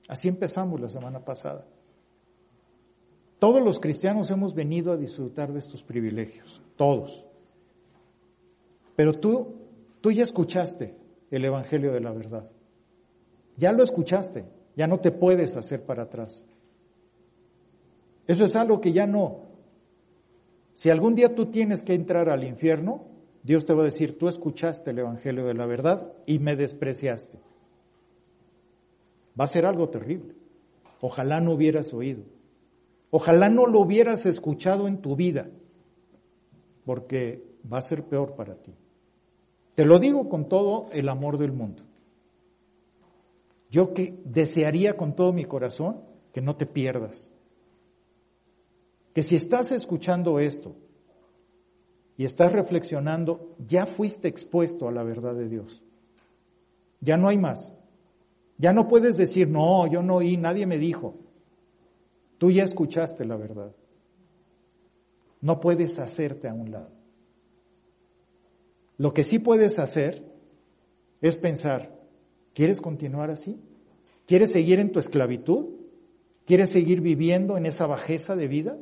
Así 0.09 0.27
empezamos 0.27 0.81
la 0.81 0.89
semana 0.89 1.23
pasada. 1.23 1.65
Todos 3.39 3.63
los 3.63 3.79
cristianos 3.79 4.29
hemos 4.31 4.53
venido 4.53 4.91
a 4.91 4.97
disfrutar 4.97 5.53
de 5.53 5.59
estos 5.59 5.81
privilegios, 5.81 6.61
todos. 6.75 7.25
Pero 8.97 9.17
tú, 9.17 9.55
tú 10.01 10.11
ya 10.11 10.23
escuchaste 10.23 10.93
el 11.31 11.45
Evangelio 11.45 11.93
de 11.93 12.01
la 12.01 12.11
verdad. 12.11 12.51
Ya 13.55 13.71
lo 13.71 13.81
escuchaste, 13.81 14.43
ya 14.75 14.87
no 14.87 14.99
te 14.99 15.11
puedes 15.11 15.55
hacer 15.55 15.85
para 15.85 16.03
atrás. 16.03 16.45
Eso 18.29 18.45
es 18.45 18.55
algo 18.55 18.79
que 18.79 18.93
ya 18.93 19.07
no. 19.07 19.39
Si 20.75 20.91
algún 20.91 21.15
día 21.15 21.33
tú 21.33 21.47
tienes 21.47 21.81
que 21.81 21.95
entrar 21.95 22.29
al 22.29 22.43
infierno, 22.43 23.05
Dios 23.41 23.65
te 23.65 23.73
va 23.73 23.81
a 23.81 23.85
decir, 23.85 24.19
tú 24.19 24.27
escuchaste 24.27 24.91
el 24.91 24.99
Evangelio 24.99 25.47
de 25.47 25.55
la 25.55 25.65
verdad 25.65 26.13
y 26.27 26.37
me 26.37 26.55
despreciaste. 26.55 27.39
Va 29.37 29.45
a 29.45 29.47
ser 29.47 29.65
algo 29.65 29.89
terrible. 29.89 30.35
Ojalá 31.01 31.41
no 31.41 31.53
hubieras 31.53 31.91
oído. 31.91 32.21
Ojalá 33.09 33.49
no 33.49 33.65
lo 33.65 33.79
hubieras 33.79 34.27
escuchado 34.27 34.87
en 34.87 35.01
tu 35.01 35.15
vida, 35.15 35.49
porque 36.85 37.43
va 37.65 37.79
a 37.79 37.81
ser 37.81 38.03
peor 38.03 38.35
para 38.35 38.53
ti. 38.53 38.75
Te 39.73 39.85
lo 39.85 39.97
digo 39.97 40.29
con 40.29 40.47
todo 40.47 40.85
el 40.91 41.09
amor 41.09 41.39
del 41.39 41.51
mundo. 41.51 41.81
Yo 43.71 43.95
que 43.95 44.19
desearía 44.23 44.97
con 44.97 45.15
todo 45.15 45.33
mi 45.33 45.45
corazón 45.45 46.01
que 46.31 46.41
no 46.41 46.57
te 46.57 46.67
pierdas. 46.67 47.31
Que 49.13 49.23
si 49.23 49.35
estás 49.35 49.71
escuchando 49.71 50.39
esto 50.39 50.75
y 52.17 52.25
estás 52.25 52.51
reflexionando, 52.51 53.55
ya 53.65 53.85
fuiste 53.85 54.27
expuesto 54.27 54.87
a 54.87 54.91
la 54.91 55.03
verdad 55.03 55.35
de 55.35 55.49
Dios. 55.49 55.83
Ya 57.01 57.17
no 57.17 57.27
hay 57.27 57.37
más. 57.37 57.73
Ya 58.57 58.73
no 58.73 58.87
puedes 58.87 59.15
decir, 59.17 59.47
no, 59.47 59.87
yo 59.87 60.03
no 60.03 60.17
oí, 60.17 60.35
nadie 60.35 60.65
me 60.65 60.77
dijo. 60.77 61.15
Tú 62.37 62.51
ya 62.51 62.63
escuchaste 62.63 63.25
la 63.25 63.37
verdad. 63.37 63.73
No 65.41 65.59
puedes 65.59 65.97
hacerte 65.99 66.47
a 66.47 66.53
un 66.53 66.71
lado. 66.71 66.91
Lo 68.97 69.13
que 69.13 69.23
sí 69.23 69.39
puedes 69.39 69.79
hacer 69.79 70.25
es 71.21 71.37
pensar, 71.37 71.97
¿quieres 72.53 72.81
continuar 72.81 73.31
así? 73.31 73.57
¿Quieres 74.25 74.51
seguir 74.51 74.79
en 74.79 74.91
tu 74.91 74.99
esclavitud? 74.99 75.67
¿Quieres 76.45 76.69
seguir 76.69 76.99
viviendo 76.99 77.55
en 77.55 77.65
esa 77.65 77.87
bajeza 77.87 78.35
de 78.35 78.47
vida? 78.47 78.77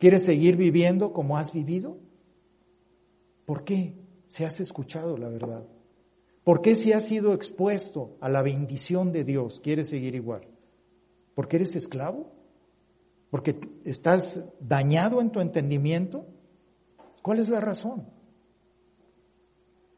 ¿Quieres 0.00 0.24
seguir 0.24 0.56
viviendo 0.56 1.12
como 1.12 1.36
has 1.36 1.52
vivido? 1.52 1.98
¿Por 3.44 3.64
qué? 3.64 3.94
Si 4.26 4.44
has 4.44 4.58
escuchado 4.58 5.18
la 5.18 5.28
verdad. 5.28 5.66
¿Por 6.42 6.62
qué 6.62 6.74
si 6.74 6.94
has 6.94 7.04
sido 7.04 7.34
expuesto 7.34 8.16
a 8.22 8.30
la 8.30 8.40
bendición 8.40 9.12
de 9.12 9.24
Dios 9.24 9.60
quieres 9.60 9.90
seguir 9.90 10.14
igual? 10.14 10.48
¿Porque 11.34 11.56
eres 11.56 11.76
esclavo? 11.76 12.32
¿Porque 13.28 13.60
estás 13.84 14.42
dañado 14.58 15.20
en 15.20 15.32
tu 15.32 15.40
entendimiento? 15.40 16.26
¿Cuál 17.20 17.38
es 17.38 17.50
la 17.50 17.60
razón? 17.60 18.08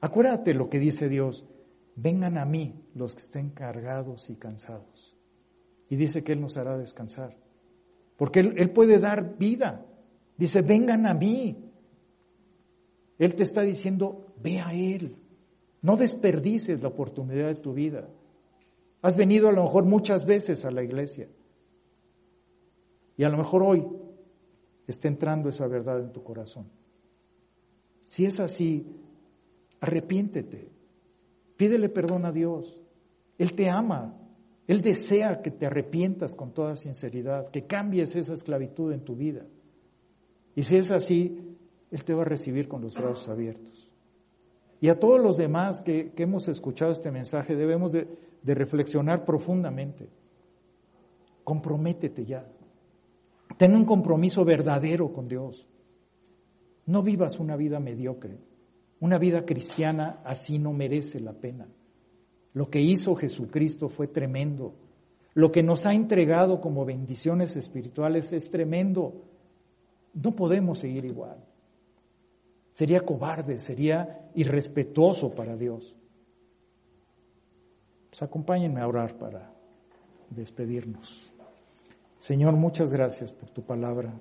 Acuérdate 0.01 0.53
lo 0.53 0.69
que 0.69 0.81
dice 0.81 1.09
Dios, 1.09 1.47
vengan 1.95 2.39
a 2.39 2.45
mí 2.45 2.75
los 2.97 3.15
que 3.15 3.23
estén 3.23 3.51
cargados 3.51 4.31
y 4.31 4.35
cansados. 4.35 5.17
Y 5.89 5.95
dice 5.95 6.25
que 6.25 6.33
Él 6.33 6.41
nos 6.41 6.57
hará 6.57 6.77
descansar. 6.77 7.37
Porque 8.17 8.41
Él, 8.41 8.55
Él 8.57 8.71
puede 8.71 8.99
dar 8.99 9.39
vida. 9.39 9.87
Dice, 10.43 10.61
vengan 10.61 11.07
a 11.07 11.15
mí. 11.15 11.57
Él 13.17 13.37
te 13.37 13.45
está 13.45 13.63
diciendo, 13.63 14.35
ve 14.43 14.59
a 14.59 14.73
Él. 14.73 15.15
No 15.83 15.97
desperdices 15.97 16.83
la 16.83 16.89
oportunidad 16.89 17.47
de 17.47 17.55
tu 17.55 17.73
vida. 17.73 18.09
Has 19.03 19.17
venido 19.17 19.49
a 19.49 19.53
lo 19.53 19.63
mejor 19.63 19.85
muchas 19.85 20.27
veces 20.27 20.65
a 20.65 20.73
la 20.73 20.83
iglesia. 20.83 21.29
Y 23.17 23.23
a 23.23 23.29
lo 23.29 23.39
mejor 23.39 23.63
hoy 23.63 23.87
está 24.89 25.07
entrando 25.07 25.49
esa 25.49 25.69
verdad 25.69 26.01
en 26.01 26.11
tu 26.11 26.25
corazón. 26.25 26.67
Si 28.09 28.25
es 28.27 28.41
así, 28.41 28.85
arrepiéntete. 29.79 30.73
Pídele 31.57 31.89
perdón 31.89 32.25
a 32.25 32.33
Dios. 32.33 32.83
Él 33.39 33.55
te 33.55 33.71
ama. 33.71 34.19
Él 34.67 34.83
desea 34.83 35.41
que 35.41 35.53
te 35.53 35.67
arrepientas 35.67 36.35
con 36.35 36.53
toda 36.53 36.75
sinceridad, 36.75 37.49
que 37.49 37.65
cambies 37.65 38.17
esa 38.17 38.35
esclavitud 38.35 38.91
en 38.91 39.05
tu 39.05 39.15
vida. 39.15 39.47
Y 40.55 40.63
si 40.63 40.77
es 40.77 40.91
así, 40.91 41.57
Él 41.91 42.05
te 42.05 42.15
va 42.15 42.23
a 42.23 42.27
recibir 42.27 42.69
con 42.69 42.83
los 42.83 42.95
brazos 42.95 43.29
abiertos. 43.29 43.91
Y 44.81 44.89
a 44.89 44.99
todos 44.99 45.21
los 45.21 45.37
demás 45.37 45.81
que, 45.81 46.13
hemos 46.17 46.49
escuchado 46.49 46.91
este 46.93 47.11
mensaje 47.11 47.55
debemos 47.55 47.93
de, 47.93 48.09
de 48.43 48.55
reflexionar 48.55 49.25
profundamente. 49.25 50.09
Comprométete 51.45 52.25
ya. 52.25 52.47
Ten 53.57 53.77
un 53.77 53.85
compromiso 53.85 54.45
verdadero 54.45 55.13
con 55.13 55.29
Dios. 55.29 55.67
No 56.87 57.03
vivas 57.03 57.39
una 57.39 57.57
vida 57.57 57.79
mediocre. 57.79 58.39
Una 59.01 59.19
vida 59.19 59.45
cristiana 59.45 60.21
así 60.25 60.59
no 60.59 60.73
merece 60.73 61.21
la 61.21 61.33
pena. 61.33 61.69
Lo 62.55 62.69
que 62.69 62.81
hizo 62.81 63.15
Jesucristo 63.15 63.89
fue 63.89 64.09
tremendo. 64.09 64.75
Lo 65.35 65.51
que 65.51 65.63
nos 65.63 65.87
ha 65.87 65.95
entregado 65.95 66.61
como 66.61 66.85
bendiciones 66.85 67.57
espirituales 67.57 68.33
es 68.33 68.51
tremendo. 68.51 69.23
No 70.15 70.35
podemos 70.35 70.79
seguir 70.79 71.05
igual. 71.05 71.37
Sería 72.75 73.01
cobarde, 73.01 73.59
sería 73.59 74.31
irrespetuoso 74.35 75.35
para 75.35 75.57
Dios. 75.57 75.95
Pues 78.11 78.23
acompáñenme 78.23 78.81
a 78.81 78.89
orar 78.89 79.17
para 79.17 79.53
despedirnos. 80.31 81.33
Señor, 82.19 82.55
muchas 82.55 82.93
gracias 82.93 83.33
por 83.33 83.51
tu 83.51 83.63
palabra. 83.63 84.13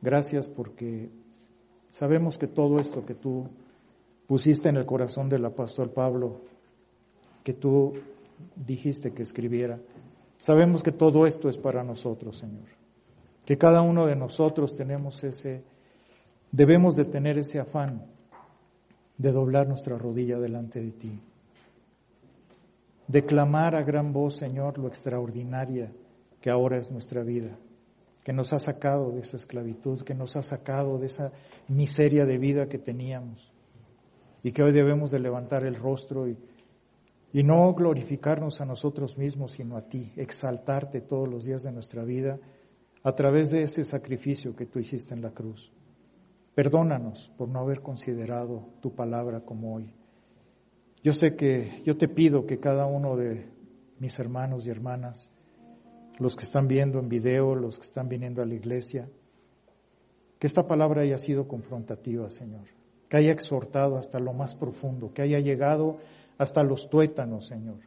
Gracias 0.00 0.48
porque 0.48 1.10
sabemos 1.90 2.36
que 2.38 2.46
todo 2.46 2.78
esto 2.78 3.06
que 3.06 3.14
tú 3.14 3.48
pusiste 4.26 4.68
en 4.68 4.76
el 4.76 4.86
corazón 4.86 5.28
del 5.28 5.44
apóstol 5.44 5.90
Pablo, 5.90 6.40
que 7.44 7.52
tú 7.52 7.94
dijiste 8.56 9.12
que 9.12 9.22
escribiera, 9.22 9.78
sabemos 10.38 10.82
que 10.82 10.92
todo 10.92 11.26
esto 11.26 11.48
es 11.48 11.56
para 11.56 11.84
nosotros, 11.84 12.38
Señor. 12.38 12.81
Que 13.44 13.58
cada 13.58 13.82
uno 13.82 14.06
de 14.06 14.16
nosotros 14.16 14.76
tenemos 14.76 15.22
ese, 15.24 15.64
debemos 16.50 16.94
de 16.94 17.04
tener 17.04 17.38
ese 17.38 17.58
afán 17.58 18.06
de 19.18 19.32
doblar 19.32 19.68
nuestra 19.68 19.98
rodilla 19.98 20.38
delante 20.38 20.80
de 20.80 20.92
ti. 20.92 21.20
Declamar 23.08 23.74
a 23.74 23.82
gran 23.82 24.12
voz, 24.12 24.36
Señor, 24.36 24.78
lo 24.78 24.88
extraordinaria 24.88 25.92
que 26.40 26.50
ahora 26.50 26.78
es 26.78 26.90
nuestra 26.90 27.22
vida, 27.22 27.56
que 28.24 28.32
nos 28.32 28.52
ha 28.52 28.58
sacado 28.58 29.10
de 29.10 29.20
esa 29.20 29.36
esclavitud, 29.36 30.02
que 30.02 30.14
nos 30.14 30.36
ha 30.36 30.42
sacado 30.42 30.98
de 30.98 31.06
esa 31.06 31.32
miseria 31.68 32.26
de 32.26 32.38
vida 32.38 32.68
que 32.68 32.78
teníamos 32.78 33.52
y 34.42 34.52
que 34.52 34.62
hoy 34.62 34.72
debemos 34.72 35.10
de 35.10 35.20
levantar 35.20 35.64
el 35.64 35.76
rostro 35.76 36.28
y, 36.28 36.36
y 37.32 37.42
no 37.42 37.72
glorificarnos 37.74 38.60
a 38.60 38.64
nosotros 38.64 39.18
mismos, 39.18 39.52
sino 39.52 39.76
a 39.76 39.82
ti, 39.82 40.12
exaltarte 40.16 41.00
todos 41.00 41.28
los 41.28 41.44
días 41.44 41.62
de 41.62 41.72
nuestra 41.72 42.02
vida 42.04 42.38
a 43.02 43.12
través 43.14 43.50
de 43.50 43.62
ese 43.62 43.84
sacrificio 43.84 44.54
que 44.54 44.66
tú 44.66 44.78
hiciste 44.78 45.14
en 45.14 45.22
la 45.22 45.30
cruz. 45.30 45.72
Perdónanos 46.54 47.32
por 47.36 47.48
no 47.48 47.60
haber 47.60 47.80
considerado 47.80 48.68
tu 48.80 48.94
palabra 48.94 49.40
como 49.40 49.74
hoy. 49.74 49.94
Yo 51.02 51.12
sé 51.12 51.34
que 51.34 51.82
yo 51.84 51.96
te 51.96 52.08
pido 52.08 52.46
que 52.46 52.60
cada 52.60 52.86
uno 52.86 53.16
de 53.16 53.48
mis 53.98 54.18
hermanos 54.18 54.66
y 54.66 54.70
hermanas, 54.70 55.30
los 56.18 56.36
que 56.36 56.44
están 56.44 56.68
viendo 56.68 56.98
en 56.98 57.08
video, 57.08 57.54
los 57.54 57.78
que 57.78 57.86
están 57.86 58.08
viniendo 58.08 58.42
a 58.42 58.46
la 58.46 58.54
iglesia, 58.54 59.08
que 60.38 60.46
esta 60.46 60.66
palabra 60.66 61.02
haya 61.02 61.18
sido 61.18 61.48
confrontativa, 61.48 62.30
Señor, 62.30 62.66
que 63.08 63.16
haya 63.16 63.32
exhortado 63.32 63.96
hasta 63.96 64.20
lo 64.20 64.32
más 64.32 64.54
profundo, 64.54 65.12
que 65.12 65.22
haya 65.22 65.40
llegado 65.40 65.98
hasta 66.38 66.62
los 66.62 66.90
tuétanos, 66.90 67.46
Señor, 67.46 67.78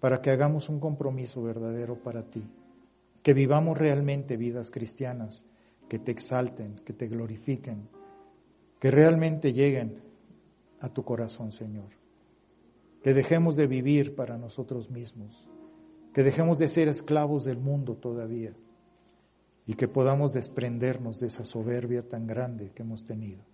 para 0.00 0.20
que 0.20 0.30
hagamos 0.30 0.68
un 0.68 0.80
compromiso 0.80 1.42
verdadero 1.42 1.96
para 1.96 2.22
ti, 2.22 2.44
que 3.24 3.34
vivamos 3.34 3.76
realmente 3.76 4.36
vidas 4.36 4.70
cristianas, 4.70 5.44
que 5.88 5.98
te 5.98 6.12
exalten, 6.12 6.76
que 6.84 6.92
te 6.92 7.08
glorifiquen, 7.08 7.88
que 8.78 8.92
realmente 8.92 9.52
lleguen 9.52 10.00
a 10.78 10.90
tu 10.90 11.02
corazón, 11.02 11.50
Señor 11.50 12.04
que 13.04 13.12
dejemos 13.12 13.54
de 13.54 13.66
vivir 13.66 14.14
para 14.14 14.38
nosotros 14.38 14.90
mismos, 14.90 15.46
que 16.14 16.22
dejemos 16.22 16.56
de 16.56 16.68
ser 16.68 16.88
esclavos 16.88 17.44
del 17.44 17.58
mundo 17.58 17.96
todavía 17.96 18.54
y 19.66 19.74
que 19.74 19.88
podamos 19.88 20.32
desprendernos 20.32 21.20
de 21.20 21.26
esa 21.26 21.44
soberbia 21.44 22.08
tan 22.08 22.26
grande 22.26 22.70
que 22.74 22.82
hemos 22.82 23.04
tenido. 23.04 23.44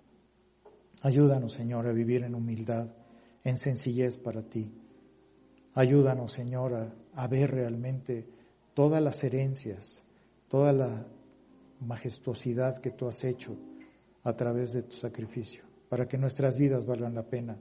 Ayúdanos, 1.03 1.53
Señor, 1.53 1.89
a 1.89 1.93
vivir 1.93 2.23
en 2.23 2.37
humildad 2.37 2.93
en 3.43 3.57
sencillez 3.57 4.18
para 4.18 4.43
ti. 4.43 4.73
Ayúdanos, 5.75 6.31
Señor, 6.31 6.75
a, 6.75 6.95
a 7.21 7.27
ver 7.27 7.51
realmente 7.51 8.29
todas 8.81 9.03
las 9.03 9.22
herencias, 9.24 10.03
toda 10.49 10.72
la 10.72 11.07
majestuosidad 11.81 12.78
que 12.78 12.91
tú 12.91 13.09
has 13.09 13.24
hecho 13.24 13.55
a 14.22 14.33
través 14.33 14.72
de 14.72 14.85
tu 14.85 14.97
sacrificio, 14.97 15.64
para 15.91 16.09
que 16.09 16.16
nuestras 16.16 16.57
vidas 16.57 16.87
valgan 16.87 17.14
la 17.14 17.24
pena, 17.24 17.59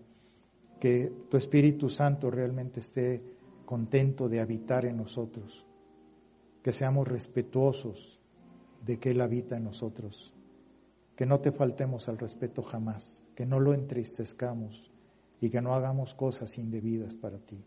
que 0.79 1.11
tu 1.29 1.35
Espíritu 1.35 1.89
Santo 1.89 2.31
realmente 2.31 2.79
esté 2.79 3.21
contento 3.65 4.29
de 4.29 4.39
habitar 4.39 4.85
en 4.85 4.95
nosotros, 4.95 5.65
que 6.63 6.71
seamos 6.71 7.05
respetuosos 7.05 8.21
de 8.85 8.97
que 8.97 9.11
Él 9.11 9.19
habita 9.19 9.57
en 9.57 9.65
nosotros, 9.65 10.33
que 11.17 11.25
no 11.25 11.41
te 11.41 11.51
faltemos 11.51 12.07
al 12.07 12.17
respeto 12.17 12.63
jamás, 12.63 13.25
que 13.35 13.45
no 13.45 13.59
lo 13.59 13.73
entristezcamos 13.73 14.89
y 15.41 15.49
que 15.49 15.61
no 15.61 15.73
hagamos 15.75 16.15
cosas 16.15 16.57
indebidas 16.57 17.17
para 17.17 17.39
ti. 17.39 17.61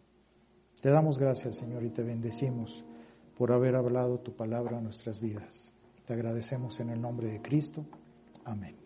Te 0.80 0.88
damos 0.88 1.18
gracias, 1.18 1.56
Señor, 1.56 1.84
y 1.84 1.90
te 1.90 2.02
bendecimos 2.02 2.86
por 3.42 3.50
haber 3.50 3.74
hablado 3.74 4.20
tu 4.20 4.36
palabra 4.36 4.78
a 4.78 4.80
nuestras 4.80 5.18
vidas. 5.18 5.72
Te 6.06 6.12
agradecemos 6.12 6.78
en 6.78 6.90
el 6.90 7.00
nombre 7.00 7.26
de 7.26 7.42
Cristo. 7.42 7.84
Amén. 8.44 8.76